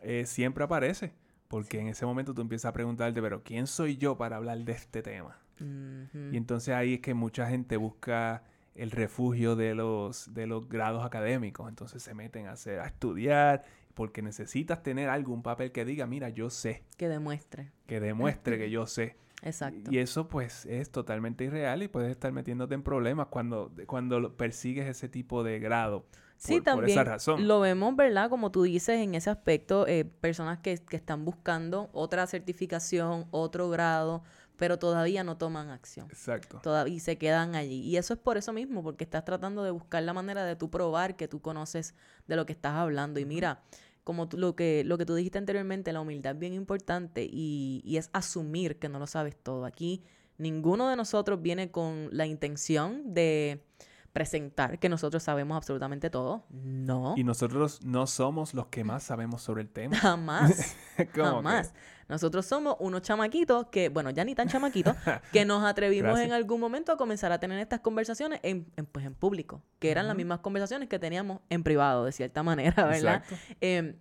eh, 0.00 0.26
siempre 0.26 0.62
aparece. 0.62 1.12
Porque 1.48 1.80
en 1.80 1.88
ese 1.88 2.06
momento 2.06 2.32
tú 2.32 2.42
empiezas 2.42 2.68
a 2.68 2.72
preguntarte, 2.72 3.20
pero 3.20 3.42
¿quién 3.42 3.66
soy 3.66 3.96
yo 3.96 4.16
para 4.16 4.36
hablar 4.36 4.58
de 4.58 4.72
este 4.72 5.02
tema? 5.02 5.40
Y 5.58 6.36
entonces 6.36 6.72
ahí 6.72 6.94
es 6.94 7.00
que 7.00 7.14
mucha 7.14 7.48
gente 7.48 7.76
busca 7.76 8.44
el 8.74 8.90
refugio 8.90 9.56
de 9.56 9.74
los, 9.74 10.32
de 10.32 10.46
los 10.46 10.68
grados 10.68 11.04
académicos. 11.04 11.68
Entonces 11.68 12.02
se 12.02 12.14
meten 12.14 12.46
a, 12.46 12.52
hacer, 12.52 12.80
a 12.80 12.86
estudiar 12.86 13.64
porque 13.94 14.22
necesitas 14.22 14.82
tener 14.82 15.08
algún 15.08 15.42
papel 15.42 15.72
que 15.72 15.84
diga, 15.84 16.06
mira, 16.06 16.28
yo 16.30 16.48
sé, 16.50 16.84
Que 16.96 17.08
demuestre. 17.08 17.70
que 17.86 18.00
demuestre 18.00 18.58
que 18.58 18.70
yo 18.70 18.86
sé. 18.86 19.16
Exacto. 19.42 19.90
Y 19.90 19.98
eso 19.98 20.28
pues 20.28 20.66
es 20.66 20.90
totalmente 20.90 21.44
irreal 21.44 21.82
y 21.82 21.88
puedes 21.88 22.10
estar 22.10 22.30
metiéndote 22.32 22.74
en 22.74 22.82
problemas 22.82 23.28
cuando, 23.28 23.72
cuando 23.86 24.36
persigues 24.36 24.86
ese 24.86 25.08
tipo 25.08 25.42
de 25.42 25.58
grado. 25.58 26.04
Sí, 26.36 26.54
por, 26.54 26.62
por 26.62 26.64
también 26.64 26.98
esa 26.98 27.04
razón. 27.04 27.46
lo 27.48 27.60
vemos, 27.60 27.94
¿verdad? 27.96 28.30
Como 28.30 28.50
tú 28.50 28.62
dices, 28.62 28.98
en 29.00 29.14
ese 29.14 29.28
aspecto, 29.28 29.86
eh, 29.86 30.04
personas 30.06 30.58
que, 30.60 30.78
que 30.78 30.96
están 30.96 31.24
buscando 31.26 31.90
otra 31.92 32.26
certificación, 32.26 33.26
otro 33.30 33.68
grado, 33.68 34.22
pero 34.60 34.78
todavía 34.78 35.24
no 35.24 35.38
toman 35.38 35.70
acción. 35.70 36.06
Exacto. 36.10 36.60
Todavía 36.62 36.94
y 36.94 37.00
se 37.00 37.16
quedan 37.16 37.54
allí. 37.54 37.80
Y 37.80 37.96
eso 37.96 38.12
es 38.12 38.20
por 38.20 38.36
eso 38.36 38.52
mismo, 38.52 38.82
porque 38.82 39.04
estás 39.04 39.24
tratando 39.24 39.64
de 39.64 39.70
buscar 39.70 40.02
la 40.02 40.12
manera 40.12 40.44
de 40.44 40.54
tú 40.54 40.68
probar 40.70 41.16
que 41.16 41.28
tú 41.28 41.40
conoces 41.40 41.94
de 42.28 42.36
lo 42.36 42.44
que 42.44 42.52
estás 42.52 42.74
hablando. 42.74 43.18
Y 43.20 43.24
mira, 43.24 43.62
como 44.04 44.28
tú- 44.28 44.36
lo, 44.36 44.54
que, 44.54 44.82
lo 44.84 44.98
que 44.98 45.06
tú 45.06 45.14
dijiste 45.14 45.38
anteriormente, 45.38 45.94
la 45.94 46.02
humildad 46.02 46.34
es 46.34 46.38
bien 46.38 46.52
importante 46.52 47.24
y, 47.24 47.80
y 47.86 47.96
es 47.96 48.10
asumir 48.12 48.78
que 48.78 48.90
no 48.90 48.98
lo 48.98 49.06
sabes 49.06 49.34
todo. 49.34 49.64
Aquí 49.64 50.02
ninguno 50.36 50.90
de 50.90 50.96
nosotros 50.96 51.40
viene 51.40 51.70
con 51.70 52.10
la 52.12 52.26
intención 52.26 53.14
de 53.14 53.64
presentar 54.12 54.78
que 54.78 54.88
nosotros 54.88 55.22
sabemos 55.22 55.56
absolutamente 55.56 56.10
todo. 56.10 56.44
No. 56.50 57.14
Y 57.16 57.24
nosotros 57.24 57.80
no 57.84 58.06
somos 58.06 58.54
los 58.54 58.66
que 58.66 58.84
más 58.84 59.02
sabemos 59.04 59.42
sobre 59.42 59.62
el 59.62 59.68
tema. 59.70 59.96
Jamás. 60.00 60.76
Como 60.96 61.06
que- 61.12 61.20
Jamás. 61.22 61.72
Nosotros 62.08 62.44
somos 62.44 62.74
unos 62.80 63.02
chamaquitos 63.02 63.66
que, 63.66 63.88
bueno, 63.88 64.10
ya 64.10 64.24
ni 64.24 64.34
tan 64.34 64.48
chamaquitos, 64.48 64.96
que 65.32 65.44
nos 65.44 65.64
atrevimos 65.64 66.18
en 66.18 66.32
algún 66.32 66.58
momento 66.60 66.90
a 66.90 66.96
comenzar 66.96 67.30
a 67.30 67.38
tener 67.38 67.60
estas 67.60 67.78
conversaciones 67.80 68.40
en, 68.42 68.66
en, 68.76 68.86
pues, 68.86 69.06
en 69.06 69.14
público, 69.14 69.62
que 69.78 69.92
eran 69.92 70.08
las 70.08 70.16
mismas 70.16 70.40
conversaciones 70.40 70.88
que 70.88 70.98
teníamos 70.98 71.38
en 71.50 71.62
privado, 71.62 72.04
de 72.04 72.10
cierta 72.10 72.42
manera, 72.42 72.84
¿verdad? 72.84 73.22
Exacto. 73.22 73.36
Em, 73.60 73.94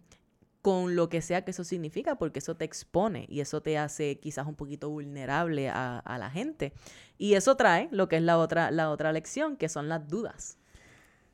con 0.61 0.95
lo 0.95 1.09
que 1.09 1.21
sea 1.21 1.43
que 1.45 1.51
eso 1.51 1.63
significa, 1.63 2.15
porque 2.17 2.39
eso 2.39 2.55
te 2.55 2.65
expone 2.65 3.25
y 3.29 3.39
eso 3.39 3.61
te 3.61 3.77
hace 3.77 4.19
quizás 4.19 4.45
un 4.47 4.55
poquito 4.55 4.89
vulnerable 4.89 5.69
a, 5.69 5.99
a 5.99 6.17
la 6.17 6.29
gente. 6.29 6.73
Y 7.17 7.35
eso 7.35 7.55
trae 7.55 7.87
lo 7.91 8.09
que 8.09 8.17
es 8.17 8.23
la 8.23 8.37
otra, 8.37 8.71
la 8.71 8.89
otra 8.89 9.11
lección, 9.13 9.55
que 9.57 9.69
son 9.69 9.87
las 9.89 10.07
dudas. 10.07 10.57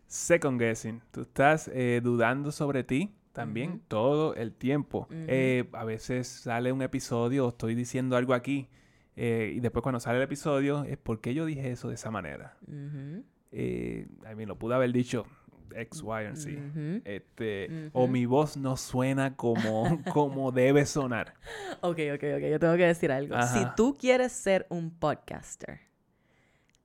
Second 0.07 0.59
guessing. 0.59 1.01
Tú 1.11 1.21
estás 1.21 1.69
eh, 1.73 1.99
dudando 2.03 2.51
sobre 2.51 2.83
ti 2.83 3.15
también 3.33 3.81
todo 3.87 4.33
el 4.35 4.53
tiempo. 4.53 5.07
Eh, 5.11 5.65
a 5.73 5.83
veces 5.83 6.27
sale 6.27 6.71
un 6.71 6.81
episodio, 6.81 7.45
o 7.47 7.49
estoy 7.49 7.75
diciendo 7.75 8.15
algo 8.15 8.33
aquí, 8.33 8.69
eh, 9.17 9.53
y 9.55 9.59
después 9.59 9.83
cuando 9.83 9.99
sale 9.99 10.17
el 10.17 10.23
episodio, 10.23 10.83
es 10.83 10.97
¿por 10.97 11.19
qué 11.19 11.33
yo 11.33 11.45
dije 11.45 11.71
eso 11.71 11.89
de 11.89 11.95
esa 11.95 12.11
manera? 12.11 12.57
Ujú, 12.67 13.23
Eh, 13.51 14.07
I 14.31 14.35
mean, 14.35 14.47
lo 14.47 14.57
pude 14.57 14.75
haber 14.75 14.91
dicho 14.91 15.25
X, 15.73 16.03
Y, 16.03 16.25
and 16.25 16.35
Z. 16.37 16.61
Este, 17.05 17.89
O 17.93 18.07
mi 18.07 18.25
voz 18.25 18.57
no 18.57 18.77
suena 18.77 19.35
como, 19.35 20.01
como 20.13 20.51
debe 20.51 20.85
sonar. 20.85 21.33
Ok, 21.81 21.99
ok, 22.15 22.23
ok. 22.37 22.43
Yo 22.51 22.59
tengo 22.59 22.75
que 22.75 22.85
decir 22.85 23.11
algo. 23.11 23.35
Si 23.53 23.65
tú 23.75 23.97
quieres 23.97 24.31
ser 24.31 24.65
un 24.69 24.91
podcaster, 24.91 25.79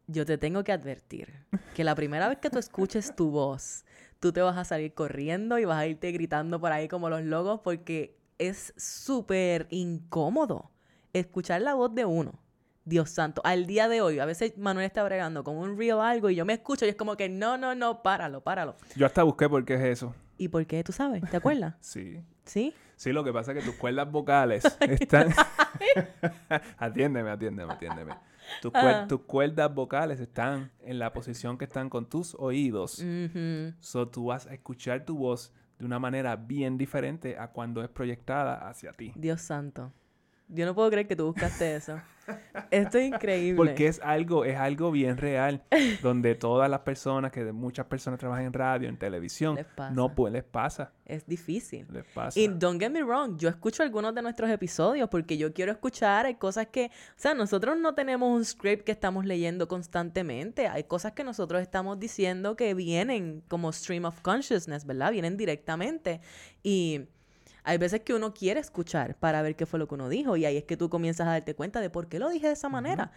yo 0.06 0.26
te 0.26 0.38
tengo 0.38 0.64
que 0.64 0.72
advertir 0.72 1.32
que 1.74 1.84
la 1.84 1.94
primera 1.94 2.28
vez 2.28 2.38
que 2.38 2.50
tú 2.50 2.58
escuches 2.58 3.14
tu 3.14 3.30
voz, 3.30 3.84
tú 4.18 4.32
te 4.32 4.40
vas 4.40 4.56
a 4.56 4.64
salir 4.64 4.92
corriendo 4.92 5.58
y 5.58 5.64
vas 5.64 5.78
a 5.78 5.86
irte 5.86 6.10
gritando 6.12 6.60
por 6.60 6.72
ahí 6.72 6.88
como 6.88 7.08
los 7.08 7.22
logos 7.22 7.60
porque 7.62 8.16
es 8.38 8.74
súper 8.76 9.66
incómodo 9.70 10.70
escuchar 11.12 11.62
la 11.62 11.74
voz 11.74 11.94
de 11.94 12.04
uno. 12.04 12.40
Dios 12.90 13.08
santo, 13.10 13.40
al 13.44 13.66
día 13.66 13.88
de 13.88 14.00
hoy, 14.00 14.18
a 14.18 14.24
veces 14.26 14.58
Manuel 14.58 14.84
está 14.84 15.02
bregando 15.04 15.44
con 15.44 15.56
un 15.56 15.78
reel 15.78 16.00
algo 16.00 16.28
y 16.28 16.34
yo 16.34 16.44
me 16.44 16.52
escucho 16.54 16.84
y 16.84 16.88
es 16.88 16.96
como 16.96 17.16
que 17.16 17.28
no, 17.28 17.56
no, 17.56 17.74
no, 17.76 18.02
páralo, 18.02 18.40
páralo. 18.42 18.74
Yo 18.96 19.06
hasta 19.06 19.22
busqué 19.22 19.48
por 19.48 19.64
qué 19.64 19.74
es 19.74 19.80
eso. 19.98 20.12
¿Y 20.36 20.48
por 20.48 20.66
qué? 20.66 20.82
¿Tú 20.82 20.90
sabes? 20.92 21.22
¿Te 21.30 21.36
acuerdas? 21.36 21.74
Sí. 21.80 22.20
¿Sí? 22.44 22.74
Sí, 22.96 23.12
lo 23.12 23.22
que 23.22 23.32
pasa 23.32 23.52
es 23.52 23.58
que 23.60 23.64
tus 23.70 23.76
cuerdas 23.78 24.10
vocales 24.10 24.64
están... 24.80 25.28
atiéndeme, 26.78 27.30
atiéndeme, 27.30 27.72
atiéndeme. 27.72 28.14
Tus, 28.60 28.72
cuer- 28.72 29.02
Ah. 29.02 29.06
tus 29.08 29.20
cuerdas 29.22 29.72
vocales 29.72 30.18
están 30.20 30.72
en 30.80 30.98
la 30.98 31.12
posición 31.12 31.56
que 31.56 31.64
están 31.66 31.88
con 31.88 32.08
tus 32.08 32.34
oídos. 32.34 32.98
Ujú. 32.98 33.72
So, 33.80 34.08
tú 34.08 34.26
vas 34.26 34.46
a 34.46 34.54
escuchar 34.54 35.04
tu 35.04 35.16
voz 35.16 35.52
de 35.78 35.84
una 35.86 35.98
manera 35.98 36.34
bien 36.36 36.76
diferente 36.76 37.38
a 37.38 37.48
cuando 37.48 37.82
es 37.82 37.88
proyectada 37.88 38.68
hacia 38.68 38.92
ti. 38.92 39.12
Dios 39.14 39.40
santo. 39.40 39.92
Yo 40.52 40.66
no 40.66 40.74
puedo 40.74 40.90
creer 40.90 41.06
que 41.06 41.16
tú 41.16 41.26
buscaste 41.26 41.76
eso. 41.76 42.00
Esto 42.70 42.98
es 42.98 43.08
increíble. 43.08 43.56
Porque 43.56 43.86
es 43.86 44.00
algo, 44.02 44.44
es 44.44 44.56
algo 44.56 44.90
bien 44.90 45.16
real, 45.16 45.62
donde 46.02 46.34
todas 46.34 46.70
las 46.70 46.80
personas, 46.80 47.32
que 47.32 47.44
muchas 47.52 47.86
personas 47.86 48.20
trabajan 48.20 48.46
en 48.46 48.52
radio, 48.52 48.88
en 48.88 48.96
televisión, 48.96 49.56
Les 49.56 49.66
pasa. 49.66 49.94
no 49.94 50.14
pues 50.14 50.32
les 50.32 50.44
pasa, 50.44 50.92
Es 51.06 51.26
difícil. 51.26 51.86
les 51.90 52.04
pasa. 52.04 52.38
Y 52.38 52.48
don't 52.48 52.80
get 52.80 52.90
me 52.90 53.02
wrong, 53.02 53.36
yo 53.36 53.48
escucho 53.48 53.82
algunos 53.82 54.14
de 54.14 54.22
nuestros 54.22 54.50
episodios 54.50 55.08
porque 55.08 55.38
yo 55.38 55.52
quiero 55.52 55.72
escuchar, 55.72 56.26
hay 56.26 56.34
cosas 56.36 56.68
que, 56.68 56.86
o 56.86 57.20
sea, 57.20 57.34
nosotros 57.34 57.78
no 57.78 57.94
tenemos 57.94 58.30
un 58.32 58.44
script 58.44 58.84
que 58.84 58.92
estamos 58.92 59.24
leyendo 59.24 59.66
constantemente, 59.66 60.68
hay 60.68 60.84
cosas 60.84 61.12
que 61.12 61.24
nosotros 61.24 61.60
estamos 61.62 61.98
diciendo 61.98 62.54
que 62.54 62.74
vienen 62.74 63.42
como 63.48 63.72
stream 63.72 64.04
of 64.04 64.20
consciousness, 64.20 64.84
¿verdad? 64.84 65.10
Vienen 65.12 65.36
directamente 65.36 66.20
y 66.62 67.08
hay 67.64 67.78
veces 67.78 68.00
que 68.00 68.14
uno 68.14 68.32
quiere 68.34 68.60
escuchar 68.60 69.16
para 69.16 69.42
ver 69.42 69.56
qué 69.56 69.66
fue 69.66 69.78
lo 69.78 69.88
que 69.88 69.94
uno 69.94 70.08
dijo 70.08 70.36
y 70.36 70.44
ahí 70.44 70.56
es 70.56 70.64
que 70.64 70.76
tú 70.76 70.88
comienzas 70.88 71.26
a 71.26 71.32
darte 71.32 71.54
cuenta 71.54 71.80
de 71.80 71.90
por 71.90 72.08
qué 72.08 72.18
lo 72.18 72.28
dije 72.28 72.46
de 72.46 72.52
esa 72.54 72.68
manera. 72.68 73.12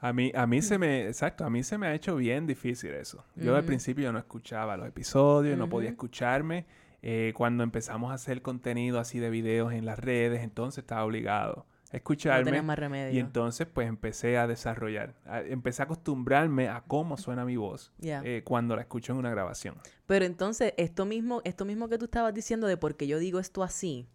A 0.00 0.12
mí, 0.12 0.30
a 0.34 0.46
mí 0.46 0.62
se 0.62 0.78
me, 0.78 1.06
exacto, 1.08 1.44
a 1.44 1.50
mí 1.50 1.64
se 1.64 1.76
me 1.76 1.88
ha 1.88 1.94
hecho 1.94 2.14
bien 2.16 2.46
difícil 2.46 2.90
eso. 2.92 3.24
Yo 3.34 3.54
al 3.54 3.60
Ujú. 3.60 3.66
principio 3.66 4.12
no 4.12 4.18
escuchaba 4.18 4.76
los 4.76 4.86
episodios, 4.86 5.58
no 5.58 5.68
podía 5.68 5.90
escucharme. 5.90 6.66
Eh, 7.02 7.32
cuando 7.36 7.64
empezamos 7.64 8.10
a 8.10 8.14
hacer 8.14 8.42
contenido 8.42 9.00
así 9.00 9.18
de 9.18 9.30
videos 9.30 9.72
en 9.72 9.86
las 9.86 9.98
redes, 9.98 10.42
entonces 10.42 10.78
estaba 10.82 11.04
obligado 11.04 11.66
No 11.92 11.96
escucharme. 11.96 12.44
tenías 12.44 12.64
más 12.64 12.78
remedio. 12.78 13.14
y 13.14 13.18
entonces 13.18 13.66
pues 13.72 13.88
empecé 13.88 14.36
a 14.38 14.46
desarrollar, 14.46 15.14
a- 15.26 15.40
empecé 15.40 15.82
a 15.82 15.84
acostumbrarme 15.86 16.68
a 16.68 16.82
cómo 16.86 17.16
suena 17.16 17.44
mi 17.44 17.56
voz 17.56 17.92
eh, 18.24 18.42
cuando 18.44 18.74
la 18.76 18.82
escucho 18.82 19.12
en 19.12 19.18
una 19.18 19.30
grabación. 19.30 19.76
Pero 20.06 20.24
entonces, 20.24 20.74
esto 20.76 21.04
mismo, 21.06 21.40
esto 21.44 21.64
mismo 21.64 21.88
que 21.88 21.98
tú 21.98 22.04
estabas 22.06 22.34
diciendo 22.34 22.66
de 22.66 22.76
por 22.76 22.96
qué 22.96 23.06
yo 23.06 23.18
digo 23.18 23.38
esto 23.40 23.62
así, 23.62 24.06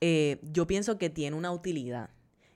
eh, 0.00 0.38
yo 0.42 0.66
pienso 0.66 0.98
que 0.98 1.10
tiene 1.10 1.36
una 1.36 1.50
utilidad. 1.50 2.10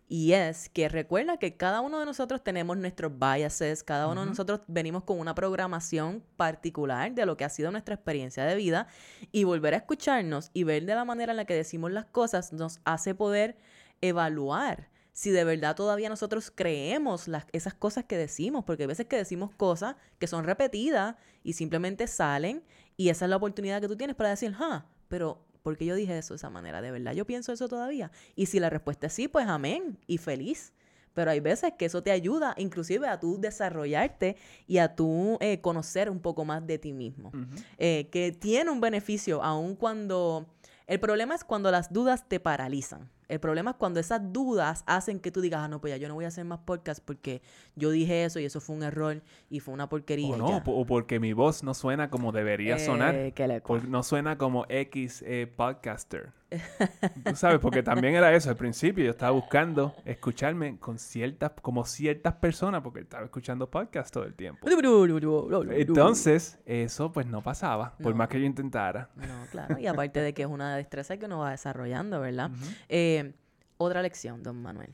Y 0.09 0.33
es 0.35 0.69
que 0.69 0.91
recuerda 0.91 1.39
que 1.39 1.57
cada 1.57 1.81
uno 1.81 1.99
de 1.99 2.05
nosotros 2.05 2.45
tenemos 2.45 2.77
nuestros 2.77 3.19
biases, 3.19 3.83
cada 3.83 4.09
uno 4.09 4.21
de 4.21 4.27
nosotros 4.27 4.61
venimos 4.69 5.05
con 5.05 5.19
una 5.19 5.35
programación 5.35 6.23
particular 6.37 7.15
de 7.15 7.25
lo 7.25 7.39
que 7.39 7.45
ha 7.45 7.49
sido 7.49 7.71
nuestra 7.71 7.95
experiencia 7.95 8.45
de 8.45 8.55
vida 8.55 8.89
y 9.33 9.45
volver 9.45 9.73
a 9.73 9.79
escucharnos 9.79 10.51
y 10.53 10.65
ver 10.65 10.85
de 10.85 10.95
la 10.95 11.07
manera 11.07 11.33
en 11.33 11.39
la 11.39 11.47
que 11.47 11.55
decimos 11.55 11.93
las 11.93 12.05
cosas 12.05 12.53
nos 12.53 12.79
hace 12.85 13.15
poder 13.15 13.57
evaluar 14.03 14.93
si 15.13 15.31
de 15.31 15.45
verdad 15.45 15.77
todavía 15.77 16.09
nosotros 16.09 16.51
creemos 16.55 17.29
las, 17.29 17.45
esas 17.53 17.75
cosas 17.75 18.05
que 18.05 18.17
decimos, 18.17 18.65
porque 18.65 18.85
hay 18.85 18.87
veces 18.87 19.07
que 19.07 19.17
decimos 19.17 19.55
cosas 19.55 19.97
que 20.19 20.27
son 20.27 20.45
repetidas 20.45 21.17
y 21.43 21.53
simplemente 21.53 22.07
salen 22.07 22.63
y 22.97 23.11
esa 23.11 23.27
es 23.27 23.31
la 23.31 23.37
oportunidad 23.37 23.81
que 23.81 23.89
tú 23.89 23.97
tienes 23.97 24.17
para 24.17 24.31
decir, 24.31 24.55
ah, 24.59 24.87
pero 25.09 25.45
¿por 25.63 25.77
qué 25.77 25.85
yo 25.85 25.95
dije 25.95 26.17
eso 26.17 26.35
de 26.35 26.37
esa 26.37 26.51
manera? 26.51 26.81
¿De 26.81 26.91
verdad 26.91 27.13
yo 27.13 27.27
pienso 27.27 27.53
eso 27.53 27.69
todavía? 27.69 28.11
Y 28.35 28.47
si 28.47 28.59
la 28.59 28.71
respuesta 28.71 29.07
es 29.07 29.13
sí, 29.13 29.29
pues 29.29 29.47
amén 29.47 29.99
y 30.07 30.19
feliz. 30.19 30.73
Pero 31.15 31.31
hay 31.31 31.41
veces 31.41 31.75
que 31.79 31.85
eso 31.85 32.03
te 32.03 32.11
ayuda 32.11 32.55
inclusive 32.57 33.07
a 33.07 33.21
tú 33.21 33.39
desarrollarte 33.39 34.37
y 34.67 34.79
a 34.79 34.95
tú 34.95 35.37
eh, 35.41 35.61
conocer 35.61 36.09
un 36.09 36.21
poco 36.21 36.47
más 36.47 36.67
de 36.67 36.79
ti 36.79 36.95
mismo. 36.95 37.31
Eh, 37.77 38.09
que 38.11 38.33
tiene 38.33 38.71
un 38.71 38.81
beneficio 38.81 39.43
aun 39.43 39.77
cuando... 39.77 40.47
El 40.87 41.01
problema 41.01 41.35
es 41.35 41.45
cuando 41.45 41.71
las 41.71 41.93
dudas 41.93 42.27
te 42.29 42.41
paralizan. 42.41 43.11
El 43.33 43.41
problema 43.41 43.71
es 43.71 43.77
cuando 43.79 43.99
esas 43.99 44.31
dudas 44.31 44.85
hacen 44.87 45.19
que 45.19 45.31
tú 45.33 45.41
digas, 45.41 45.63
ah, 45.65 45.69
no, 45.69 45.81
pues 45.81 45.91
ya 45.95 45.97
yo 45.97 46.07
no 46.07 46.13
voy 46.13 46.27
a 46.27 46.29
hacer 46.29 46.45
más 46.45 46.59
podcast 46.59 47.03
porque 47.03 47.41
yo 47.77 47.89
dije 47.91 48.25
eso 48.27 48.39
y 48.41 48.45
eso 48.45 48.61
fue 48.61 48.77
un 48.77 48.83
error 48.83 49.23
y 49.49 49.61
fue 49.61 49.73
una 49.73 49.89
porquería. 49.89 50.35
O 50.35 50.37
no, 50.37 50.51
ya". 50.51 50.63
po- 50.63 50.73
o 50.77 50.85
porque 50.85 51.19
mi 51.19 51.33
voz 51.33 51.63
no 51.63 51.73
suena 51.73 52.11
como 52.11 52.31
debería 52.31 52.79
sonar. 52.79 53.15
Eh, 53.15 53.33
que 53.33 53.49
le 53.49 53.63
Por- 53.63 53.89
no 53.89 54.03
suena 54.03 54.37
como 54.37 54.67
X 54.69 55.25
eh, 55.27 55.51
podcaster. 55.57 56.35
Tú 57.25 57.37
sabes, 57.37 57.59
porque 57.61 57.83
también 57.83 58.15
era 58.15 58.35
eso. 58.35 58.51
Al 58.51 58.57
principio 58.57 59.05
yo 59.05 59.11
estaba 59.11 59.33
buscando 59.33 59.95
escucharme 60.05 60.79
con 60.79 60.99
ciertas, 60.99 61.53
como 61.63 61.85
ciertas 61.85 62.35
personas, 62.35 62.83
porque 62.83 63.01
estaba 63.01 63.25
escuchando 63.25 63.69
podcast 63.71 64.13
todo 64.13 64.25
el 64.25 64.35
tiempo. 64.35 64.67
Entonces, 65.71 66.59
eso 66.67 67.13
pues 67.13 67.27
no 67.27 67.43
pasaba, 67.43 67.97
por 67.97 68.13
No. 68.13 68.19
más 68.19 68.29
que 68.29 68.41
yo 68.41 68.47
intentara. 68.47 69.11
No, 69.17 69.47
claro. 69.51 69.79
Y 69.79 69.87
aparte 69.87 70.21
de 70.21 70.35
que 70.35 70.43
es 70.43 70.49
una 70.49 70.77
destreza 70.77 71.17
que 71.17 71.27
uno 71.27 71.39
va 71.41 71.51
desarrollando, 71.51 72.21
¿verdad? 72.21 72.51
Eh, 72.89 73.33
otra 73.79 74.03
lección, 74.03 74.43
don 74.43 74.61
Manuel. 74.63 74.91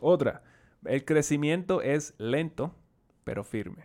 Otra, 0.00 0.42
el 0.84 1.04
crecimiento 1.04 1.82
es 1.82 2.14
lento, 2.18 2.74
pero 3.24 3.44
firme. 3.44 3.84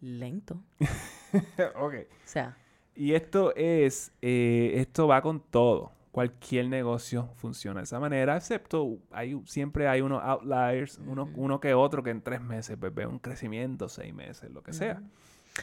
Lento. 0.00 0.62
ok. 1.76 1.94
O 1.94 2.06
sea, 2.24 2.56
Y 2.94 3.14
esto 3.14 3.54
es, 3.54 4.12
eh, 4.22 4.72
esto 4.76 5.06
va 5.06 5.22
con 5.22 5.40
todo. 5.40 5.92
Cualquier 6.18 6.68
negocio 6.68 7.28
funciona 7.36 7.78
de 7.78 7.84
esa 7.84 8.00
manera, 8.00 8.36
excepto 8.36 8.98
hay, 9.12 9.40
siempre 9.46 9.86
hay 9.86 10.00
unos 10.00 10.20
outliers, 10.20 10.98
uno, 11.06 11.30
uno 11.36 11.60
que 11.60 11.74
otro 11.74 12.02
que 12.02 12.10
en 12.10 12.22
tres 12.22 12.40
meses 12.40 12.76
pues, 12.76 12.92
ve 12.92 13.06
un 13.06 13.20
crecimiento, 13.20 13.88
seis 13.88 14.12
meses, 14.12 14.50
lo 14.50 14.60
que 14.60 14.72
sea. 14.72 15.00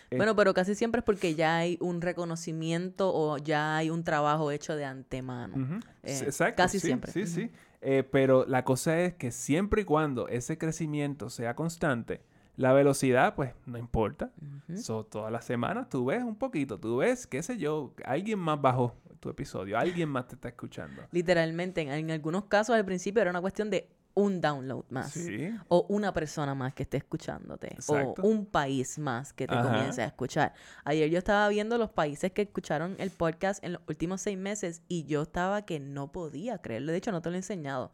Eh, 0.09 0.15
Bueno, 0.15 0.33
pero 0.33 0.53
casi 0.53 0.73
siempre 0.73 0.99
es 0.99 1.03
porque 1.03 1.35
ya 1.35 1.57
hay 1.57 1.77
un 1.81 1.99
reconocimiento 1.99 3.11
o 3.13 3.37
ya 3.37 3.75
hay 3.75 3.89
un 3.89 4.05
trabajo 4.05 4.49
hecho 4.49 4.77
de 4.77 4.85
antemano. 4.85 5.81
Eh, 6.03 6.21
Exacto. 6.23 6.55
casi 6.55 6.79
sí, 6.79 6.87
siempre. 6.87 7.11
Sí, 7.11 7.27
sí. 7.27 7.51
Eh, 7.81 8.07
pero 8.09 8.45
la 8.45 8.63
cosa 8.63 8.97
es 9.01 9.13
que 9.13 9.31
siempre 9.31 9.81
y 9.81 9.83
cuando 9.83 10.29
ese 10.29 10.57
crecimiento 10.57 11.29
sea 11.29 11.53
constante, 11.57 12.21
la 12.55 12.71
velocidad, 12.71 13.35
pues, 13.35 13.53
no 13.65 13.77
importa. 13.77 14.31
So, 14.77 15.03
todas 15.03 15.33
las 15.33 15.43
semanas 15.43 15.89
tú 15.89 16.05
ves 16.05 16.23
un 16.23 16.37
poquito, 16.37 16.79
tú 16.79 16.95
ves, 16.95 17.27
qué 17.27 17.43
sé 17.43 17.57
yo, 17.57 17.93
alguien 18.05 18.39
más 18.39 18.61
bajó 18.61 18.95
tu 19.19 19.29
episodio, 19.29 19.77
alguien 19.77 20.09
más 20.09 20.27
te 20.27 20.35
está 20.35 20.49
escuchando. 20.49 21.03
Literalmente, 21.11 21.81
en, 21.81 21.91
en 21.91 22.11
algunos 22.11 22.45
casos 22.45 22.75
al 22.75 22.85
principio 22.85 23.21
era 23.21 23.31
una 23.31 23.41
cuestión 23.41 23.69
de 23.69 23.89
un 24.15 24.39
download 24.41 24.85
más. 24.89 25.11
Sí. 25.11 25.49
O 25.67 25.85
una 25.89 26.13
persona 26.13 26.55
más 26.55 26.73
que 26.73 26.83
esté 26.83 26.97
escuchándote. 26.97 27.67
Exacto. 27.73 28.21
O 28.21 28.27
un 28.27 28.45
país 28.45 28.97
más 28.97 29.33
que 29.33 29.45
te 29.45 29.53
Ajá. 29.53 29.63
comience 29.63 30.01
a 30.01 30.05
escuchar. 30.05 30.53
Ayer 30.85 31.09
yo 31.09 31.17
estaba 31.17 31.47
viendo 31.49 31.77
los 31.77 31.91
países 31.91 32.31
que 32.31 32.43
escucharon 32.43 32.95
el 32.97 33.11
podcast 33.11 33.63
en 33.63 33.73
los 33.73 33.81
últimos 33.87 34.21
seis 34.21 34.37
meses 34.37 34.81
y 34.87 35.03
yo 35.03 35.23
estaba 35.23 35.65
que 35.65 35.79
no 35.79 36.11
podía 36.11 36.57
creerlo. 36.59 36.91
De 36.91 36.97
hecho, 36.97 37.11
no 37.11 37.21
te 37.21 37.29
lo 37.29 37.35
he 37.35 37.39
enseñado. 37.39 37.91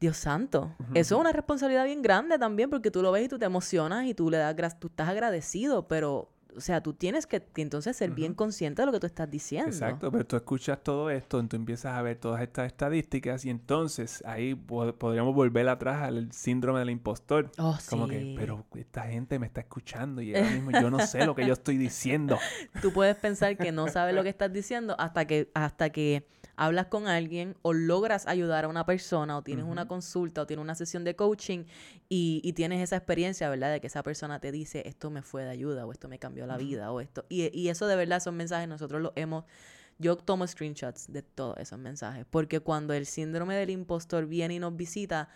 Dios 0.00 0.16
santo. 0.16 0.74
Eso 0.94 1.16
es 1.16 1.20
una 1.20 1.32
responsabilidad 1.32 1.84
bien 1.84 2.00
grande 2.00 2.38
también 2.38 2.70
porque 2.70 2.90
tú 2.90 3.02
lo 3.02 3.12
ves 3.12 3.26
y 3.26 3.28
tú 3.28 3.38
te 3.38 3.44
emocionas 3.44 4.06
y 4.06 4.14
tú 4.14 4.30
le 4.30 4.38
das 4.38 4.80
tú 4.80 4.86
estás 4.86 5.10
agradecido, 5.10 5.86
pero 5.86 6.32
o 6.56 6.60
sea, 6.60 6.82
tú 6.82 6.92
tienes 6.94 7.26
que, 7.26 7.40
que 7.42 7.62
entonces 7.62 7.96
ser 7.96 8.10
bien 8.10 8.34
consciente 8.34 8.82
de 8.82 8.86
lo 8.86 8.92
que 8.92 9.00
tú 9.00 9.06
estás 9.06 9.30
diciendo. 9.30 9.70
Exacto, 9.70 10.10
pero 10.10 10.24
tú 10.26 10.36
escuchas 10.36 10.82
todo 10.82 11.10
esto, 11.10 11.42
tú 11.46 11.56
empiezas 11.56 11.94
a 11.94 12.02
ver 12.02 12.16
todas 12.18 12.42
estas 12.42 12.66
estadísticas 12.66 13.44
y 13.44 13.50
entonces 13.50 14.22
ahí 14.26 14.54
po- 14.54 14.92
podríamos 14.94 15.34
volver 15.34 15.68
atrás 15.68 16.02
al 16.02 16.32
síndrome 16.32 16.80
del 16.80 16.90
impostor. 16.90 17.50
Oh, 17.58 17.76
Como 17.88 18.06
sí. 18.06 18.10
que, 18.10 18.34
pero 18.36 18.64
esta 18.74 19.02
gente 19.08 19.38
me 19.38 19.46
está 19.46 19.60
escuchando 19.60 20.22
y 20.22 20.34
ahora 20.34 20.50
mismo 20.50 20.70
yo 20.72 20.90
no 20.90 21.00
sé 21.00 21.24
lo 21.24 21.34
que 21.34 21.46
yo 21.46 21.52
estoy 21.54 21.76
diciendo. 21.76 22.38
Tú 22.82 22.92
puedes 22.92 23.16
pensar 23.16 23.56
que 23.56 23.72
no 23.72 23.88
sabes 23.88 24.14
lo 24.14 24.22
que 24.22 24.28
estás 24.28 24.52
diciendo 24.52 24.96
hasta 24.98 25.26
que, 25.26 25.50
hasta 25.54 25.90
que 25.90 26.26
hablas 26.56 26.86
con 26.86 27.08
alguien 27.08 27.56
o 27.62 27.72
logras 27.72 28.26
ayudar 28.26 28.64
a 28.66 28.68
una 28.68 28.84
persona 28.84 29.38
o 29.38 29.42
tienes 29.42 29.64
una 29.64 29.88
consulta 29.88 30.42
o 30.42 30.46
tienes 30.46 30.62
una 30.62 30.74
sesión 30.74 31.04
de 31.04 31.16
coaching 31.16 31.64
y, 32.08 32.40
y 32.44 32.52
tienes 32.52 32.82
esa 32.82 32.96
experiencia, 32.96 33.48
¿verdad? 33.48 33.72
De 33.72 33.80
que 33.80 33.86
esa 33.86 34.02
persona 34.02 34.40
te 34.40 34.52
dice, 34.52 34.82
esto 34.86 35.10
me 35.10 35.22
fue 35.22 35.44
de 35.44 35.50
ayuda 35.50 35.86
o 35.86 35.92
esto 35.92 36.08
me 36.08 36.18
cambió 36.18 36.39
la 36.46 36.56
vida 36.56 36.92
o 36.92 37.00
esto. 37.00 37.24
Y, 37.28 37.56
y 37.58 37.68
eso 37.68 37.86
de 37.86 37.96
verdad, 37.96 38.18
esos 38.18 38.32
mensajes 38.34 38.68
nosotros 38.68 39.00
los 39.02 39.12
hemos... 39.16 39.44
Yo 39.98 40.16
tomo 40.16 40.46
screenshots 40.46 41.12
de 41.12 41.20
todos 41.22 41.58
esos 41.58 41.78
mensajes 41.78 42.24
porque 42.30 42.60
cuando 42.60 42.94
el 42.94 43.04
síndrome 43.04 43.54
del 43.54 43.68
impostor 43.68 44.24
viene 44.26 44.54
y 44.54 44.58
nos 44.58 44.74
visita, 44.74 45.28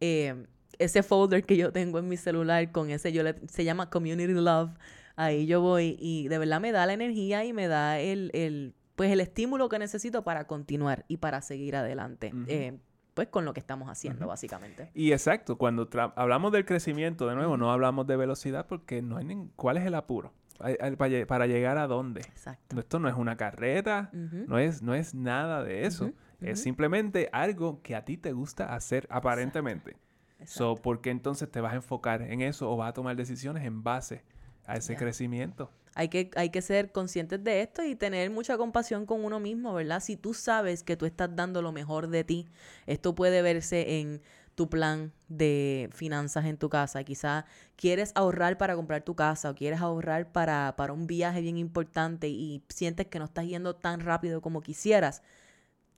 eh, 0.00 0.44
ese 0.80 1.04
folder 1.04 1.44
que 1.44 1.56
yo 1.56 1.70
tengo 1.72 2.00
en 2.00 2.08
mi 2.08 2.16
celular 2.16 2.72
con 2.72 2.90
ese, 2.90 3.12
yo 3.12 3.22
le- 3.22 3.36
se 3.48 3.62
llama 3.62 3.90
Community 3.90 4.32
Love, 4.32 4.70
ahí 5.14 5.46
yo 5.46 5.60
voy 5.60 5.96
y 6.00 6.26
de 6.26 6.38
verdad 6.38 6.60
me 6.60 6.72
da 6.72 6.84
la 6.86 6.94
energía 6.94 7.44
y 7.44 7.52
me 7.52 7.68
da 7.68 8.00
el, 8.00 8.32
el 8.34 8.74
pues 8.96 9.12
el 9.12 9.20
estímulo 9.20 9.68
que 9.68 9.78
necesito 9.78 10.24
para 10.24 10.48
continuar 10.48 11.04
y 11.06 11.18
para 11.18 11.40
seguir 11.40 11.76
adelante. 11.76 12.32
Eh, 12.48 12.76
pues 13.14 13.28
con 13.28 13.44
lo 13.44 13.52
que 13.54 13.60
estamos 13.60 13.88
haciendo, 13.88 14.26
básicamente. 14.26 14.90
Y 14.94 15.12
exacto, 15.12 15.58
cuando 15.58 15.88
hablamos 16.16 16.50
del 16.50 16.64
crecimiento, 16.64 17.28
de 17.28 17.36
nuevo, 17.36 17.56
no 17.56 17.70
hablamos 17.72 18.06
de 18.08 18.16
velocidad 18.16 18.66
porque 18.66 19.00
no 19.02 19.16
hay 19.16 19.24
ni 19.24 19.48
cuál 19.54 19.76
es 19.76 19.86
el 19.86 19.94
apuro. 19.94 20.32
Para 20.58 21.46
llegar 21.46 21.78
a 21.78 21.86
dónde. 21.86 22.20
Exacto. 22.20 22.78
Esto 22.78 22.98
no 22.98 23.08
es 23.08 23.14
una 23.14 23.36
carrera, 23.36 24.10
no, 24.12 24.58
es, 24.58 24.82
no 24.82 24.94
es 24.94 25.14
nada 25.14 25.62
de 25.62 25.86
eso. 25.86 26.12
Es 26.40 26.60
simplemente 26.60 27.28
algo 27.32 27.82
que 27.82 27.96
a 27.96 28.04
ti 28.04 28.16
te 28.16 28.32
gusta 28.32 28.74
hacer 28.74 29.06
aparentemente. 29.10 29.96
So, 30.44 30.76
¿Por 30.76 31.00
qué 31.00 31.10
entonces 31.10 31.50
te 31.50 31.60
vas 31.60 31.72
a 31.72 31.76
enfocar 31.76 32.22
en 32.22 32.42
eso 32.42 32.70
o 32.70 32.76
vas 32.76 32.90
a 32.90 32.92
tomar 32.92 33.16
decisiones 33.16 33.64
en 33.64 33.82
base 33.82 34.22
a 34.66 34.76
ese 34.76 34.96
crecimiento? 34.96 35.70
Hay 35.94 36.08
que, 36.08 36.30
hay 36.36 36.50
que 36.50 36.62
ser 36.62 36.92
conscientes 36.92 37.42
de 37.42 37.60
esto 37.62 37.82
y 37.82 37.96
tener 37.96 38.30
mucha 38.30 38.56
compasión 38.56 39.04
con 39.04 39.24
uno 39.24 39.40
mismo, 39.40 39.74
¿verdad? 39.74 40.00
Si 40.00 40.16
tú 40.16 40.32
sabes 40.32 40.84
que 40.84 40.96
tú 40.96 41.06
estás 41.06 41.34
dando 41.34 41.60
lo 41.60 41.72
mejor 41.72 42.06
de 42.08 42.22
ti, 42.22 42.46
esto 42.86 43.16
puede 43.16 43.42
verse 43.42 43.98
en 43.98 44.22
tu 44.58 44.68
plan 44.68 45.12
de 45.28 45.88
finanzas 45.92 46.44
en 46.46 46.56
tu 46.56 46.68
casa. 46.68 47.04
Quizás 47.04 47.44
quieres 47.76 48.10
ahorrar 48.16 48.58
para 48.58 48.74
comprar 48.74 49.04
tu 49.04 49.14
casa 49.14 49.50
o 49.50 49.54
quieres 49.54 49.80
ahorrar 49.80 50.32
para, 50.32 50.74
para 50.76 50.92
un 50.92 51.06
viaje 51.06 51.40
bien 51.42 51.58
importante 51.58 52.28
y 52.28 52.64
sientes 52.68 53.06
que 53.06 53.20
no 53.20 53.26
estás 53.26 53.46
yendo 53.46 53.76
tan 53.76 54.00
rápido 54.00 54.40
como 54.40 54.60
quisieras 54.60 55.22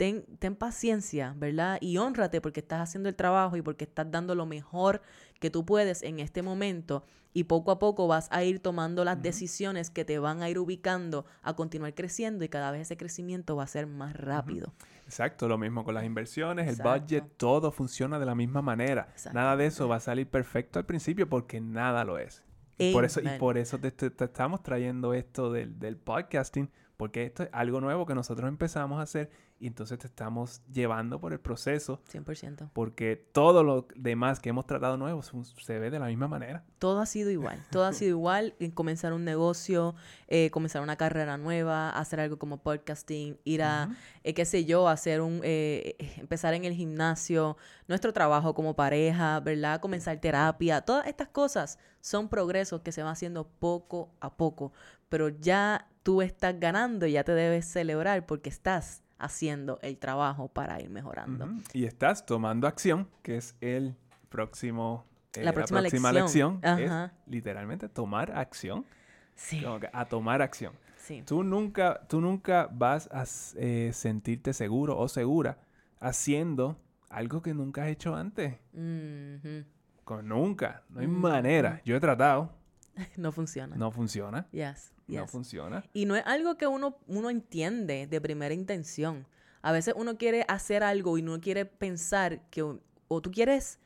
ten, 0.01 0.57
paciencia, 0.57 1.35
¿verdad? 1.37 1.77
Y 1.83 1.99
honrate 1.99 2.41
porque 2.41 2.61
estás 2.61 2.81
haciendo 2.81 3.11
el 3.11 3.15
trabajo 3.15 3.57
y 3.59 3.63
porque 3.63 3.85
estás 3.85 4.11
dando 4.11 4.35
lo 4.35 4.47
mejor 4.47 5.03
que 5.39 5.51
tú 5.51 5.67
puedes 5.67 6.03
en 6.03 6.21
este 6.21 6.41
momento 6.41 7.05
y 7.35 7.45
poco 7.45 7.71
a 7.71 7.79
poco 7.79 8.09
vas 8.09 8.27
a 8.31 8.43
ir 8.43 8.61
tomando 8.61 9.05
las 9.05 9.21
decisiones 9.23 9.91
que 9.91 10.07
te 10.07 10.19
van 10.19 10.43
a 10.43 10.49
ir 10.49 10.59
ubicando 10.59 11.27
a 11.43 11.55
continuar 11.55 11.95
creciendo 11.95 12.45
y 12.45 12.49
cada 12.49 12.71
vez 12.71 12.83
ese 12.83 12.97
crecimiento 12.97 13.57
va 13.57 13.65
a 13.65 13.67
ser 13.67 13.87
más 13.87 14.17
rápido. 14.17 14.73
Exacto, 15.11 15.49
lo 15.49 15.59
mismo 15.59 15.83
con 15.83 15.93
las 15.95 16.05
inversiones, 16.05 16.69
el 16.69 16.77
budget, 16.85 17.25
todo 17.37 17.73
funciona 17.73 18.21
de 18.21 18.27
la 18.27 18.37
misma 18.37 18.63
manera. 18.63 19.09
Nada 19.33 19.57
de 19.57 19.67
eso 19.67 19.89
va 19.89 19.97
a 19.97 20.01
salir 20.01 20.29
perfecto 20.29 20.79
al 20.79 20.87
principio 20.87 21.29
porque 21.29 21.61
nada 21.61 22.05
lo 22.05 22.17
es. 22.17 22.45
Y 22.79 22.93
por 22.93 23.05
eso, 23.05 23.21
y 23.21 23.29
por 23.37 23.59
eso 23.59 23.81
te, 23.81 23.93
estamos 24.07 24.63
trayendo 24.63 25.13
esto 25.13 25.51
del, 25.51 25.81
del 25.81 25.97
podcasting, 25.97 26.71
porque 27.01 27.25
esto 27.25 27.45
es 27.45 27.49
algo 27.53 27.81
nuevo 27.81 28.05
que 28.05 28.15
nosotros 28.15 28.47
empezamos 28.47 28.99
a 28.99 29.05
hacer 29.05 29.31
y 29.59 29.67
entonces 29.67 29.99
te 29.99 30.07
estamos 30.07 30.61
llevando 30.71 31.19
por 31.19 31.33
el 31.33 31.41
proceso. 31.41 32.03
100%. 32.13 32.69
Porque 32.75 33.17
todo 33.33 33.65
lo 33.65 33.89
demás 33.97 34.39
que 34.39 34.51
hemos 34.51 34.67
tratado 34.67 34.99
nuevo 34.99 35.23
se 35.23 35.79
ve 35.79 35.89
de 35.89 35.99
la 35.99 36.09
misma 36.09 36.29
manera. 36.29 36.63
Todo 36.79 37.01
ha 37.01 37.07
sido 37.07 37.31
igual. 37.31 37.59
Todo 37.71 37.87
ha 37.87 37.95
sido 37.95 38.11
igual. 38.11 38.55
Comenzar 38.75 39.15
un 39.15 39.25
negocio, 39.25 39.95
eh, 40.29 40.51
comenzar 40.51 40.83
una 40.83 40.97
carrera 40.97 41.39
nueva, 41.39 41.89
hacer 41.89 42.21
algo 42.21 42.39
como 42.39 42.59
podcasting, 42.63 43.39
ir 43.45 43.63
a, 43.63 43.89
eh, 44.23 44.35
qué 44.35 44.45
sé 44.45 44.67
yo, 44.67 44.87
hacer 44.87 45.23
un, 45.23 45.41
eh, 45.43 45.97
empezar 46.19 46.53
en 46.53 46.67
el 46.67 46.75
gimnasio, 46.75 47.57
nuestro 47.89 48.13
trabajo 48.13 48.53
como 48.53 48.77
pareja, 48.77 49.41
¿verdad? 49.41 49.81
Comenzar 49.81 50.21
terapia. 50.21 50.83
Todas 50.83 51.07
estas 51.07 51.29
cosas 51.29 51.79
son 52.03 52.29
progresos 52.29 52.83
que 52.83 52.93
se 52.93 53.03
van 53.03 53.13
haciendo 53.13 53.49
poco 53.49 54.11
a 54.21 54.37
poco. 54.37 54.75
Pero 55.09 55.31
ya 55.31 55.90
tú 56.03 56.23
estás 56.23 56.59
ganando 56.59 57.07
y 57.07 57.13
ya 57.13 57.25
te 57.25 57.33
debes 57.33 57.67
celebrar 57.67 58.27
porque 58.27 58.49
estás 58.49 59.03
haciendo 59.19 59.79
el 59.83 59.99
trabajo 59.99 60.49
para 60.49 60.81
ir 60.81 60.91
mejorando. 60.91 61.49
Y 61.73 61.85
estás 61.85 62.25
tomando 62.25 62.67
acción, 62.67 63.09
que 63.23 63.37
es 63.37 63.57
el 63.61 63.97
próximo... 64.29 65.05
Eh, 65.35 65.45
la, 65.45 65.53
próxima 65.53 65.81
lección, 66.11 66.61
es 66.63 66.91
literalmente 67.27 67.89
tomar 67.89 68.37
acción. 68.37 68.85
Sí. 69.37 69.65
a 69.93 70.05
tomar 70.07 70.43
acción. 70.43 70.75
Sí. 70.97 71.23
Tú 71.25 71.43
nunca, 71.43 72.01
tú 72.09 72.21
nunca 72.21 72.69
vas 72.71 73.09
a 73.13 73.25
eh, 73.57 73.91
sentirte 73.95 74.53
seguro 74.53 74.99
o 74.99 75.09
segura 75.09 75.57
haciendo 75.99 76.79
algo 77.09 77.43
que 77.43 77.55
nunca 77.55 77.85
has 77.85 77.89
hecho 77.89 78.15
antes. 78.15 78.57
Nunca. 80.23 80.83
No 80.89 81.01
hay 81.01 81.07
manera. 81.07 81.81
Yo 81.85 81.97
he 81.97 82.01
tratado. 82.01 82.53
no 83.17 83.33
funciona. 83.33 83.77
No 83.77 83.91
funciona. 83.91 84.47
Yes. 84.53 84.93
No 85.07 85.27
funciona. 85.27 85.85
Y 85.93 86.07
no 86.07 86.15
es 86.17 86.25
algo 86.27 86.57
que 86.57 86.67
uno, 86.67 86.99
uno 87.09 87.31
entiende 87.31 88.07
de 88.07 88.21
primera 88.21 88.55
intención. 88.55 89.27
A 89.63 89.73
veces 89.73 89.95
uno 89.97 90.17
quiere 90.17 90.45
hacer 90.49 90.83
algo 90.83 91.19
y 91.19 91.23
no 91.23 91.41
quiere 91.41 91.67
pensar 91.67 92.49
que, 92.51 92.63
o, 92.63 93.21
tú 93.21 93.31
quieres 93.31 93.79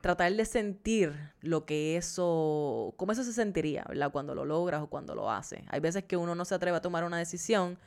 tratar 0.00 0.32
de 0.32 0.44
sentir 0.44 1.14
lo 1.40 1.64
que 1.64 1.96
eso, 1.96 2.94
cómo 2.96 3.12
eso 3.12 3.22
se 3.22 3.32
sentiría, 3.32 3.84
¿verdad? 3.88 4.10
Cuando 4.10 4.34
lo 4.34 4.44
logras 4.44 4.82
o 4.82 4.88
cuando 4.88 5.14
lo 5.14 5.30
haces. 5.30 5.60
Hay 5.68 5.80
veces 5.80 6.04
que 6.04 6.16
uno 6.16 6.34
no 6.34 6.44
se 6.44 6.56
atreve 6.56 6.76
a 6.76 6.82
tomar 6.82 7.04
una 7.04 7.18
decisión 7.18 7.78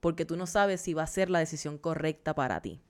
porque 0.00 0.24
tú 0.24 0.36
no 0.36 0.46
sabes 0.46 0.80
si 0.80 0.94
va 0.94 1.02
a 1.02 1.06
ser 1.06 1.28
la 1.28 1.40
decisión 1.40 1.76
correcta 1.76 2.34
para 2.34 2.62
ti. 2.62 2.80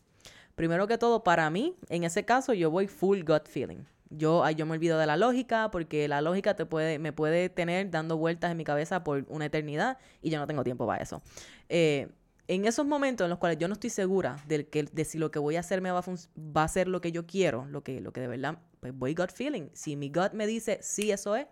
Primero 0.55 0.87
que 0.87 0.99
todo, 0.99 1.23
para 1.23 1.51
mí, 1.51 1.77
en 1.89 2.05
ese 2.05 2.25
caso, 2.25 2.53
yo 2.53 2.71
voy 2.71 2.87
full 2.87 3.23
gut 3.23 3.47
feeling. 3.49 3.85
Yo, 4.11 4.49
yo 4.51 4.67
me 4.67 4.73
olvido 4.73 4.99
de 4.99 5.07
la 5.07 5.17
lógica 5.17 5.71
porque 5.71 6.09
la 6.09 6.23
lógica 6.23 6.55
te 6.55 6.65
puede, 6.65 6.99
me 6.99 7.13
puede 7.13 7.49
tener 7.49 7.91
dando 7.91 8.17
vueltas 8.17 8.51
en 8.51 8.57
mi 8.57 8.65
cabeza 8.65 9.05
por 9.05 9.27
una 9.29 9.47
eternidad 9.47 9.99
y 10.23 10.31
yo 10.31 10.39
no 10.39 10.47
tengo 10.47 10.65
tiempo 10.65 10.87
para 10.87 11.03
eso. 11.03 11.23
Eh, 11.69 12.09
en 12.49 12.65
esos 12.65 12.87
momentos 12.87 13.27
en 13.27 13.31
los 13.31 13.39
cuales 13.39 13.59
yo 13.59 13.69
no 13.69 13.75
estoy 13.75 13.91
segura 13.91 14.43
de, 14.47 14.67
que, 14.67 14.85
de 14.85 15.05
si 15.05 15.19
lo 15.19 15.31
que 15.31 15.39
voy 15.39 15.57
a 15.57 15.61
hacer 15.61 15.83
me 15.83 15.91
va 15.91 15.99
a, 15.99 16.05
va 16.39 16.65
a 16.65 16.69
ser 16.69 16.89
lo 16.89 17.03
que 17.03 17.13
yo 17.13 17.27
quiero, 17.27 17.67
lo 17.67 17.83
que, 17.83 18.01
lo 18.01 18.13
que 18.13 18.23
de 18.23 18.29
verdad, 18.29 18.59
pues 18.81 18.97
voy 18.97 19.15
gut 19.15 19.31
feeling. 19.31 19.69
Si 19.75 19.97
mi 19.97 20.09
gut 20.09 20.33
me 20.33 20.47
dice, 20.47 20.79
sí, 20.81 21.11
eso 21.11 21.37
es, 21.37 21.47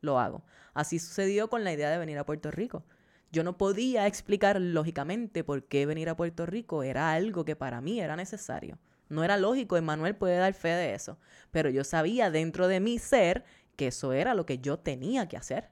lo 0.00 0.18
hago. 0.18 0.42
Así 0.74 0.98
sucedió 0.98 1.48
con 1.48 1.62
la 1.62 1.72
idea 1.72 1.90
de 1.90 1.98
venir 1.98 2.18
a 2.18 2.26
Puerto 2.26 2.50
Rico. 2.50 2.84
Yo 3.30 3.44
no 3.44 3.56
podía 3.56 4.08
explicar 4.08 4.60
lógicamente 4.60 5.44
por 5.44 5.64
qué 5.64 5.86
venir 5.86 6.08
a 6.08 6.16
Puerto 6.16 6.46
Rico 6.46 6.82
era 6.82 7.12
algo 7.12 7.44
que 7.44 7.54
para 7.54 7.80
mí 7.80 8.00
era 8.00 8.16
necesario. 8.16 8.76
No 9.10 9.24
era 9.24 9.36
lógico, 9.36 9.76
Emanuel 9.76 10.16
puede 10.16 10.38
dar 10.38 10.54
fe 10.54 10.68
de 10.68 10.94
eso, 10.94 11.18
pero 11.50 11.68
yo 11.68 11.84
sabía 11.84 12.30
dentro 12.30 12.68
de 12.68 12.80
mi 12.80 12.98
ser 12.98 13.44
que 13.76 13.88
eso 13.88 14.12
era 14.14 14.34
lo 14.34 14.46
que 14.46 14.58
yo 14.58 14.78
tenía 14.78 15.28
que 15.28 15.36
hacer. 15.36 15.68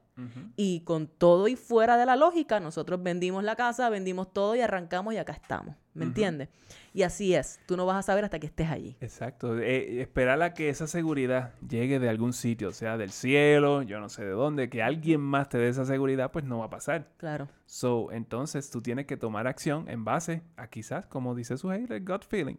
Y 0.57 0.81
con 0.81 1.07
todo 1.07 1.49
y 1.49 1.57
fuera 1.57 1.97
de 1.97 2.07
la 2.07 2.17
lógica, 2.17 2.61
nosotros 2.61 3.03
vendimos 3.03 3.45
la 3.45 3.57
casa, 3.57 3.89
vendimos 3.89 4.33
todo 4.33 4.57
y 4.57 4.61
arrancamos 4.61 5.15
y 5.15 5.19
acá 5.19 5.33
estamos. 5.33 5.75
¿Me 5.95 6.05
entiendes? 6.05 6.49
Y 6.95 7.03
así 7.03 7.35
es. 7.35 7.61
Tú 7.67 7.77
no 7.77 7.87
vas 7.87 7.97
a 7.97 8.03
saber 8.03 8.25
hasta 8.25 8.39
que 8.39 8.47
estés 8.47 8.71
allí. 8.71 8.97
Exacto. 9.01 9.59
Eh, 9.59 10.01
esperar 10.01 10.41
a 10.43 10.55
que 10.55 10.69
esa 10.69 10.87
seguridad 10.87 11.55
llegue 11.69 11.99
de 11.99 12.09
algún 12.09 12.33
sitio, 12.33 12.73
sea 12.73 12.97
del 12.97 13.11
cielo, 13.11 13.83
yo 13.83 14.01
no 14.01 14.09
sé 14.09 14.25
de 14.25 14.31
dónde, 14.31 14.69
que 14.69 14.83
alguien 14.83 15.21
más 15.21 15.49
te 15.49 15.59
dé 15.59 15.69
esa 15.69 15.85
seguridad, 15.85 16.31
pues 16.31 16.45
no 16.45 16.59
va 16.59 16.67
a 16.67 16.71
pasar. 16.71 17.09
Claro. 17.17 17.49
So, 17.67 18.11
entonces 18.13 18.71
tú 18.71 18.81
tienes 18.81 19.07
que 19.07 19.17
tomar 19.17 19.47
acción 19.47 19.89
en 19.89 20.05
base 20.05 20.43
a 20.57 20.69
quizás, 20.69 21.07
como 21.07 21.35
dice 21.35 21.57
su 21.59 21.71
el 21.71 22.05
gut 22.05 22.25
feeling. 22.25 22.57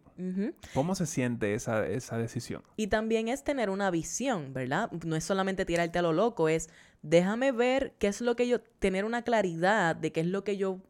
¿Cómo 0.72 0.94
se 0.94 1.06
siente 1.06 1.54
esa, 1.54 1.86
esa 1.86 2.16
decisión? 2.16 2.62
Y 2.76 2.86
también 2.86 3.28
es 3.28 3.42
tener 3.42 3.70
una 3.70 3.90
visión, 3.90 4.52
¿verdad? 4.52 4.90
No 5.04 5.16
es 5.16 5.24
solamente 5.24 5.64
tirarte 5.64 5.98
a 5.98 6.02
lo 6.02 6.12
loco, 6.12 6.48
es 6.48 6.70
déjame 7.02 7.52
ver 7.52 7.94
qué 7.98 8.08
es 8.08 8.20
lo 8.20 8.36
que 8.36 8.48
yo, 8.48 8.60
tener 8.60 9.04
una 9.04 9.22
claridad 9.22 9.96
de 9.96 10.12
qué 10.12 10.20
es 10.20 10.26
lo 10.26 10.44
que 10.44 10.56
yo 10.56 10.80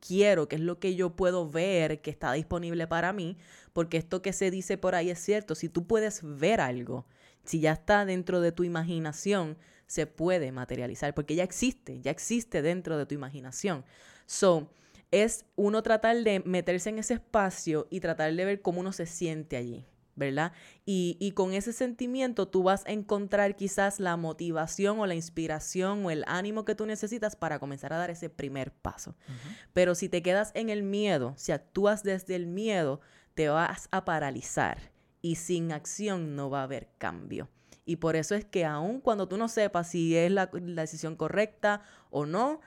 quiero, 0.00 0.48
qué 0.48 0.56
es 0.56 0.62
lo 0.62 0.78
que 0.78 0.94
yo 0.94 1.16
puedo 1.16 1.48
ver 1.48 2.00
que 2.00 2.10
está 2.10 2.32
disponible 2.32 2.86
para 2.86 3.12
mí, 3.12 3.36
porque 3.72 3.96
esto 3.96 4.22
que 4.22 4.32
se 4.32 4.50
dice 4.50 4.78
por 4.78 4.94
ahí 4.94 5.10
es 5.10 5.18
cierto, 5.18 5.54
si 5.54 5.68
tú 5.68 5.86
puedes 5.86 6.20
ver 6.22 6.60
algo, 6.60 7.06
si 7.44 7.60
ya 7.60 7.72
está 7.72 8.04
dentro 8.04 8.40
de 8.40 8.52
tu 8.52 8.64
imaginación, 8.64 9.56
se 9.86 10.06
puede 10.06 10.52
materializar, 10.52 11.14
porque 11.14 11.34
ya 11.34 11.44
existe, 11.44 12.00
ya 12.00 12.10
existe 12.10 12.62
dentro 12.62 12.98
de 12.98 13.06
tu 13.06 13.14
imaginación. 13.14 13.84
So, 14.26 14.68
es 15.12 15.44
uno 15.54 15.82
tratar 15.82 16.16
de 16.16 16.40
meterse 16.40 16.90
en 16.90 16.98
ese 16.98 17.14
espacio 17.14 17.86
y 17.90 18.00
tratar 18.00 18.34
de 18.34 18.44
ver 18.44 18.62
cómo 18.62 18.80
uno 18.80 18.92
se 18.92 19.06
siente 19.06 19.56
allí. 19.56 19.86
¿Verdad? 20.16 20.52
Y, 20.86 21.32
con 21.34 21.52
ese 21.52 21.72
sentimiento 21.72 22.48
tú 22.48 22.62
vas 22.62 22.84
a 22.86 22.92
encontrar 22.92 23.54
quizás 23.54 24.00
la 24.00 24.16
motivación 24.16 24.98
o 24.98 25.06
la 25.06 25.14
inspiración 25.14 26.04
o 26.04 26.10
el 26.10 26.24
ánimo 26.26 26.64
que 26.64 26.74
tú 26.74 26.86
necesitas 26.86 27.36
para 27.36 27.58
comenzar 27.58 27.92
a 27.92 27.98
dar 27.98 28.10
ese 28.10 28.30
primer 28.30 28.72
paso. 28.72 29.14
Pero 29.74 29.94
si 29.94 30.08
te 30.08 30.22
quedas 30.22 30.50
en 30.54 30.70
el 30.70 30.82
miedo, 30.82 31.34
si 31.36 31.52
actúas 31.52 32.02
desde 32.02 32.34
el 32.34 32.46
miedo, 32.46 33.00
te 33.34 33.48
vas 33.48 33.88
a 33.92 34.04
paralizar 34.04 34.90
y 35.20 35.36
sin 35.36 35.70
acción 35.70 36.34
no 36.34 36.48
va 36.48 36.60
a 36.60 36.64
haber 36.64 36.88
cambio. 36.98 37.48
Y 37.84 37.96
por 37.96 38.16
eso 38.16 38.34
es 38.34 38.44
que 38.44 38.64
aun 38.64 39.00
cuando 39.00 39.28
tú 39.28 39.36
no 39.36 39.48
sepas 39.48 39.90
si 39.90 40.16
es 40.16 40.30
la, 40.30 40.50
la 40.52 40.82
decisión 40.82 41.14
correcta 41.14 41.82
o 42.10 42.26
no, 42.26 42.60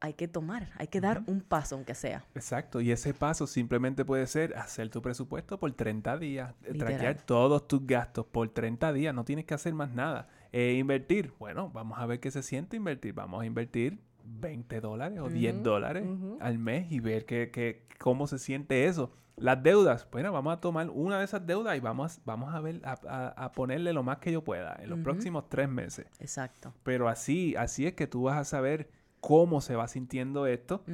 hay 0.00 0.14
que 0.14 0.28
tomar, 0.28 0.68
hay 0.76 0.88
que 0.88 1.00
dar 1.00 1.22
un 1.26 1.40
paso 1.40 1.74
aunque 1.74 1.94
sea. 1.94 2.24
Exacto, 2.34 2.80
y 2.80 2.90
ese 2.90 3.14
paso 3.14 3.46
simplemente 3.46 4.04
puede 4.04 4.26
ser 4.26 4.56
hacer 4.56 4.88
tu 4.90 5.00
presupuesto 5.02 5.58
por 5.58 5.72
30 5.72 6.18
días, 6.18 6.54
eh, 6.64 6.74
traquear 6.74 7.22
todos 7.22 7.66
tus 7.66 7.86
gastos 7.86 8.26
por 8.26 8.48
30 8.48 8.92
días, 8.92 9.14
no 9.14 9.24
tienes 9.24 9.44
que 9.44 9.54
hacer 9.54 9.74
más 9.74 9.90
nada. 9.92 10.28
Eh, 10.52 10.74
invertir, 10.78 11.32
bueno, 11.38 11.70
vamos 11.70 11.98
a 11.98 12.06
ver 12.06 12.20
qué 12.20 12.30
se 12.30 12.42
siente 12.42 12.76
invertir, 12.76 13.14
vamos 13.14 13.42
a 13.42 13.46
invertir 13.46 13.98
20 14.24 14.80
dólares 14.80 15.20
o 15.20 15.28
10 15.28 15.62
dólares 15.62 16.04
al 16.40 16.58
mes 16.58 16.90
y 16.90 17.00
ver 17.00 17.24
que, 17.24 17.86
cómo 17.98 18.26
se 18.26 18.38
siente 18.38 18.86
eso. 18.86 19.12
Las 19.36 19.62
deudas, 19.62 20.08
bueno, 20.10 20.32
vamos 20.32 20.56
a 20.56 20.60
tomar 20.60 20.88
una 20.88 21.18
de 21.18 21.26
esas 21.26 21.46
deudas 21.46 21.76
y 21.76 21.80
vamos, 21.80 22.20
vamos 22.24 22.54
a 22.54 22.60
ver, 22.60 22.80
a, 22.84 23.52
ponerle 23.54 23.92
lo 23.92 24.02
más 24.02 24.18
que 24.18 24.32
yo 24.32 24.42
pueda 24.42 24.76
en 24.80 24.88
los 24.88 24.98
próximos 25.00 25.48
tres 25.50 25.68
meses. 25.68 26.06
Exacto. 26.20 26.72
Pero 26.82 27.08
así, 27.08 27.54
así 27.56 27.86
es 27.86 27.92
que 27.92 28.06
tú 28.06 28.22
vas 28.22 28.38
a 28.38 28.44
saber 28.44 28.88
cómo 29.26 29.60
se 29.60 29.74
va 29.74 29.88
sintiendo 29.88 30.46
esto 30.46 30.84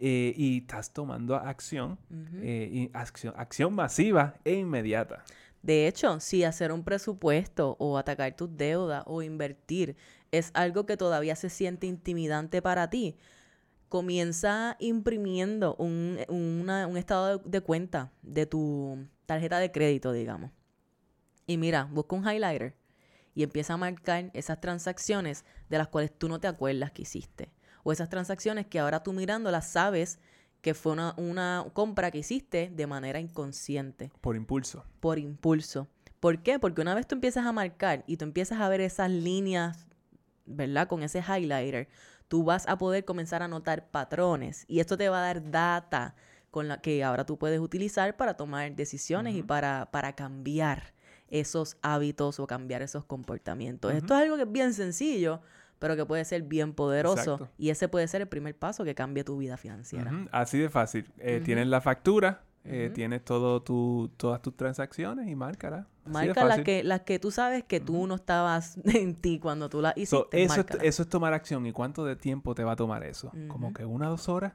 eh, 0.00 0.34
y 0.36 0.58
estás 0.58 0.92
tomando 0.92 1.36
acción, 1.36 1.98
eh, 2.42 2.68
y 2.72 2.90
acción, 2.92 3.32
acción 3.36 3.72
masiva 3.74 4.34
e 4.44 4.54
inmediata. 4.54 5.22
De 5.62 5.86
hecho, 5.86 6.18
si 6.18 6.42
hacer 6.42 6.72
un 6.72 6.82
presupuesto 6.82 7.76
o 7.78 7.96
atacar 7.96 8.34
tus 8.34 8.56
deudas 8.56 9.04
o 9.06 9.22
invertir 9.22 9.94
es 10.32 10.50
algo 10.54 10.84
que 10.84 10.96
todavía 10.96 11.36
se 11.36 11.48
siente 11.48 11.86
intimidante 11.86 12.60
para 12.60 12.90
ti, 12.90 13.16
comienza 13.88 14.76
imprimiendo 14.80 15.76
un, 15.76 16.18
una- 16.28 16.88
un 16.88 16.96
estado 16.96 17.38
de, 17.38 17.50
de 17.50 17.60
cuenta 17.60 18.10
de 18.22 18.46
tu 18.46 19.06
tarjeta 19.26 19.60
de 19.60 19.70
crédito, 19.70 20.10
digamos. 20.12 20.50
Y 21.46 21.56
mira, 21.56 21.84
busca 21.84 22.16
un 22.16 22.24
highlighter 22.28 22.74
y 23.34 23.44
empieza 23.44 23.74
a 23.74 23.76
marcar 23.76 24.30
esas 24.34 24.60
transacciones 24.60 25.44
de 25.68 25.78
las 25.78 25.86
cuales 25.88 26.10
tú 26.18 26.28
no 26.28 26.40
te 26.40 26.48
acuerdas 26.48 26.90
que 26.90 27.02
hiciste. 27.02 27.50
O 27.86 27.92
esas 27.92 28.08
transacciones 28.08 28.66
que 28.66 28.80
ahora 28.80 29.04
tú 29.04 29.12
mirándolas 29.12 29.68
sabes 29.68 30.18
que 30.60 30.74
fue 30.74 30.90
una, 30.90 31.14
una 31.16 31.64
compra 31.72 32.10
que 32.10 32.18
hiciste 32.18 32.68
de 32.74 32.86
manera 32.88 33.20
inconsciente 33.20 34.10
Por 34.20 34.34
impulso. 34.34 34.84
por 34.98 35.20
impulso. 35.20 35.86
¿Por 36.18 36.42
qué? 36.42 36.58
Porque 36.58 36.80
una 36.80 36.96
vez 36.96 37.06
tú 37.06 37.14
empiezas 37.14 37.46
a 37.46 37.52
marcar 37.52 38.02
y 38.08 38.16
tú 38.16 38.24
empiezas 38.24 38.60
a 38.60 38.68
ver 38.68 38.80
esas 38.80 39.08
líneas, 39.08 39.86
¿verdad? 40.46 40.88
Con 40.88 41.04
ese 41.04 41.20
highlighter, 41.20 41.86
tú 42.26 42.42
vas 42.42 42.66
a 42.66 42.76
poder 42.76 43.04
comenzar 43.04 43.44
a 43.44 43.46
notar 43.46 43.88
patrones 43.88 44.64
y 44.66 44.80
esto 44.80 44.96
te 44.96 45.08
va 45.08 45.18
a 45.18 45.26
dar 45.32 45.48
data 45.52 46.16
con 46.50 46.66
la 46.66 46.80
que 46.80 47.04
ahora 47.04 47.24
tú 47.24 47.38
puedes 47.38 47.60
utilizar 47.60 48.16
para 48.16 48.34
tomar 48.34 48.74
decisiones 48.74 49.36
y 49.36 49.44
para, 49.44 49.92
para 49.92 50.16
cambiar 50.16 50.92
esos 51.28 51.76
hábitos 51.82 52.40
o 52.40 52.48
cambiar 52.48 52.82
esos 52.82 53.04
comportamientos. 53.04 53.92
Esto 53.92 54.14
es 54.16 54.22
algo 54.22 54.34
que 54.34 54.42
es 54.42 54.50
bien 54.50 54.74
sencillo, 54.74 55.40
pero 55.78 55.96
que 55.96 56.06
puede 56.06 56.24
ser 56.24 56.42
bien 56.42 56.72
poderoso 56.72 57.34
Exacto. 57.34 57.48
y 57.58 57.70
ese 57.70 57.88
puede 57.88 58.08
ser 58.08 58.22
el 58.22 58.28
primer 58.28 58.56
paso 58.56 58.84
que 58.84 58.94
cambie 58.94 59.24
tu 59.24 59.36
vida 59.36 59.56
financiera. 59.56 60.10
Así 60.32 60.58
de 60.58 60.70
fácil. 60.70 61.10
Eh. 61.18 61.40
Tienes 61.44 61.66
la 61.66 61.80
factura, 61.80 62.42
eh, 62.64 62.90
tienes 62.94 63.24
todo 63.24 63.62
tu, 63.62 64.10
todas 64.16 64.42
tus 64.42 64.56
transacciones 64.56 65.28
y 65.28 65.34
márcala. 65.36 65.86
Marca 66.04 66.44
las 66.44 66.62
que, 66.62 66.82
las 66.82 67.02
que 67.02 67.18
tú 67.18 67.30
sabes 67.30 67.64
que 67.64 67.80
tú 67.80 68.06
no 68.06 68.14
estabas 68.14 68.78
en 68.84 69.14
ti 69.14 69.38
cuando 69.38 69.68
tú 69.68 69.80
las 69.82 69.94
So, 70.04 70.28
hiciste. 70.32 70.42
eso, 70.42 70.60
es, 70.60 70.82
eso 70.82 71.02
es 71.02 71.08
tomar 71.08 71.32
acción. 71.32 71.66
¿Y 71.66 71.72
cuánto 71.72 72.04
de 72.04 72.16
tiempo 72.16 72.54
te 72.54 72.64
va 72.64 72.72
a 72.72 72.76
tomar 72.76 73.04
eso? 73.04 73.32
Como 73.48 73.72
que 73.72 73.84
una 73.84 74.08
o 74.08 74.10
dos 74.10 74.28
horas. 74.28 74.54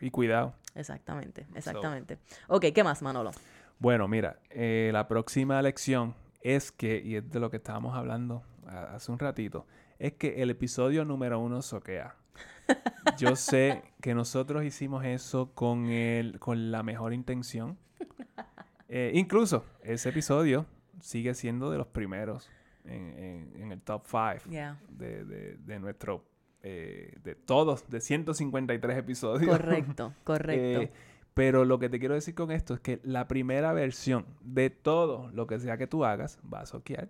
Y 0.00 0.10
cuidado. 0.10 0.54
Exactamente, 0.74 1.46
exactamente. 1.54 2.18
Ok, 2.48 2.66
¿qué 2.74 2.82
más, 2.82 3.02
Manolo? 3.02 3.30
Bueno, 3.78 4.08
mira, 4.08 4.38
eh, 4.50 4.90
la 4.92 5.06
próxima 5.06 5.60
lección 5.62 6.14
es 6.40 6.72
que, 6.72 7.00
y 7.04 7.16
es 7.16 7.30
de 7.30 7.38
lo 7.38 7.50
que 7.50 7.58
estábamos 7.58 7.96
hablando 7.96 8.42
hace 8.66 9.12
un 9.12 9.18
ratito, 9.18 9.66
es 10.06 10.14
que 10.14 10.42
el 10.42 10.50
episodio 10.50 11.04
número 11.04 11.38
uno 11.38 11.62
soquea. 11.62 12.16
Yo 13.18 13.36
sé 13.36 13.82
que 14.00 14.14
nosotros 14.14 14.64
hicimos 14.64 15.04
eso 15.04 15.52
con, 15.54 15.86
el, 15.86 16.38
con 16.38 16.70
la 16.70 16.82
mejor 16.82 17.12
intención. 17.12 17.76
Eh, 18.88 19.12
incluso 19.14 19.64
ese 19.82 20.10
episodio 20.10 20.66
sigue 21.00 21.34
siendo 21.34 21.70
de 21.70 21.78
los 21.78 21.86
primeros 21.86 22.50
en, 22.84 23.18
en- 23.18 23.52
en 23.62 23.72
el 23.72 23.80
top 23.80 24.04
5 24.06 24.50
Ya, 24.50 24.78
de, 24.90 25.24
de- 25.24 25.56
de 25.56 25.78
nuestro, 25.80 26.24
eh, 26.62 27.14
de 27.22 27.34
todos, 27.34 27.88
de 27.88 28.00
153 28.00 28.98
episodios. 28.98 29.50
correcto, 29.50 30.14
correcto. 30.24 30.82
Eh, 30.82 30.92
pero 31.34 31.64
lo 31.64 31.78
que 31.78 31.88
te 31.88 31.98
quiero 31.98 32.14
decir 32.14 32.34
con 32.34 32.50
esto 32.50 32.74
es 32.74 32.80
que 32.80 33.00
la 33.04 33.26
primera 33.28 33.72
versión 33.72 34.26
de 34.42 34.68
todo 34.70 35.30
lo 35.32 35.46
que 35.46 35.58
sea 35.58 35.78
que 35.78 35.86
tú 35.86 36.04
hagas 36.04 36.38
va 36.52 36.60
a 36.60 36.66
soquear. 36.66 37.08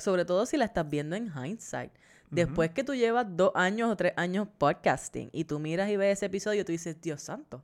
Sobre 0.00 0.24
todo 0.24 0.46
si 0.46 0.56
la 0.56 0.64
estás 0.66 0.88
viendo 0.88 1.16
en 1.16 1.30
hindsight. 1.32 1.92
Después 2.30 2.70
que 2.70 2.84
tú 2.84 2.94
llevas 2.94 3.26
dos 3.28 3.52
años 3.54 3.90
o 3.90 3.96
tres 3.96 4.12
años 4.16 4.48
podcasting 4.58 5.30
y 5.32 5.44
tú 5.44 5.58
miras 5.58 5.90
y 5.90 5.96
ves 5.96 6.18
ese 6.18 6.26
episodio, 6.26 6.64
tú 6.64 6.72
dices, 6.72 7.00
Dios 7.00 7.22
santo, 7.22 7.62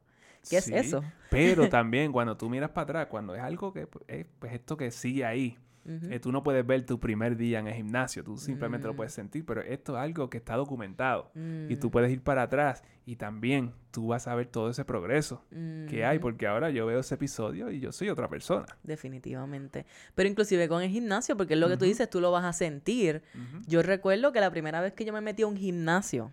¿qué 0.48 0.60
Sí, 0.60 0.74
es 0.74 0.86
eso? 0.86 1.02
Pero 1.30 1.68
también 1.70 2.12
cuando 2.12 2.36
tú 2.36 2.48
miras 2.48 2.70
para 2.70 2.84
atrás, 2.84 3.06
cuando 3.10 3.34
es 3.34 3.42
algo 3.42 3.72
que, 3.72 3.86
pues, 3.86 4.04
eh, 4.08 4.24
pues 4.38 4.52
esto 4.52 4.76
que 4.76 4.90
sigue 4.90 5.24
ahí, 5.24 5.58
Eh, 5.84 6.20
tú 6.20 6.30
no 6.30 6.42
puedes 6.44 6.64
ver 6.64 6.86
tu 6.86 7.00
primer 7.00 7.36
día 7.36 7.58
en 7.58 7.66
el 7.66 7.74
gimnasio, 7.74 8.22
tú 8.22 8.36
simplemente 8.36 8.86
lo 8.86 8.92
Mm. 8.92 8.96
puedes 8.96 9.12
sentir, 9.12 9.44
pero 9.44 9.62
esto 9.62 9.96
es 9.96 10.02
algo 10.02 10.30
que 10.30 10.38
está 10.38 10.54
documentado 10.54 11.30
y 11.68 11.76
tú 11.76 11.88
Mm, 11.88 11.90
puedes 11.90 12.12
ir 12.12 12.22
para 12.22 12.42
atrás 12.42 12.82
y 13.04 13.16
también 13.16 13.72
tú 13.90 14.06
vas 14.08 14.28
a 14.28 14.34
ver 14.36 14.46
todo 14.46 14.70
ese 14.70 14.84
progreso 14.84 15.44
que 15.88 16.04
hay, 16.04 16.18
porque 16.20 16.46
ahora 16.46 16.70
yo 16.70 16.86
veo 16.86 17.00
ese 17.00 17.16
episodio 17.16 17.70
y 17.70 17.80
yo 17.80 17.90
soy 17.92 18.08
otra 18.10 18.28
persona. 18.28 18.66
Definitivamente. 18.84 19.84
Pero 20.14 20.28
inclusive 20.28 20.68
con 20.68 20.82
el 20.82 20.90
gimnasio, 20.90 21.36
porque 21.36 21.54
es 21.54 21.60
lo 21.60 21.68
que 21.68 21.76
tú 21.76 21.84
dices, 21.84 22.08
tú 22.08 22.20
lo 22.20 22.30
vas 22.30 22.44
a 22.44 22.52
sentir. 22.52 23.22
Yo 23.66 23.82
recuerdo 23.82 24.32
que 24.32 24.40
la 24.40 24.50
primera 24.50 24.80
vez 24.80 24.92
que 24.92 25.04
yo 25.04 25.12
me 25.12 25.20
metí 25.20 25.42
a 25.42 25.46
un 25.46 25.56
gimnasio, 25.56 26.32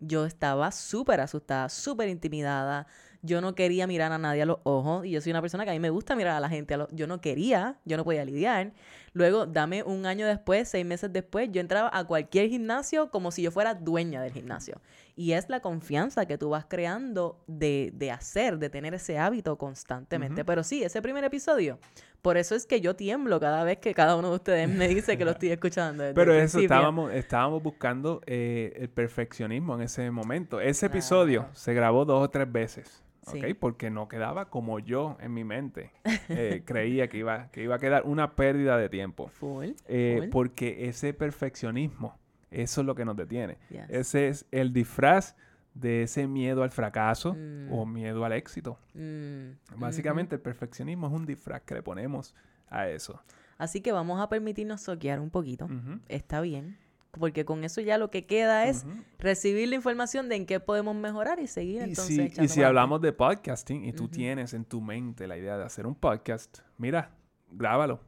yo 0.00 0.26
estaba 0.26 0.70
súper 0.72 1.20
asustada, 1.20 1.68
súper 1.70 2.08
intimidada. 2.08 2.86
Yo 3.26 3.40
no 3.40 3.54
quería 3.54 3.86
mirar 3.86 4.12
a 4.12 4.18
nadie 4.18 4.42
a 4.42 4.46
los 4.46 4.58
ojos. 4.64 5.06
Y 5.06 5.10
yo 5.12 5.20
soy 5.20 5.30
una 5.32 5.40
persona 5.40 5.64
que 5.64 5.70
a 5.70 5.72
mí 5.72 5.80
me 5.80 5.90
gusta 5.90 6.14
mirar 6.14 6.36
a 6.36 6.40
la 6.40 6.48
gente 6.50 6.74
a 6.74 6.76
los... 6.76 6.88
Yo 6.92 7.06
no 7.06 7.20
quería, 7.20 7.78
yo 7.86 7.96
no 7.96 8.04
podía 8.04 8.24
lidiar. 8.24 8.72
Luego, 9.14 9.46
dame 9.46 9.82
un 9.82 10.06
año 10.06 10.26
después, 10.26 10.68
seis 10.68 10.84
meses 10.84 11.12
después, 11.12 11.48
yo 11.52 11.60
entraba 11.60 11.88
a 11.92 12.04
cualquier 12.04 12.48
gimnasio 12.48 13.10
como 13.10 13.30
si 13.30 13.42
yo 13.42 13.50
fuera 13.50 13.72
dueña 13.74 14.20
del 14.20 14.32
gimnasio. 14.32 14.80
Y 15.16 15.32
es 15.32 15.48
la 15.48 15.60
confianza 15.60 16.26
que 16.26 16.36
tú 16.36 16.50
vas 16.50 16.66
creando 16.68 17.40
de, 17.46 17.92
de 17.94 18.10
hacer, 18.10 18.58
de 18.58 18.68
tener 18.70 18.92
ese 18.94 19.16
hábito 19.18 19.56
constantemente. 19.56 20.44
Pero 20.44 20.64
sí, 20.64 20.82
ese 20.82 21.00
primer 21.00 21.22
episodio, 21.22 21.78
por 22.22 22.36
eso 22.36 22.56
es 22.56 22.66
que 22.66 22.80
yo 22.80 22.96
tiemblo 22.96 23.38
cada 23.38 23.62
vez 23.62 23.78
que 23.78 23.94
cada 23.94 24.16
uno 24.16 24.30
de 24.30 24.34
ustedes 24.36 24.68
me 24.68 24.88
dice 24.88 25.16
que 25.16 25.24
lo 25.24 25.30
estoy 25.30 25.50
escuchando. 25.50 26.02
desde 26.02 26.14
Pero 26.14 26.32
el 26.32 26.40
eso 26.40 26.58
principio. 26.58 26.74
estábamos, 26.76 27.12
estábamos 27.12 27.62
buscando 27.62 28.20
eh, 28.26 28.72
el 28.76 28.88
perfeccionismo 28.90 29.76
en 29.76 29.82
ese 29.82 30.10
momento. 30.10 30.60
Ese 30.60 30.88
Claro. 30.88 30.98
episodio 30.98 31.46
se 31.52 31.72
grabó 31.72 32.04
dos 32.04 32.24
o 32.24 32.28
tres 32.30 32.50
veces. 32.50 33.00
¿Ok? 33.26 33.44
Sí. 33.46 33.54
Porque 33.54 33.90
no 33.90 34.08
quedaba 34.08 34.50
como 34.50 34.78
yo 34.78 35.16
en 35.20 35.32
mi 35.34 35.44
mente 35.44 35.90
eh, 36.28 36.62
creía 36.66 37.08
que 37.08 37.18
iba, 37.18 37.50
que 37.50 37.62
iba 37.62 37.76
a 37.76 37.78
quedar 37.78 38.02
una 38.04 38.34
pérdida 38.36 38.76
de 38.78 38.88
tiempo. 38.88 39.28
Full. 39.28 39.70
Eh, 39.88 40.16
full. 40.20 40.28
porque 40.30 40.88
ese 40.88 41.12
perfeccionismo, 41.14 42.18
eso 42.50 42.80
es 42.80 42.86
lo 42.86 42.94
que 42.94 43.04
nos 43.04 43.16
detiene. 43.16 43.58
Yes. 43.70 43.88
Ese 43.90 44.28
es 44.28 44.46
el 44.50 44.72
disfraz 44.72 45.36
de 45.74 46.04
ese 46.04 46.26
miedo 46.28 46.62
al 46.62 46.70
fracaso 46.70 47.34
Mm. 47.34 47.72
o 47.72 47.84
miedo 47.84 48.24
al 48.24 48.32
éxito. 48.32 48.78
Mm, 48.94 49.78
Básicamente 49.78 50.36
el 50.36 50.40
perfeccionismo 50.40 51.08
es 51.08 51.12
un 51.12 51.26
disfraz 51.26 51.62
que 51.62 51.74
le 51.74 51.82
ponemos 51.82 52.34
a 52.68 52.88
eso. 52.88 53.20
Así 53.58 53.80
que 53.80 53.90
vamos 53.92 54.20
a 54.20 54.28
permitirnos 54.28 54.80
soquear 54.82 55.18
un 55.20 55.30
poquito. 55.30 55.68
Está 56.08 56.40
bien. 56.40 56.76
Porque 57.18 57.44
con 57.44 57.64
eso 57.64 57.80
ya 57.80 57.98
lo 57.98 58.10
que 58.10 58.26
queda 58.26 58.66
es 58.66 58.84
recibir 59.18 59.68
la 59.68 59.76
información 59.76 60.28
de 60.28 60.36
en 60.36 60.46
qué 60.46 60.60
podemos 60.60 60.94
mejorar 60.96 61.38
y 61.40 61.46
seguir 61.46 61.82
Y 61.82 61.84
entonces 61.90 62.32
si, 62.34 62.42
y 62.42 62.48
si 62.48 62.62
hablamos 62.62 63.00
de 63.00 63.12
podcasting 63.12 63.84
y 63.84 63.92
tú 63.92 64.04
Ujú. 64.04 64.12
tienes 64.12 64.54
en 64.54 64.64
tu 64.64 64.80
mente 64.80 65.26
la 65.26 65.36
idea 65.36 65.56
de 65.56 65.64
hacer 65.64 65.86
un 65.86 65.94
podcast, 65.94 66.58
mira, 66.78 67.10
grábalo 67.50 68.00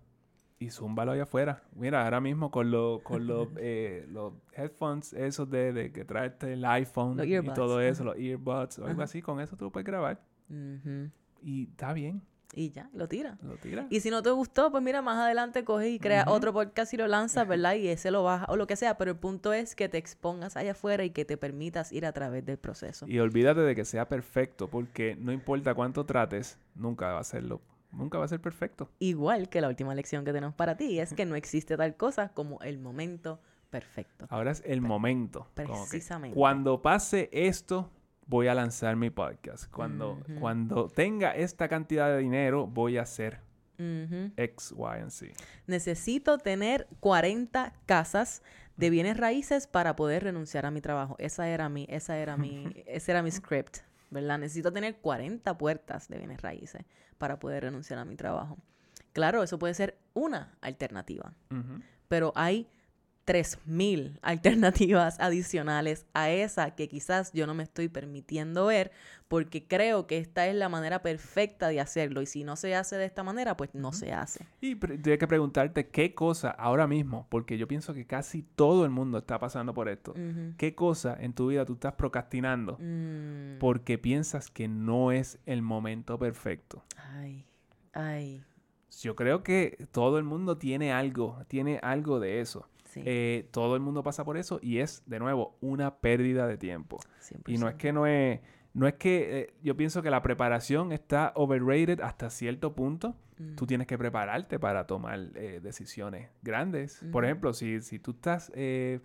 y 0.59 0.71
zúmbalo 0.71 1.13
allá 1.13 1.25
afuera. 1.25 1.63
Mira, 1.75 2.05
ahora 2.05 2.21
mismo 2.21 2.51
con, 2.51 2.71
lo- 2.71 3.01
con 3.05 3.27
los, 3.27 3.49
eh, 3.59 4.07
los 4.09 4.33
headphones, 4.55 5.13
esos 5.13 5.51
de, 5.51 5.73
de 5.73 5.93
que 5.93 6.05
traerte 6.05 6.53
el 6.55 6.65
iPhone 6.65 7.21
y 7.25 7.55
todo 7.55 7.81
eso, 7.81 8.05
los 8.05 8.17
earbuds 8.17 8.79
o 8.79 8.87
algo 8.87 9.03
así, 9.03 9.21
con 9.23 9.41
eso 9.41 9.57
tú 9.57 9.67
lo 9.67 9.71
puedes 9.73 9.87
grabar. 9.87 10.21
Y 11.43 11.69
está 11.71 11.93
bien, 11.93 12.23
Y 12.57 12.71
ya, 12.71 12.89
lo 12.95 13.07
tira. 13.07 13.37
lo. 13.43 13.59
Y 13.91 14.01
si 14.01 14.09
no 14.09 14.23
te 14.23 14.31
gustó, 14.31 14.71
pues 14.71 14.83
mira, 14.83 15.03
más 15.03 15.19
adelante 15.19 15.63
coges 15.63 15.91
y 15.91 15.99
creas 15.99 16.27
otro 16.27 16.55
podcast 16.55 16.93
y 16.95 16.97
lo 16.97 17.07
lanzas, 17.07 17.47
¿verdad? 17.49 17.75
Y 17.75 17.89
ese 17.89 18.11
lo 18.11 18.23
bajas 18.23 18.49
o 18.49 18.57
lo 18.57 18.67
que 18.67 18.77
sea. 18.77 18.97
Pero 18.97 19.11
el 19.11 19.19
punto 19.19 19.53
es 19.53 19.77
que 19.77 19.91
te 19.91 19.99
expongas 19.99 20.57
allá 20.57 20.73
afuera 20.73 21.05
y 21.05 21.11
que 21.11 21.27
te 21.27 21.37
permitas 21.37 21.93
ir 21.93 22.07
a 22.07 22.13
través 22.13 22.47
del 22.47 22.57
proceso. 22.57 23.07
Y 23.07 23.19
olvídate 23.19 23.61
de 23.61 23.75
que 23.75 23.85
sea 23.85 24.09
perfecto, 24.09 24.69
porque 24.69 25.17
no 25.21 25.33
importa 25.33 25.75
cuánto 25.75 26.07
trates, 26.07 26.59
nunca 26.75 27.13
va 27.13 27.21
a 27.21 27.25
serlo, 27.25 27.61
nunca 27.93 28.17
va 28.17 28.25
a 28.25 28.29
ser 28.29 28.41
perfecto. 28.41 28.89
Igual 29.01 29.51
que 29.51 29.61
la 29.61 29.69
última 29.69 29.95
lección 29.95 30.25
que 30.25 30.33
tenemos 30.33 30.55
para 30.55 30.79
ti 30.79 30.99
es 30.99 31.13
que 31.13 31.27
no 31.27 31.37
existe 31.37 31.77
tal 31.77 31.95
cosa 31.95 32.31
como 32.31 32.59
el 32.63 32.79
momento 32.79 33.39
perfecto. 33.69 34.27
Ahora 34.31 34.53
es 34.53 34.63
el 34.65 34.81
momento. 34.81 35.47
como 35.55 35.85
que 35.85 35.91
Precisamente. 35.91 36.35
cuando 36.35 36.81
pase 36.81 37.29
esto, 37.33 37.91
voy 38.27 38.49
a 38.49 38.55
lanzar 38.55 38.97
mi 38.97 39.11
podcast. 39.11 39.71
Cuando, 39.71 40.19
cuando 40.41 40.89
tenga 40.89 41.33
esta 41.35 41.69
cantidad 41.69 42.09
de 42.09 42.19
dinero, 42.19 42.67
voy 42.67 42.99
a 42.99 43.03
hacer. 43.03 43.41
X, 43.79 44.75
Y, 44.77 44.83
and 44.83 45.11
Z. 45.11 45.33
Necesito 45.67 46.39
tener 46.39 46.87
40 47.01 47.75
casas 47.85 48.43
de 48.77 48.91
bienes 48.91 49.19
raíces 49.19 49.67
para 49.67 49.97
poder 49.97 50.25
renunciar 50.25 50.65
a 50.65 50.71
mi 50.71 50.81
trabajo. 50.81 51.17
Esa 51.19 51.49
era 51.49 51.69
mi, 51.69 51.87
esa 51.91 52.17
era 52.17 52.37
mi, 52.37 52.73
ese 52.87 53.13
era 53.13 53.23
mi 53.23 53.31
script, 53.31 53.79
¿verdad? 54.11 54.39
Necesito 54.39 54.73
tener 54.73 54.97
40 54.97 55.59
puertas 55.59 56.09
de 56.09 56.19
bienes 56.19 56.41
raíces 56.41 56.85
para 57.19 57.39
poder 57.39 57.65
renunciar 57.65 57.99
a 57.99 58.05
mi 58.05 58.17
trabajo. 58.17 58.57
Claro, 59.13 59.43
eso 59.43 59.59
puede 59.59 59.75
ser 59.75 59.99
una 60.13 60.57
alternativa, 60.61 61.33
pero 62.09 62.33
hay 62.35 62.69
3.000 63.27 64.19
alternativas 64.23 65.17
adicionales 65.21 66.07
a 66.15 66.31
esa 66.31 66.75
que 66.75 66.89
quizás 66.89 67.33
yo 67.33 67.47
no 67.47 67.55
me 67.55 67.63
estoy 67.65 67.89
permitiendo 67.89 68.67
ver 68.67 68.93
porque 69.29 69.67
creo 69.67 70.07
que 70.07 70.19
esta 70.19 70.47
es 70.47 70.55
la 70.55 70.69
manera 70.69 71.03
perfecta 71.03 71.67
de 71.67 71.81
hacerlo 71.81 72.23
y 72.23 72.27
si 72.27 72.45
no 72.45 72.55
se 72.55 72.77
hace 72.77 72.97
de 72.97 73.05
esta 73.07 73.25
manera, 73.25 73.57
pues 73.57 73.75
no 73.75 73.93
se 73.93 74.13
hace. 74.13 74.47
Y 74.61 74.77
tienes 74.77 75.19
que 75.19 75.27
preguntarte 75.27 75.89
qué 75.89 76.15
cosa 76.15 76.51
ahora 76.51 76.87
mismo, 76.87 77.27
porque 77.29 77.59
yo 77.59 77.67
pienso 77.67 77.93
que 77.93 78.07
casi 78.07 78.43
todo 78.43 78.85
el 78.85 78.91
mundo 78.93 79.19
está 79.19 79.41
pasando 79.41 79.75
por 79.75 79.89
esto. 79.89 80.15
¿Qué 80.57 80.77
cosa 80.77 81.17
en 81.19 81.33
tu 81.33 81.49
vida 81.49 81.65
tú 81.65 81.73
estás 81.75 81.95
procrastinando 81.95 82.79
Mm. 82.81 83.59
porque 83.59 83.99
piensas 83.99 84.49
que 84.49 84.69
no 84.69 85.11
es 85.11 85.39
el 85.45 85.61
momento 85.61 86.19
perfecto? 86.21 86.85
Ay, 86.97 87.45
ay, 87.93 88.45
Yo 89.03 89.17
creo 89.17 89.43
que 89.43 89.89
todo 89.91 90.19
el 90.19 90.25
mundo 90.25 90.57
tiene 90.57 90.93
algo, 90.93 91.39
tiene 91.49 91.81
algo 91.83 92.21
de 92.21 92.41
eso. 92.41 92.69
Sí. 92.97 93.03
Eh, 93.07 93.49
todo 93.53 93.75
el 93.77 93.81
mundo 93.83 94.03
pasa 94.03 94.25
por 94.25 94.37
eso 94.37 94.59
y 94.63 94.79
es, 94.79 95.03
de 95.07 95.19
nuevo, 95.19 95.57
una 95.61 95.97
pérdida 95.99 96.47
de 96.47 96.57
tiempo. 96.59 96.99
Y 97.47 97.59
no 97.59 97.69
es 97.69 97.75
100%. 97.75 97.77
que 97.79 97.93
no 97.93 98.07
es, 98.07 98.41
no 98.75 98.87
es 98.87 98.95
que 98.95 99.41
eh, 99.41 99.55
yo 99.63 99.77
pienso 99.77 100.03
que 100.03 100.11
la 100.11 100.23
preparación 100.23 100.93
está 100.93 101.33
overrated 101.35 102.01
hasta 102.01 102.31
cierto 102.31 102.75
punto. 102.75 103.15
Tú 103.57 103.65
Mm. 103.65 103.67
tienes 103.67 103.87
que 103.87 103.99
prepararte 103.99 104.59
para 104.59 104.87
tomar 104.87 105.21
eh, 105.35 105.61
decisiones 105.63 106.31
grandes. 106.43 107.05
Por 107.13 107.25
ejemplo, 107.27 107.53
si, 107.53 107.83
si 107.83 107.99
tú 107.99 108.13
estás, 108.13 108.51
eh, 108.55 109.01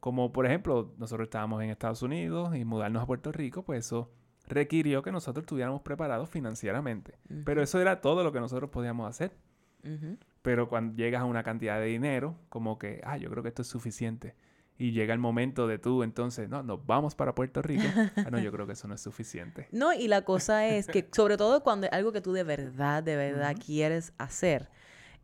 como 0.00 0.32
por 0.32 0.46
ejemplo, 0.46 0.94
nosotros 0.98 1.26
estábamos 1.26 1.62
en 1.62 1.68
Estados 1.70 2.02
Unidos 2.02 2.56
y 2.56 2.64
mudarnos 2.64 3.02
a 3.02 3.06
Puerto 3.06 3.30
Rico, 3.30 3.62
pues 3.62 3.84
eso 3.86 4.10
requirió 4.46 5.02
que 5.02 5.12
nosotros 5.12 5.42
estuviéramos 5.44 5.82
preparados 5.82 6.28
financieramente. 6.30 7.18
Pero 7.44 7.62
eso 7.62 7.78
era 7.80 8.00
todo 8.00 8.24
lo 8.24 8.32
que 8.32 8.40
nosotros 8.40 8.70
podíamos 8.70 9.08
hacer. 9.08 9.32
Pero 10.44 10.68
cuando 10.68 10.94
llegas 10.94 11.22
a 11.22 11.24
una 11.24 11.42
cantidad 11.42 11.80
de 11.80 11.86
dinero, 11.86 12.36
como 12.50 12.78
que, 12.78 13.00
ah, 13.04 13.16
yo 13.16 13.30
creo 13.30 13.42
que 13.42 13.48
esto 13.48 13.62
es 13.62 13.68
suficiente. 13.68 14.34
Y 14.76 14.92
llega 14.92 15.14
el 15.14 15.18
momento 15.18 15.66
de 15.66 15.78
tú, 15.78 16.02
entonces, 16.02 16.50
no, 16.50 16.62
nos 16.62 16.84
vamos 16.84 17.14
para 17.14 17.34
Puerto 17.34 17.62
Rico. 17.62 17.84
Ah, 18.16 18.28
no, 18.30 18.38
yo 18.38 18.52
creo 18.52 18.66
que 18.66 18.74
eso 18.74 18.86
no 18.86 18.94
es 18.94 19.00
suficiente. 19.00 19.68
No, 19.72 19.94
y 19.94 20.06
la 20.06 20.20
cosa 20.26 20.68
es 20.68 20.86
que, 20.86 21.08
sobre 21.12 21.38
todo 21.38 21.62
cuando 21.62 21.86
es 21.86 21.94
algo 21.94 22.12
que 22.12 22.20
tú 22.20 22.34
de 22.34 22.44
verdad, 22.44 23.02
de 23.02 23.16
verdad 23.16 23.56
quieres 23.58 24.12
hacer, 24.18 24.68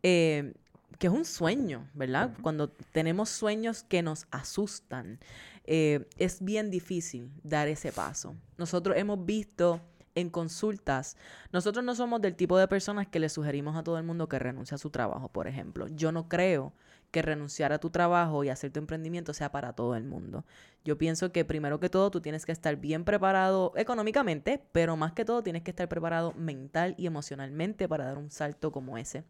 eh, 0.01 0.55
que 0.97 1.05
es 1.05 1.13
un 1.13 1.25
sueño, 1.25 1.87
¿verdad? 1.93 2.33
Cuando 2.41 2.69
tenemos 2.69 3.29
sueños 3.29 3.83
que 3.83 4.01
nos 4.01 4.25
asustan, 4.31 5.19
eh, 5.65 6.07
es 6.17 6.43
bien 6.43 6.71
difícil 6.71 7.29
dar 7.43 7.67
ese 7.67 7.91
paso. 7.91 8.35
Nosotros 8.57 8.97
hemos 8.97 9.23
visto 9.23 9.81
en 10.15 10.29
consultas, 10.29 11.17
nosotros 11.51 11.83
no 11.83 11.95
somos 11.95 12.21
del 12.21 12.35
tipo 12.35 12.57
de 12.57 12.67
personas 12.67 13.07
que 13.07 13.19
le 13.19 13.29
sugerimos 13.29 13.75
a 13.75 13.83
todo 13.83 13.97
el 13.97 14.03
mundo 14.03 14.27
que 14.27 14.39
renuncie 14.39 14.75
a 14.75 14.77
su 14.77 14.89
trabajo, 14.89 15.29
por 15.29 15.47
ejemplo. 15.47 15.87
Yo 15.87 16.11
no 16.11 16.27
creo 16.27 16.73
que 17.11 17.21
renunciar 17.21 17.73
a 17.73 17.79
tu 17.79 17.89
trabajo 17.89 18.43
y 18.43 18.49
hacer 18.49 18.71
tu 18.71 18.79
emprendimiento 18.79 19.33
sea 19.33 19.51
para 19.51 19.73
todo 19.73 19.95
el 19.95 20.05
mundo. 20.05 20.45
Yo 20.83 20.97
pienso 20.97 21.31
que 21.31 21.45
primero 21.45 21.79
que 21.79 21.89
todo 21.89 22.09
tú 22.09 22.21
tienes 22.21 22.45
que 22.45 22.51
estar 22.53 22.77
bien 22.77 23.03
preparado 23.03 23.73
económicamente, 23.75 24.63
pero 24.71 24.95
más 24.95 25.11
que 25.13 25.25
todo 25.25 25.43
tienes 25.43 25.61
que 25.61 25.71
estar 25.71 25.89
preparado 25.89 26.33
mental 26.33 26.95
y 26.97 27.05
emocionalmente 27.05 27.87
para 27.87 28.05
dar 28.05 28.17
un 28.17 28.31
salto 28.31 28.71
como 28.71 28.97
ese. 28.97 29.23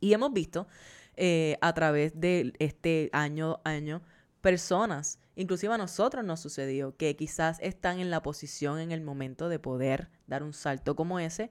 Y 0.00 0.12
hemos 0.12 0.32
visto 0.32 0.68
eh, 1.16 1.56
a 1.60 1.72
través 1.72 2.20
de 2.20 2.52
este 2.58 3.10
año 3.12 3.60
año 3.64 4.02
personas, 4.40 5.18
inclusive 5.38 5.72
a 5.72 5.78
nosotros 5.78 6.24
nos 6.24 6.40
sucedió, 6.40 6.96
que 6.96 7.14
quizás 7.16 7.58
están 7.60 8.00
en 8.00 8.10
la 8.10 8.22
posición 8.22 8.80
en 8.80 8.90
el 8.90 9.00
momento 9.00 9.48
de 9.48 9.60
poder 9.60 10.10
dar 10.26 10.42
un 10.42 10.52
salto 10.52 10.96
como 10.96 11.20
ese 11.20 11.50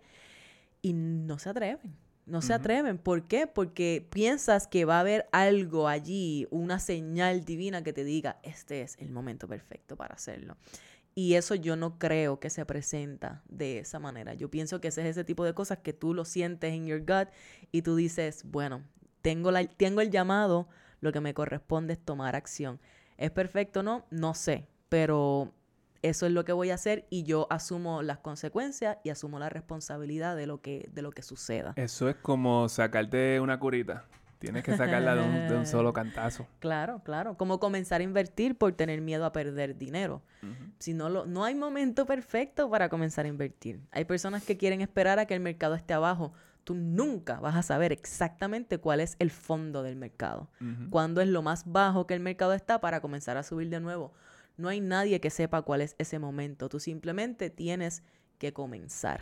y 0.81 0.93
no 0.93 1.39
se 1.39 1.49
atreven. 1.49 1.95
No 2.25 2.41
se 2.41 2.53
atreven. 2.53 2.97
¿Por 2.97 3.25
qué? 3.29 3.47
Porque 3.47 4.05
piensas 4.11 4.67
que 4.67 4.83
va 4.83 4.97
a 4.97 4.99
haber 4.99 5.29
algo 5.31 5.87
allí, 5.87 6.45
una 6.51 6.77
señal 6.77 7.45
divina 7.45 7.85
que 7.85 7.93
te 7.93 8.03
diga, 8.03 8.37
este 8.43 8.81
es 8.81 8.97
el 8.99 9.11
momento 9.11 9.47
perfecto 9.47 9.95
para 9.95 10.15
hacerlo. 10.15 10.57
Y 11.15 11.35
eso 11.35 11.55
yo 11.55 11.77
no 11.77 11.97
creo 11.97 12.41
que 12.41 12.49
se 12.49 12.65
presenta 12.65 13.41
de 13.47 13.79
esa 13.79 13.99
manera. 13.99 14.33
Yo 14.33 14.51
pienso 14.51 14.81
que 14.81 14.89
ese 14.89 15.01
es 15.03 15.07
ese 15.07 15.23
tipo 15.23 15.45
de 15.45 15.53
cosas 15.53 15.77
que 15.77 15.93
tú 15.93 16.13
lo 16.13 16.25
sientes 16.25 16.73
en 16.73 16.85
your 16.85 16.99
gut 16.99 17.29
y 17.71 17.81
tú 17.81 17.95
dices, 17.95 18.43
bueno, 18.43 18.83
tengo, 19.21 19.49
la, 19.49 19.65
tengo 19.65 20.01
el 20.01 20.11
llamado, 20.11 20.67
lo 20.99 21.13
que 21.13 21.21
me 21.21 21.33
corresponde 21.33 21.93
es 21.93 21.99
tomar 21.99 22.35
acción. 22.35 22.81
¿Es 23.17 23.31
perfecto 23.31 23.79
o 23.81 23.83
no? 23.83 24.05
No 24.11 24.33
sé, 24.33 24.67
pero 24.89 25.53
eso 26.01 26.25
es 26.25 26.31
lo 26.31 26.45
que 26.45 26.53
voy 26.53 26.69
a 26.69 26.75
hacer 26.75 27.05
y 27.09 27.23
yo 27.23 27.47
asumo 27.49 28.01
las 28.01 28.19
consecuencias 28.19 28.97
y 29.03 29.09
asumo 29.09 29.39
la 29.39 29.49
responsabilidad 29.49 30.35
de 30.35 30.47
lo 30.47 30.61
que, 30.61 30.89
de 30.91 31.01
lo 31.01 31.11
que 31.11 31.21
suceda. 31.21 31.73
Eso 31.75 32.09
es 32.09 32.15
como 32.15 32.69
sacarte 32.69 33.39
una 33.39 33.59
curita. 33.59 34.05
Tienes 34.39 34.63
que 34.63 34.77
sacarla 34.77 35.15
de 35.15 35.23
un, 35.23 35.47
de 35.47 35.55
un 35.55 35.65
solo 35.65 35.93
cantazo. 35.93 36.45
Claro, 36.59 37.01
claro. 37.03 37.37
Como 37.37 37.59
comenzar 37.59 38.01
a 38.01 38.03
invertir 38.03 38.55
por 38.55 38.71
tener 38.73 39.01
miedo 39.01 39.25
a 39.25 39.31
perder 39.31 39.77
dinero. 39.77 40.21
Si 40.77 40.93
no, 40.93 41.09
lo, 41.09 41.25
no 41.25 41.43
hay 41.43 41.55
momento 41.55 42.05
perfecto 42.05 42.69
para 42.69 42.87
comenzar 42.87 43.25
a 43.25 43.29
invertir. 43.29 43.81
Hay 43.91 44.05
personas 44.05 44.43
que 44.43 44.55
quieren 44.55 44.81
esperar 44.81 45.17
a 45.17 45.25
que 45.25 45.33
el 45.33 45.39
mercado 45.39 45.73
esté 45.73 45.95
abajo. 45.95 46.33
Tú 46.67 46.75
nunca 46.75 47.39
vas 47.39 47.55
a 47.55 47.61
saber 47.61 47.93
exactamente 47.93 48.77
cuál 48.77 48.99
es 48.99 49.15
el 49.19 49.31
fondo 49.31 49.83
del 49.83 49.95
mercado. 49.95 50.49
Ujú. 50.59 50.89
Cuándo 50.89 51.21
es 51.21 51.29
lo 51.29 51.41
más 51.41 51.71
bajo 51.71 52.05
que 52.05 52.13
el 52.13 52.19
mercado 52.19 52.51
está 52.51 52.81
para 52.81 52.99
comenzar 52.99 53.37
a 53.37 53.43
subir 53.43 53.69
de 53.69 53.79
nuevo. 53.79 54.11
No 54.57 54.67
hay 54.67 54.81
nadie 54.81 55.21
que 55.21 55.29
sepa 55.29 55.61
cuál 55.61 55.79
es 55.79 55.95
ese 55.97 56.19
momento. 56.19 56.67
Tú 56.67 56.81
simplemente 56.81 57.49
tienes 57.49 58.03
que 58.37 58.51
comenzar. 58.51 59.21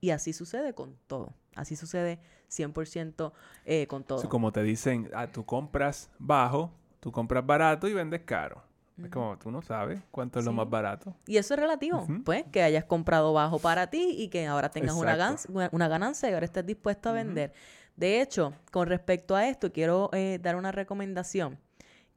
Y 0.00 0.08
así 0.08 0.32
sucede 0.32 0.72
con 0.72 0.96
todo. 1.06 1.34
Así 1.54 1.76
sucede 1.76 2.18
100% 2.48 3.34
eh, 3.66 3.86
con 3.86 4.02
todo. 4.02 4.22
Sí, 4.22 4.28
como 4.28 4.50
te 4.50 4.62
dicen, 4.62 5.10
ah, 5.12 5.26
tú 5.26 5.44
compras 5.44 6.10
bajo, 6.18 6.72
tú 7.00 7.12
compras 7.12 7.44
barato 7.44 7.88
y 7.88 7.92
vendes 7.92 8.22
caro. 8.24 8.62
Es 9.04 9.10
como 9.10 9.38
tú 9.38 9.50
no 9.50 9.62
sabes 9.62 10.00
cuánto 10.10 10.38
es 10.38 10.44
lo 10.44 10.50
Sí. 10.52 10.56
más 10.56 10.68
barato. 10.70 11.14
Y 11.26 11.36
eso 11.36 11.54
es 11.54 11.60
relativo, 11.60 11.98
Ujú. 12.02 12.22
pues, 12.24 12.44
que 12.52 12.62
hayas 12.62 12.84
comprado 12.84 13.32
bajo 13.32 13.58
para 13.58 13.88
ti 13.88 14.14
y 14.18 14.28
que 14.28 14.46
ahora 14.46 14.70
tengas 14.70 14.94
una, 14.94 15.16
gans- 15.16 15.46
una- 15.72 15.88
ganancia 15.88 16.28
y 16.30 16.34
ahora 16.34 16.46
estés 16.46 16.66
dispuesto 16.66 17.08
a 17.08 17.12
Ujú. 17.12 17.18
vender. 17.24 17.52
De 17.96 18.20
hecho, 18.20 18.54
con 18.70 18.88
respecto 18.88 19.36
a 19.36 19.46
esto, 19.48 19.72
quiero 19.72 20.10
eh, 20.12 20.38
dar 20.42 20.56
una 20.56 20.72
recomendación, 20.72 21.58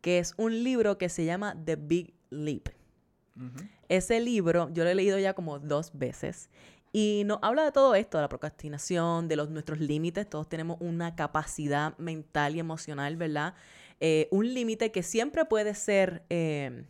que 0.02 0.20
es 0.20 0.34
un 0.38 0.64
libro 0.64 0.98
que 0.98 1.10
se 1.10 1.26
llama 1.26 1.56
The 1.66 1.76
Big 1.76 2.14
Leap. 2.30 2.70
Ujú. 3.36 3.66
Ese 3.90 4.20
libro 4.20 4.70
yo 4.72 4.84
lo 4.84 4.90
he 4.90 4.96
leído 4.96 5.18
ya 5.20 5.34
como 5.34 5.60
dos 5.60 5.92
veces 5.94 6.50
y 6.92 7.24
nos 7.26 7.40
habla 7.42 7.64
de 7.64 7.72
todo 7.72 7.96
esto, 7.96 8.18
de 8.18 8.22
la 8.24 8.30
procrastinación, 8.30 9.28
de 9.28 9.36
los, 9.36 9.50
nuestros 9.50 9.80
límites. 9.80 10.30
Todos 10.30 10.48
tenemos 10.48 10.78
una 10.80 11.16
capacidad 11.16 11.98
mental 11.98 12.56
y 12.56 12.60
emocional, 12.60 13.16
¿verdad? 13.18 13.56
Eh, 14.06 14.28
un 14.32 14.54
límite 14.54 14.92
que 14.92 15.02
siempre 15.02 15.46
puede 15.46 15.74
ser, 15.76 16.26
eh, 16.30 16.84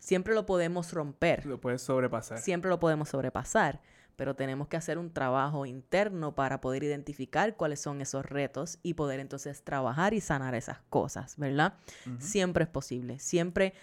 siempre 0.00 0.34
lo 0.34 0.44
podemos 0.44 0.92
romper, 0.92 1.46
Lo 1.46 1.60
puedes 1.60 1.82
sobrepasar. 1.82 2.38
siempre 2.38 2.68
lo 2.68 2.80
podemos 2.80 3.10
sobrepasar, 3.10 3.80
pero 4.16 4.34
tenemos 4.34 4.66
que 4.66 4.76
hacer 4.76 4.98
un 4.98 5.12
trabajo 5.12 5.66
interno 5.66 6.34
para 6.34 6.60
poder 6.60 6.82
identificar 6.82 7.54
cuáles 7.56 7.80
son 7.80 8.00
esos 8.00 8.26
retos 8.26 8.78
y 8.82 8.94
poder 8.94 9.20
entonces 9.20 9.62
trabajar 9.62 10.14
y 10.14 10.20
sanar 10.20 10.54
esas 10.56 10.80
cosas, 10.90 11.36
¿verdad? 11.36 11.74
Siempre 12.18 12.64
es 12.64 12.70
posible. 12.70 13.18
Siempre 13.20 13.74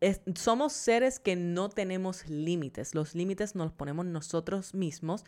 es- 0.00 0.20
somos 0.34 0.74
seres 0.74 1.18
que 1.18 1.36
no 1.36 1.68
tenemos 1.70 2.28
límites. 2.28 2.94
Los 2.94 3.14
límites 3.14 3.54
nos 3.54 3.68
los 3.68 3.74
ponemos 3.74 4.04
nosotros 4.04 4.74
mismos 4.74 5.24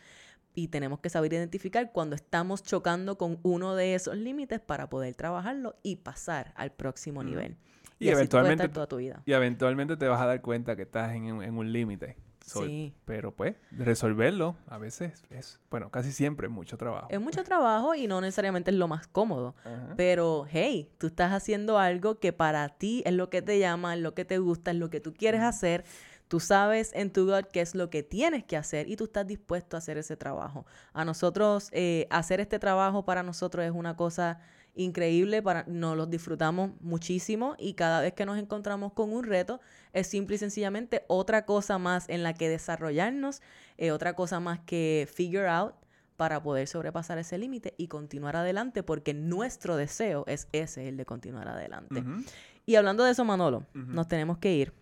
y 0.55 0.67
tenemos 0.69 0.99
que 0.99 1.09
saber 1.09 1.33
identificar 1.33 1.91
cuando 1.91 2.15
estamos 2.15 2.63
chocando 2.63 3.17
con 3.17 3.39
uno 3.43 3.75
de 3.75 3.95
esos 3.95 4.15
límites 4.17 4.59
para 4.59 4.89
poder 4.89 5.15
trabajarlo 5.15 5.75
y 5.83 5.97
pasar 5.97 6.53
al 6.55 6.71
próximo 6.71 7.23
nivel. 7.23 7.57
Y 7.99 8.07
así 8.07 8.13
eventualmente- 8.15 8.63
estar 8.63 8.73
toda 8.73 8.87
tu 8.87 8.97
vida. 8.97 9.21
Y 9.25 9.33
eventualmente 9.33 9.95
te 9.97 10.07
vas 10.07 10.19
a 10.21 10.25
dar 10.25 10.41
cuenta 10.41 10.75
que 10.75 10.81
estás 10.83 11.13
en, 11.13 11.31
un- 11.31 11.43
en 11.43 11.57
un 11.57 11.71
límite. 11.71 12.17
So- 12.43 12.65
Sí. 12.65 12.93
Pero 13.05 13.31
pues, 13.35 13.55
resolverlo 13.71 14.55
a 14.67 14.77
veces 14.79 15.23
es, 15.29 15.59
bueno, 15.69 15.91
casi 15.91 16.11
siempre 16.11 16.47
es 16.47 16.51
mucho 16.53 16.75
trabajo. 16.77 17.07
Es 17.11 17.21
mucho 17.21 17.43
trabajo 17.43 17.93
y 17.93 18.07
no 18.07 18.19
necesariamente 18.19 18.71
es 18.71 18.77
lo 18.77 18.87
más 18.87 19.05
cómodo. 19.07 19.55
Ajá. 19.63 19.93
Pero, 19.95 20.47
hey, 20.49 20.89
tú 20.97 21.07
estás 21.07 21.31
haciendo 21.33 21.77
algo 21.77 22.19
que 22.19 22.33
para 22.33 22.67
ti 22.69 23.03
es 23.05 23.13
lo 23.13 23.29
que 23.29 23.41
te 23.43 23.59
llama, 23.59 23.93
es 23.93 24.01
lo 24.01 24.15
que 24.15 24.25
te 24.25 24.39
gusta, 24.39 24.71
es 24.71 24.77
lo 24.77 24.89
que 24.89 24.99
tú 24.99 25.13
quieres 25.13 25.41
hacer. 25.41 25.83
Tú 26.31 26.39
sabes 26.39 26.91
en 26.93 27.11
tu 27.11 27.25
gut 27.25 27.47
qué 27.51 27.59
es 27.59 27.75
lo 27.75 27.89
que 27.89 28.03
tienes 28.03 28.45
que 28.45 28.55
hacer 28.55 28.87
y 28.87 28.95
tú 28.95 29.03
estás 29.03 29.27
dispuesto 29.27 29.75
a 29.75 29.79
hacer 29.79 29.97
ese 29.97 30.15
trabajo. 30.15 30.65
A 30.93 31.03
nosotros, 31.03 31.67
eh, 31.73 32.07
hacer 32.09 32.39
este 32.39 32.57
trabajo 32.57 33.03
para 33.03 33.21
nosotros 33.21 33.65
es 33.65 33.71
una 33.73 33.97
cosa 33.97 34.39
increíble, 34.73 35.41
para, 35.41 35.65
nos 35.67 35.97
los 35.97 36.09
disfrutamos 36.09 36.71
muchísimo 36.79 37.57
y 37.59 37.73
cada 37.73 37.99
vez 37.99 38.13
que 38.13 38.25
nos 38.25 38.39
encontramos 38.39 38.93
con 38.93 39.11
un 39.11 39.25
reto 39.25 39.59
es 39.91 40.07
simple 40.07 40.37
y 40.37 40.39
sencillamente 40.39 41.03
otra 41.09 41.45
cosa 41.45 41.77
más 41.77 42.07
en 42.07 42.23
la 42.23 42.33
que 42.33 42.47
desarrollarnos, 42.47 43.41
eh, 43.77 43.91
otra 43.91 44.13
cosa 44.13 44.39
más 44.39 44.61
que 44.61 45.09
figure 45.13 45.49
out 45.49 45.73
para 46.15 46.41
poder 46.41 46.65
sobrepasar 46.65 47.17
ese 47.17 47.37
límite 47.37 47.73
y 47.75 47.89
continuar 47.89 48.37
adelante, 48.37 48.83
porque 48.83 49.13
nuestro 49.13 49.75
deseo 49.75 50.23
es 50.27 50.47
ese, 50.53 50.87
el 50.87 50.95
de 50.95 51.05
continuar 51.05 51.49
adelante. 51.49 52.05
Y 52.65 52.75
hablando 52.75 53.03
de 53.03 53.11
eso, 53.11 53.25
Manolo, 53.25 53.65
nos 53.73 54.07
tenemos 54.07 54.37
que 54.37 54.53
ir. 54.53 54.80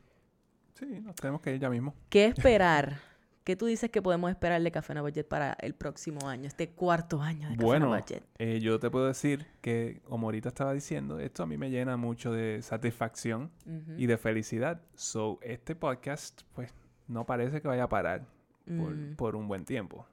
Sí, 0.80 1.02
nos 1.02 1.16
tenemos 1.16 1.42
que 1.42 1.54
ir 1.54 1.60
ya 1.60 1.70
mismo. 1.70 1.94
¿Qué 2.10 2.26
esperar? 2.38 2.98
¿qué 3.44 3.56
tú 3.56 3.66
dices 3.66 3.90
que 3.90 4.00
podemos 4.00 4.30
esperar 4.30 4.62
de 4.62 4.72
Café 4.72 4.94
No 4.94 5.02
Budget 5.02 5.28
para 5.28 5.54
el 5.60 5.74
próximo 5.74 6.28
año, 6.28 6.46
este 6.48 6.70
cuarto 6.70 7.20
año 7.20 7.50
de 7.50 7.56
Café 7.56 7.66
Bueno, 7.66 7.88
No 7.88 7.96
Budget? 7.96 8.24
eh, 8.38 8.60
yo 8.60 8.80
te 8.80 8.92
puedo 8.92 9.08
decir 9.08 9.48
que, 9.62 10.02
como 10.04 10.28
ahorita 10.28 10.50
estaba 10.50 10.72
diciendo, 10.72 11.20
esto 11.20 11.42
a 11.42 11.46
mí 11.48 11.58
me 11.58 11.72
llena 11.72 11.98
mucho 11.98 12.32
de 12.32 12.62
satisfacción 12.62 13.50
y 13.98 14.06
de 14.06 14.18
felicidad. 14.20 14.82
So, 14.94 15.40
este 15.42 15.76
podcast, 15.76 16.44
pues, 16.54 16.72
no 17.08 17.26
parece 17.26 17.60
que 17.60 17.68
vaya 17.68 17.86
a 17.86 17.90
parar 17.90 18.28
por, 18.66 18.94
mm, 18.96 19.16
por 19.16 19.36
un 19.36 19.48
buen 19.48 19.66
tiempo. 19.66 20.06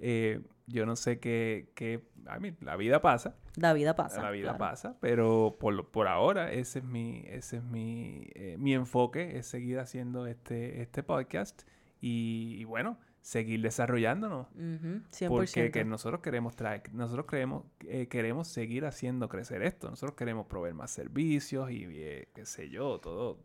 Eh, 0.00 0.40
yo 0.66 0.86
no 0.86 0.96
sé 0.96 1.18
qué, 1.20 1.70
qué 1.74 2.02
a 2.26 2.38
mí, 2.38 2.54
la 2.60 2.76
vida 2.76 3.00
pasa, 3.02 3.36
La 3.56 3.72
vida 3.72 3.94
pasa. 3.94 4.22
la 4.22 4.30
vida 4.30 4.48
claro. 4.56 4.58
pasa, 4.58 4.96
pero 5.00 5.56
por, 5.58 5.90
por 5.90 6.08
ahora 6.08 6.52
ese 6.52 6.78
es 6.78 6.84
mi, 6.84 7.22
ese 7.26 7.58
es 7.58 7.62
mi, 7.62 8.28
eh, 8.34 8.56
mi 8.58 8.74
enfoque, 8.74 9.38
es 9.38 9.46
seguir 9.46 9.78
haciendo 9.78 10.26
este, 10.26 10.80
este 10.80 11.02
podcast 11.02 11.62
y, 12.00 12.56
y 12.58 12.64
bueno, 12.64 12.98
seguir 13.20 13.62
desarrollándonos. 13.62 14.48
Ujú, 14.52 15.00
100%. 15.10 15.28
Porque 15.28 15.70
que 15.70 15.84
nosotros 15.84 16.20
queremos 16.20 16.56
traer, 16.56 16.82
nosotros 16.92 17.24
creemos, 17.26 17.64
eh, 17.80 18.06
queremos 18.08 18.48
seguir 18.48 18.84
haciendo 18.84 19.30
crecer 19.30 19.62
esto. 19.62 19.88
Nosotros 19.88 20.14
queremos 20.14 20.46
proveer 20.46 20.74
más 20.74 20.90
servicios 20.90 21.70
y 21.70 21.86
eh, 21.90 22.28
qué 22.34 22.44
sé 22.44 22.68
yo, 22.68 23.00
todo. 23.00 23.38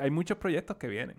Hay 0.00 0.10
muchos 0.10 0.38
proyectos 0.38 0.76
que 0.76 0.86
vienen. 0.86 1.16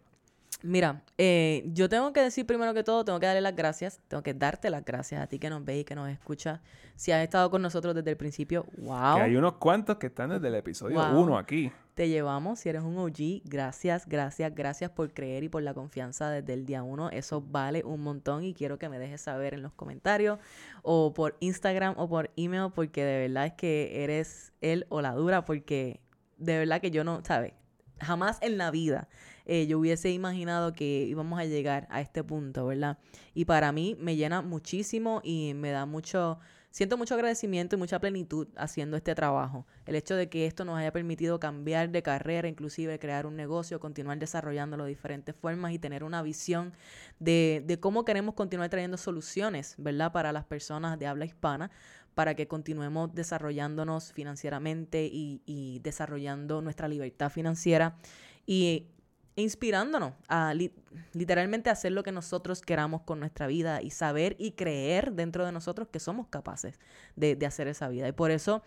Mira, 0.62 1.04
eh, 1.18 1.64
yo 1.68 1.88
tengo 1.88 2.12
que 2.12 2.22
decir 2.22 2.46
primero 2.46 2.74
que 2.74 2.84
todo, 2.84 3.06
tengo 3.06 3.18
que 3.20 3.26
darle 3.26 3.40
las 3.40 3.56
gracias, 3.56 4.02
tengo 4.10 4.22
que 4.24 4.34
darte 4.34 4.70
las 4.70 4.84
gracias 4.84 5.22
a 5.22 5.28
ti 5.28 5.40
que 5.40 5.50
nos 5.50 5.64
ves 5.64 5.78
y 5.82 5.84
que 5.86 5.96
nos 5.96 6.10
escuchas. 6.10 6.60
Si 6.98 7.14
has 7.14 7.24
estado 7.24 7.50
con 7.50 7.62
nosotros 7.62 7.96
desde 7.96 8.10
el 8.12 8.18
principio, 8.18 8.66
wow, 8.78 9.16
Que 9.16 9.22
hay 9.22 9.36
unos 9.38 9.54
cuantos 9.54 9.96
que 9.98 10.08
están 10.08 10.32
desde 10.32 10.50
el 10.50 10.56
episodio 10.56 10.98
Wow. 11.00 11.18
1 11.22 11.38
aquí. 11.38 11.72
te 11.94 12.10
llevamos. 12.10 12.60
Si 12.60 12.68
eres 12.70 12.82
un 12.84 12.98
OG, 12.98 13.42
gracias, 13.46 14.06
gracias, 14.06 14.54
gracias 14.54 14.90
por 14.92 15.14
creer 15.14 15.44
y 15.46 15.50
por 15.50 15.64
la 15.64 15.74
confianza 15.74 16.30
desde 16.30 16.54
el 16.54 16.66
día 16.66 16.84
uno. 16.84 17.10
Eso 17.10 17.42
vale 17.42 17.84
un 17.86 18.02
montón 18.02 18.44
y 18.44 18.54
quiero 18.54 18.78
que 18.78 18.90
me 18.90 19.00
dejes 19.00 19.22
saber 19.22 19.54
en 19.54 19.62
los 19.62 19.72
comentarios 19.74 20.40
o 20.82 21.14
por 21.14 21.38
Instagram 21.40 21.96
o 21.98 22.10
por 22.10 22.32
email 22.36 22.72
porque 22.76 23.06
de 23.06 23.28
verdad 23.28 23.46
es 23.46 23.54
que 23.54 24.04
eres 24.04 24.52
él 24.60 24.86
o 24.90 25.02
la 25.02 25.14
dura 25.14 25.46
porque 25.46 26.02
de 26.38 26.58
verdad 26.58 26.82
que 26.82 26.92
yo 26.92 27.04
no, 27.06 27.22
¿sabes? 27.24 27.54
Jamás 28.02 28.38
en 28.42 28.58
la 28.58 28.72
vida 28.72 29.08
eh, 29.52 29.66
yo 29.66 29.80
hubiese 29.80 30.12
imaginado 30.12 30.74
que 30.74 31.06
íbamos 31.10 31.40
a 31.40 31.46
llegar 31.46 31.88
a 31.90 32.02
este 32.02 32.24
punto, 32.24 32.68
¿verdad? 32.68 33.00
Y 33.34 33.46
para 33.46 33.72
mí 33.72 33.98
me 34.00 34.16
llena 34.16 34.44
muchísimo 34.44 35.22
y 35.24 35.56
me 35.56 35.72
da 35.72 35.88
mucho, 35.88 36.38
siento 36.70 36.98
mucho 36.98 37.16
agradecimiento 37.16 37.76
y 37.76 37.80
mucha 37.80 37.98
plenitud 38.00 38.48
haciendo 38.56 38.96
este 38.96 39.16
trabajo. 39.16 39.66
El 39.88 39.96
hecho 39.96 40.16
de 40.16 40.30
que 40.30 40.46
esto 40.46 40.66
nos 40.66 40.78
haya 40.78 40.92
permitido 40.92 41.40
cambiar 41.40 41.90
de 41.90 42.04
carrera, 42.04 42.48
inclusive 42.48 43.00
crear 43.00 43.26
un 43.26 43.36
negocio, 43.36 43.80
continuar 43.80 44.20
desarrollándolo 44.20 44.84
de 44.84 44.90
diferentes 44.90 45.36
formas 45.36 45.74
y 45.74 45.80
tener 45.80 46.04
una 46.04 46.22
visión 46.22 46.74
de, 47.18 47.64
de 47.66 47.80
cómo 47.80 48.06
queremos 48.06 48.36
continuar 48.36 48.70
trayendo 48.70 48.98
soluciones, 48.98 49.74
¿verdad? 49.80 50.12
Para 50.12 50.32
las 50.32 50.46
personas 50.46 51.00
de 51.00 51.08
habla 51.08 51.26
hispana 51.26 51.72
para 52.16 52.36
que 52.36 52.48
continuemos 52.48 53.14
desarrollándonos 53.14 54.14
financieramente 54.14 55.06
y, 55.06 55.42
y 55.46 55.80
desarrollando 55.80 56.62
nuestra 56.62 56.88
libertad 56.88 57.30
financiera. 57.30 57.98
Y 58.46 58.88
inspirándonos 59.40 60.14
a 60.28 60.54
li- 60.54 60.74
literalmente 61.14 61.70
hacer 61.70 61.92
lo 61.92 62.04
que 62.04 62.12
nosotros 62.12 62.62
queramos 62.62 63.02
con 63.02 63.20
nuestra 63.20 63.48
vida 63.48 63.82
y 63.82 63.90
saber 63.90 64.36
y 64.40 64.52
creer 64.52 65.14
dentro 65.14 65.46
de 65.46 65.52
nosotros 65.52 65.88
que 65.92 66.00
somos 66.00 66.28
capaces 66.28 66.80
de, 67.16 67.36
de 67.36 67.46
hacer 67.46 67.68
esa 67.68 67.90
vida. 67.90 68.08
Y 68.08 68.12
por 68.12 68.32
eso 68.32 68.62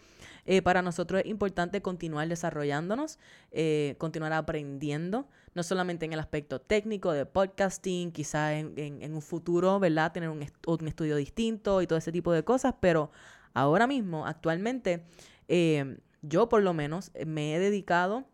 eh, 0.45 0.63
para 0.63 0.83
nosotros 0.83 1.23
es 1.23 1.27
importante 1.27 1.83
continuar 1.83 2.29
desarrollándonos, 2.29 3.19
eh, 3.51 3.95
continuar 3.99 4.33
aprendiendo, 4.33 5.29
no 5.55 5.63
solamente 5.63 6.05
en 6.07 6.13
el 6.13 6.21
aspecto 6.21 6.61
técnico 6.61 7.13
de 7.13 7.27
podcasting, 7.27 8.13
quizá 8.13 8.55
en, 8.55 8.75
en- 8.77 9.15
un 9.15 9.23
futuro, 9.23 9.79
¿verdad? 9.79 10.13
Tener 10.13 10.29
un, 10.29 10.45
un 10.67 10.89
estudio 10.89 11.17
distinto 11.17 11.83
y 11.83 11.87
todo 11.87 11.99
ese 11.99 12.13
tipo 12.13 12.33
de 12.33 12.45
cosas, 12.45 12.75
pero 12.81 13.11
ahora 13.55 13.87
mismo, 13.87 14.27
actualmente, 14.27 15.05
eh, 15.49 15.99
yo 16.23 16.49
por 16.49 16.63
lo 16.63 16.73
menos 16.73 17.11
me 17.27 17.55
he 17.55 17.59
dedicado 17.59 18.25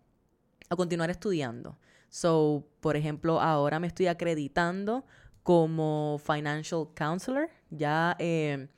a 0.71 0.77
continuar 0.77 1.11
estudiando. 1.11 1.79
So, 2.09 2.67
por 2.81 2.97
ejemplo, 2.97 3.41
ahora 3.41 3.81
me 3.81 3.87
estoy 3.87 4.07
acreditando 4.07 5.05
como 5.43 6.21
financial 6.25 6.89
counselor. 6.95 7.49
Ya 7.71 8.17
eh, 8.19 8.69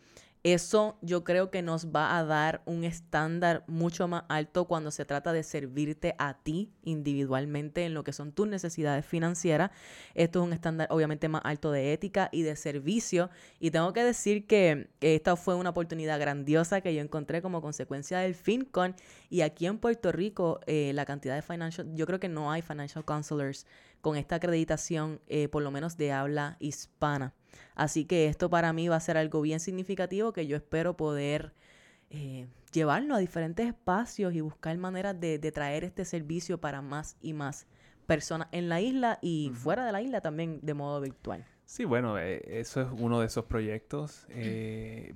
eso 0.43 0.97
yo 1.03 1.22
creo 1.22 1.51
que 1.51 1.61
nos 1.61 1.88
va 1.88 2.16
a 2.16 2.24
dar 2.24 2.62
un 2.64 2.84
estándar 2.84 3.62
mucho 3.66 4.09
más 4.09 4.24
alto 4.28 4.64
cuando 4.66 4.91
se 4.91 5.05
trata 5.05 5.32
de 5.32 5.43
servirte 5.43 6.14
a 6.18 6.38
ti 6.38 6.72
individualmente 6.82 7.84
en 7.84 7.93
lo 7.93 8.05
que 8.05 8.12
son 8.12 8.32
tus 8.32 8.49
necesidades 8.49 9.05
financieras. 9.05 9.70
Esto 10.14 10.41
es 10.41 10.47
un 10.47 10.53
estándar 10.55 10.88
obviamente 10.91 11.28
más 11.28 11.43
alto 11.45 11.72
de 11.72 11.93
ética 11.93 12.30
y 12.32 12.43
de 12.43 12.57
servicio. 12.57 13.28
Y 13.59 13.70
tengo 13.70 13.93
que 13.93 14.03
decir 14.03 14.47
que 14.47 14.88
esta 15.01 15.36
fue 15.36 15.55
una 15.55 15.70
oportunidad 15.70 16.18
grandiosa 16.18 16.80
que 16.80 16.95
yo 16.95 17.03
encontré 17.03 17.43
como 17.43 17.61
consecuencia 17.61 18.18
del 18.20 18.34
FinCon. 18.34 18.95
Y 19.28 19.43
aquí 19.43 19.66
en 19.66 19.78
Puerto 19.78 20.11
Rico, 20.11 20.61
eh, 20.66 20.93
la 20.95 21.05
cantidad 21.05 21.34
de 21.34 21.43
financial, 21.43 21.86
yo 21.95 22.07
creo 22.07 22.18
que 22.18 22.28
no 22.28 22.51
hay 22.51 22.62
financial 22.62 23.05
counselors 23.05 23.66
con 24.01 24.16
esta 24.16 24.36
acreditación, 24.36 25.20
eh, 25.26 25.48
por 25.48 25.62
lo 25.62 25.70
menos 25.70 25.96
de 25.96 26.12
habla 26.12 26.57
hispana. 26.61 27.34
Así 27.74 28.05
que 28.05 28.26
esto 28.26 28.51
para 28.51 28.72
mí 28.72 28.88
va 28.88 28.96
a 28.96 29.01
ser 29.01 29.16
algo 29.16 29.40
bien 29.40 29.61
significativo 29.61 30.32
que 30.32 30.46
yo 30.46 30.57
espero 30.57 30.96
poder 30.96 31.55
eh, 32.11 32.46
llevarlo 32.72 33.14
a 33.14 33.18
diferentes 33.18 33.66
espacios 33.66 34.34
y 34.34 34.40
buscar 34.40 34.76
maneras 34.78 35.18
de, 35.20 35.38
de 35.38 35.53
traer 35.53 35.84
este 35.84 36.05
servicio 36.05 36.59
para 36.59 36.82
más 36.82 37.16
y 37.20 37.32
más 37.32 37.66
personas 38.11 38.48
en 38.51 38.68
la 38.68 38.80
isla 38.80 39.20
y 39.22 39.53
fuera 39.55 39.86
de 39.86 39.92
la 39.92 40.03
isla 40.03 40.20
también 40.20 40.59
de 40.62 40.74
modo 40.74 41.01
virtual. 41.01 41.44
Sí, 41.64 41.84
bueno, 41.84 42.18
eh, 42.18 42.42
eso 42.44 42.80
es 42.80 42.88
uno 42.98 43.20
de 43.20 43.26
esos 43.26 43.44
proyectos. 43.44 44.26
Eh, 44.34 45.12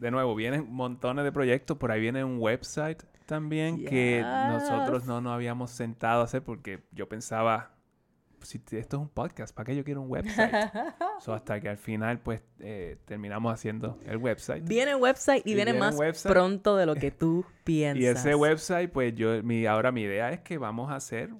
de 0.00 0.10
nuevo, 0.10 0.34
vienen 0.34 0.66
montones 0.68 1.24
de 1.24 1.30
proyectos. 1.30 1.78
Por 1.78 1.92
ahí 1.92 2.00
viene 2.00 2.24
un 2.24 2.38
website 2.40 3.04
también 3.26 3.84
que 3.84 4.20
nosotros 4.20 5.06
no 5.06 5.20
nos 5.20 5.32
habíamos 5.32 5.70
sentado 5.70 6.22
a 6.22 6.24
hacer 6.24 6.42
porque 6.42 6.82
yo 6.90 7.08
pensaba, 7.08 7.70
si 8.44 8.58
t- 8.58 8.78
esto 8.78 8.96
es 8.96 9.02
un 9.02 9.08
podcast, 9.08 9.54
¿para 9.54 9.66
qué 9.66 9.76
yo 9.76 9.84
quiero 9.84 10.02
un 10.02 10.10
website? 10.10 10.52
So, 11.20 11.32
hasta 11.34 11.60
que 11.60 11.68
al 11.68 11.76
final, 11.78 12.18
pues, 12.20 12.42
eh, 12.60 12.96
terminamos 13.04 13.52
haciendo 13.52 13.98
el 14.06 14.16
website. 14.18 14.64
Viene 14.66 14.94
website 14.94 15.42
y, 15.46 15.52
Y 15.52 15.54
viene, 15.54 15.72
viene 15.72 15.86
más 15.86 15.96
website. 15.96 16.32
pronto 16.32 16.76
de 16.76 16.86
lo 16.86 16.94
que 16.94 17.10
tú 17.12 17.44
piensas. 17.64 18.02
Y 18.02 18.06
ese 18.06 18.34
website, 18.34 18.90
pues, 18.90 19.14
yo, 19.14 19.42
mi, 19.42 19.66
ahora 19.66 19.92
mi 19.92 20.02
idea 20.02 20.30
es 20.32 20.40
que 20.40 20.58
vamos 20.58 20.90
a 20.90 20.96
hacer, 20.96 21.30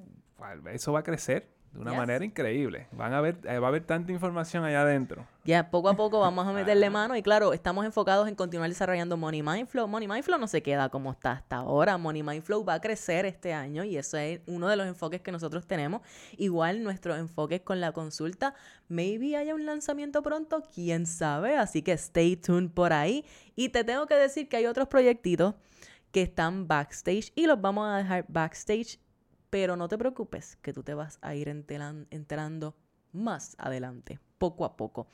eso 0.72 0.92
va 0.92 1.00
a 1.00 1.02
crecer 1.02 1.48
de 1.72 1.80
una 1.80 1.92
Yes. 1.92 1.98
manera 1.98 2.24
increíble. 2.24 2.86
Van 2.92 3.14
a 3.14 3.20
ver, 3.20 3.38
eh, 3.44 3.58
va 3.58 3.66
a 3.66 3.68
haber 3.68 3.84
tanta 3.84 4.12
información 4.12 4.62
allá 4.64 4.82
adentro. 4.82 5.26
Ya 5.44 5.70
poco 5.70 5.88
a 5.88 5.94
poco 5.96 6.20
vamos 6.20 6.46
a 6.46 6.52
meterle 6.52 6.90
mano 6.90 7.16
y 7.16 7.22
claro, 7.22 7.52
estamos 7.54 7.84
enfocados 7.86 8.28
en 8.28 8.34
continuar 8.34 8.68
desarrollando 8.68 9.16
Money 9.16 9.42
Mindflow. 9.42 9.88
Money 9.88 10.06
Mindflow 10.06 10.38
no 10.38 10.46
se 10.46 10.62
queda 10.62 10.90
como 10.90 11.12
está 11.12 11.32
hasta 11.32 11.56
ahora. 11.56 11.96
Money 11.98 12.22
Mindflow 12.22 12.64
va 12.64 12.74
a 12.74 12.80
crecer 12.80 13.24
este 13.24 13.54
año 13.54 13.84
y 13.84 13.96
eso 13.96 14.18
es 14.18 14.40
uno 14.46 14.68
de 14.68 14.76
los 14.76 14.86
enfoques 14.86 15.22
que 15.22 15.32
nosotros 15.32 15.66
tenemos. 15.66 16.02
Igual 16.36 16.82
nuestros 16.82 17.18
enfoques 17.18 17.62
con 17.62 17.80
la 17.80 17.92
consulta. 17.92 18.54
Maybe 18.88 19.36
haya 19.36 19.54
un 19.54 19.64
lanzamiento 19.64 20.22
pronto, 20.22 20.62
quién 20.74 21.06
sabe. 21.06 21.56
Así 21.56 21.80
que 21.82 21.92
stay 21.92 22.36
tuned 22.36 22.70
por 22.70 22.92
ahí. 22.92 23.24
Y 23.56 23.70
te 23.70 23.82
tengo 23.82 24.06
que 24.06 24.14
decir 24.14 24.48
que 24.48 24.58
hay 24.58 24.66
otros 24.66 24.88
proyectitos 24.88 25.54
que 26.12 26.20
están 26.20 26.68
backstage 26.68 27.32
y 27.34 27.46
los 27.46 27.58
vamos 27.60 27.88
a 27.88 27.96
dejar 27.96 28.26
backstage. 28.28 28.98
Pero 29.52 29.76
no 29.76 29.86
te 29.86 29.98
preocupes, 29.98 30.56
que 30.62 30.72
tú 30.72 30.82
te 30.82 30.94
vas 30.94 31.18
a 31.20 31.34
ir 31.34 31.50
enteran- 31.50 32.06
enterando 32.08 32.74
más 33.12 33.54
adelante, 33.58 34.18
poco 34.38 34.64
a 34.64 34.78
poco. 34.78 35.08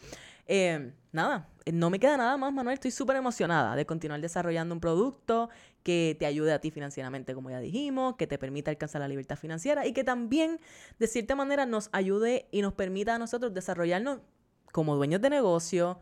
Eh, 0.47 0.93
nada, 1.11 1.49
eh, 1.65 1.73
no 1.73 1.91
me 1.91 1.99
queda 1.99 2.17
nada 2.17 2.37
más, 2.37 2.53
Manuel. 2.53 2.75
Estoy 2.75 2.93
súper 2.93 3.17
emocionada 3.17 3.75
de 3.75 3.85
continuar 3.85 4.21
desarrollando 4.21 4.77
un 4.77 4.81
producto 4.81 5.49
que 5.83 6.17
te 6.21 6.25
ayude 6.25 6.53
a 6.53 6.61
ti 6.61 6.71
financieramente, 6.71 7.35
como 7.35 7.51
ya 7.51 7.59
dijimos, 7.59 8.15
que 8.15 8.29
te 8.29 8.39
permita 8.39 8.71
alcanzar 8.71 9.01
la 9.01 9.09
libertad 9.09 9.35
financiera 9.35 9.89
y 9.89 9.93
que 9.93 10.05
también, 10.05 10.61
de 11.01 11.09
cierta 11.09 11.35
manera, 11.35 11.67
nos 11.67 11.89
ayude 11.91 12.47
y 12.53 12.63
nos 12.63 12.75
permita 12.75 13.17
a 13.17 13.19
nosotros 13.19 13.53
desarrollarnos 13.53 14.21
como 14.71 14.95
dueños 14.95 15.21
de 15.21 15.31
negocio, 15.31 15.99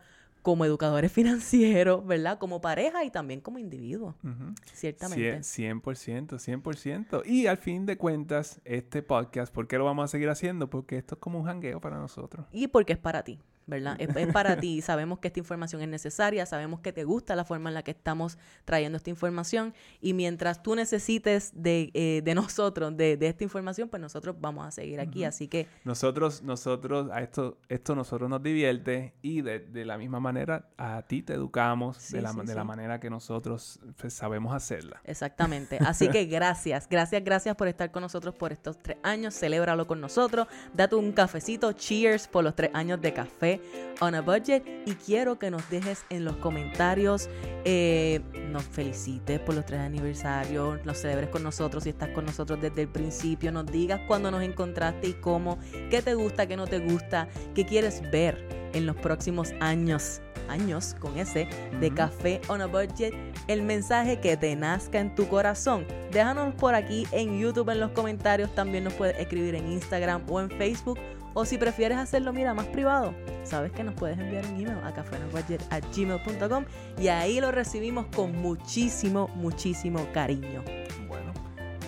como 0.46 0.64
educadores 0.64 1.10
financieros, 1.18 2.06
¿verdad? 2.06 2.38
Como 2.38 2.60
pareja 2.60 3.02
y 3.02 3.10
también 3.10 3.40
como 3.40 3.58
individuo, 3.58 4.14
Ujú. 4.22 4.54
ciertamente. 4.72 5.40
Cien- 5.40 5.82
100%, 5.82 6.38
100%. 6.38 7.22
Y 7.26 7.48
al 7.48 7.56
fin 7.56 7.84
de 7.84 7.96
cuentas, 7.98 8.60
este 8.64 9.02
podcast, 9.02 9.52
¿por 9.52 9.66
qué 9.66 9.76
lo 9.76 9.84
vamos 9.84 10.04
a 10.04 10.08
seguir 10.08 10.28
haciendo? 10.28 10.70
Porque 10.70 10.98
esto 10.98 11.16
es 11.16 11.20
como 11.20 11.40
un 11.40 11.46
jangueo 11.46 11.80
para 11.80 11.98
nosotros. 11.98 12.46
Y 12.52 12.68
porque 12.68 12.92
es 12.92 12.98
para 13.00 13.24
ti. 13.24 13.40
¿Verdad? 13.66 13.96
Es, 14.06 14.14
es 14.14 14.32
para 14.32 14.58
ti. 14.58 14.80
Sabemos 14.82 15.18
que 15.18 15.28
esta 15.28 15.40
información 15.40 15.82
es 15.82 15.88
necesaria, 15.88 16.46
sabemos 16.46 16.80
que 16.80 16.92
te 16.92 17.04
gusta 17.04 17.34
la 17.34 17.44
forma 17.44 17.70
en 17.70 17.74
la 17.74 17.82
que 17.82 17.90
estamos 17.90 18.38
trayendo 18.64 18.96
esta 18.96 19.10
información 19.10 19.74
y 20.00 20.14
mientras 20.14 20.62
tú 20.62 20.74
necesites 20.74 21.52
de, 21.54 21.90
eh, 21.94 22.22
de 22.24 22.34
nosotros, 22.34 22.96
de, 22.96 23.16
de 23.16 23.28
esta 23.28 23.44
información, 23.44 23.88
pues 23.88 24.00
nosotros 24.00 24.36
vamos 24.38 24.66
a 24.66 24.70
seguir 24.70 25.00
aquí. 25.00 25.24
Así 25.24 25.48
que 25.48 25.66
Nosotros, 25.84 26.42
nosotros, 26.42 27.10
a 27.10 27.22
esto, 27.22 27.58
esto 27.68 27.94
nosotros 27.94 28.30
nos 28.30 28.42
divierte 28.42 29.14
y 29.22 29.42
de, 29.42 29.60
de 29.60 29.84
la 29.84 29.98
misma 29.98 30.20
manera 30.20 30.68
a 30.76 31.02
ti 31.02 31.22
te 31.22 31.34
educamos 31.34 31.96
Sí, 31.98 32.16
de, 32.16 32.22
la, 32.22 32.32
sí, 32.32 32.40
de 32.44 32.54
la 32.54 32.64
manera 32.64 33.00
que 33.00 33.10
nosotros 33.10 33.80
pues, 33.96 34.14
sabemos 34.14 34.54
hacerla. 34.54 35.00
Exactamente. 35.04 35.78
Así 35.80 36.08
que 36.08 36.24
gracias, 36.26 36.88
gracias, 36.88 37.24
gracias 37.24 37.56
por 37.56 37.68
estar 37.68 37.90
con 37.90 38.02
nosotros 38.02 38.34
por 38.34 38.52
estos 38.52 38.78
tres 38.82 38.98
años. 39.02 39.34
Celébralo 39.34 39.86
con 39.86 40.00
nosotros. 40.00 40.46
Date 40.74 40.94
un 40.94 41.12
cafecito. 41.12 41.72
Cheers 41.72 42.28
por 42.28 42.44
los 42.44 42.54
tres 42.54 42.70
años 42.74 43.00
de 43.00 43.12
café 43.12 43.55
on 44.00 44.14
a 44.14 44.20
budget. 44.20 44.64
Y 44.86 44.94
quiero 44.94 45.38
que 45.38 45.50
nos 45.50 45.68
dejes 45.70 46.04
en 46.10 46.24
los 46.24 46.36
comentarios, 46.36 47.28
eh, 47.64 48.20
nos 48.50 48.64
felicites 48.64 49.40
por 49.40 49.54
los 49.54 49.66
tres 49.66 49.80
aniversarios, 49.80 50.84
nos 50.84 50.98
celebres 50.98 51.30
con 51.30 51.42
nosotros 51.42 51.84
si 51.84 51.90
estás 51.90 52.10
con 52.10 52.24
nosotros 52.26 52.60
desde 52.60 52.82
el 52.82 52.88
principio. 52.88 53.52
Nos 53.52 53.66
digas 53.66 54.00
cuándo 54.06 54.30
nos 54.30 54.42
encontraste 54.42 55.08
y 55.08 55.14
cómo, 55.14 55.58
qué 55.90 56.02
te 56.02 56.14
gusta, 56.14 56.46
qué 56.46 56.56
no 56.56 56.66
te 56.66 56.78
gusta, 56.78 57.28
qué 57.54 57.64
quieres 57.64 58.02
ver 58.10 58.70
en 58.72 58.86
los 58.86 58.96
próximos 58.96 59.52
años. 59.60 60.20
Años 60.48 60.94
con 61.00 61.18
ese 61.18 61.48
de. 61.80 61.92
Café 61.92 62.40
on 62.48 62.60
a 62.60 62.66
Budget, 62.66 63.12
el 63.48 63.62
mensaje 63.62 64.20
que 64.20 64.36
te 64.36 64.54
nazca 64.54 65.00
en 65.00 65.12
tu 65.14 65.26
corazón. 65.26 65.86
Déjanos 66.12 66.54
por 66.54 66.74
aquí 66.74 67.04
en 67.10 67.40
YouTube 67.40 67.70
en 67.70 67.80
los 67.80 67.90
comentarios, 67.92 68.54
también 68.54 68.84
nos 68.84 68.92
puedes 68.92 69.18
escribir 69.18 69.56
en 69.56 69.72
Instagram 69.72 70.22
o 70.28 70.40
en 70.40 70.50
Facebook. 70.50 71.00
O 71.38 71.44
si 71.44 71.58
prefieres 71.58 71.98
hacerlo, 71.98 72.32
mira, 72.32 72.54
más 72.54 72.64
privado, 72.68 73.14
sabes 73.44 73.70
que 73.70 73.84
nos 73.84 73.92
puedes 73.92 74.18
enviar 74.18 74.42
un 74.46 74.58
email 74.58 74.78
a 74.82 74.94
cafeonabudget.gmail.com 74.94 76.64
y 76.98 77.08
ahí 77.08 77.42
lo 77.42 77.52
recibimos 77.52 78.06
con 78.06 78.32
muchísimo, 78.40 79.28
muchísimo 79.34 80.08
cariño. 80.14 80.64
Bueno, 81.06 81.34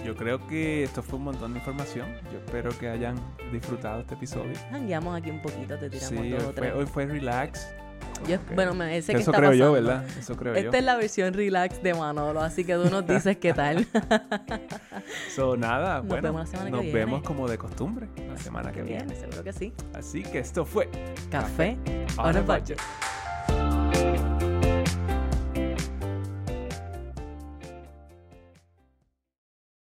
yo 0.05 0.14
creo 0.14 0.46
que 0.46 0.82
esto 0.82 1.03
fue 1.03 1.18
un 1.18 1.24
montón 1.24 1.55
de 1.55 1.61
información. 1.61 2.09
Yo 2.30 2.40
espero 2.44 2.78
que 2.78 2.90
hayan 2.90 3.16
disfrutado 3.51 4.03
este 4.03 4.16
episodio. 4.16 4.53
Hangueamos 4.70 5.16
aquí 5.16 5.30
un 5.30 5.40
poquito, 5.40 5.78
te 5.78 5.88
tiramos 5.88 6.11
Sí, 6.11 6.28
dos 6.28 6.44
hoy 6.44 6.53
fue, 6.55 6.72
hoy 6.72 6.84
fue 6.84 7.07
relax. 7.07 7.68
Yo- 8.27 8.37
Ok. 8.37 8.55
Bueno, 8.55 8.75
me- 8.75 8.97
ese 8.97 9.12
que 9.12 9.21
Eso 9.21 9.31
está 9.31 9.39
creo 9.43 9.53
yo, 9.55 9.73
pasando. 9.73 9.89
¿verdad? 9.91 10.19
Eso 10.19 10.37
creo 10.37 10.55
yo. 10.55 10.61
Esta 10.61 10.79
es 10.79 10.85
la 10.85 10.97
versión 10.97 11.35
relax 11.35 11.83
de 11.83 11.95
Manolo, 11.95 12.41
así 12.41 12.64
que 12.64 12.75
tú 12.75 12.91
nos 12.91 13.07
dices 13.07 13.37
qué 13.39 13.53
tal. 13.55 13.87
So, 15.35 15.57
nada, 15.57 15.99
Nos 15.99 16.07
bueno, 16.09 16.23
vemos 16.23 16.41
la 16.41 16.47
semana 16.47 16.64
que 16.66 16.73
nos 16.73 16.83
viene. 16.83 16.99
vemos 16.99 17.23
como 17.23 17.49
de 17.49 17.57
costumbre 17.59 18.09
la 18.29 18.37
semana 18.37 18.73
que 18.73 18.83
viene. 18.83 19.14
seguro 19.14 19.43
que 19.45 19.53
sí. 19.53 19.73
Así 19.95 20.23
que 20.23 20.39
esto 20.41 20.64
fue 20.66 20.89
Café 21.31 21.77
On 22.19 22.27
on 22.27 22.37
a 22.37 22.39
a 22.41 22.43
Budget. 22.43 22.47
budget. 22.47 22.79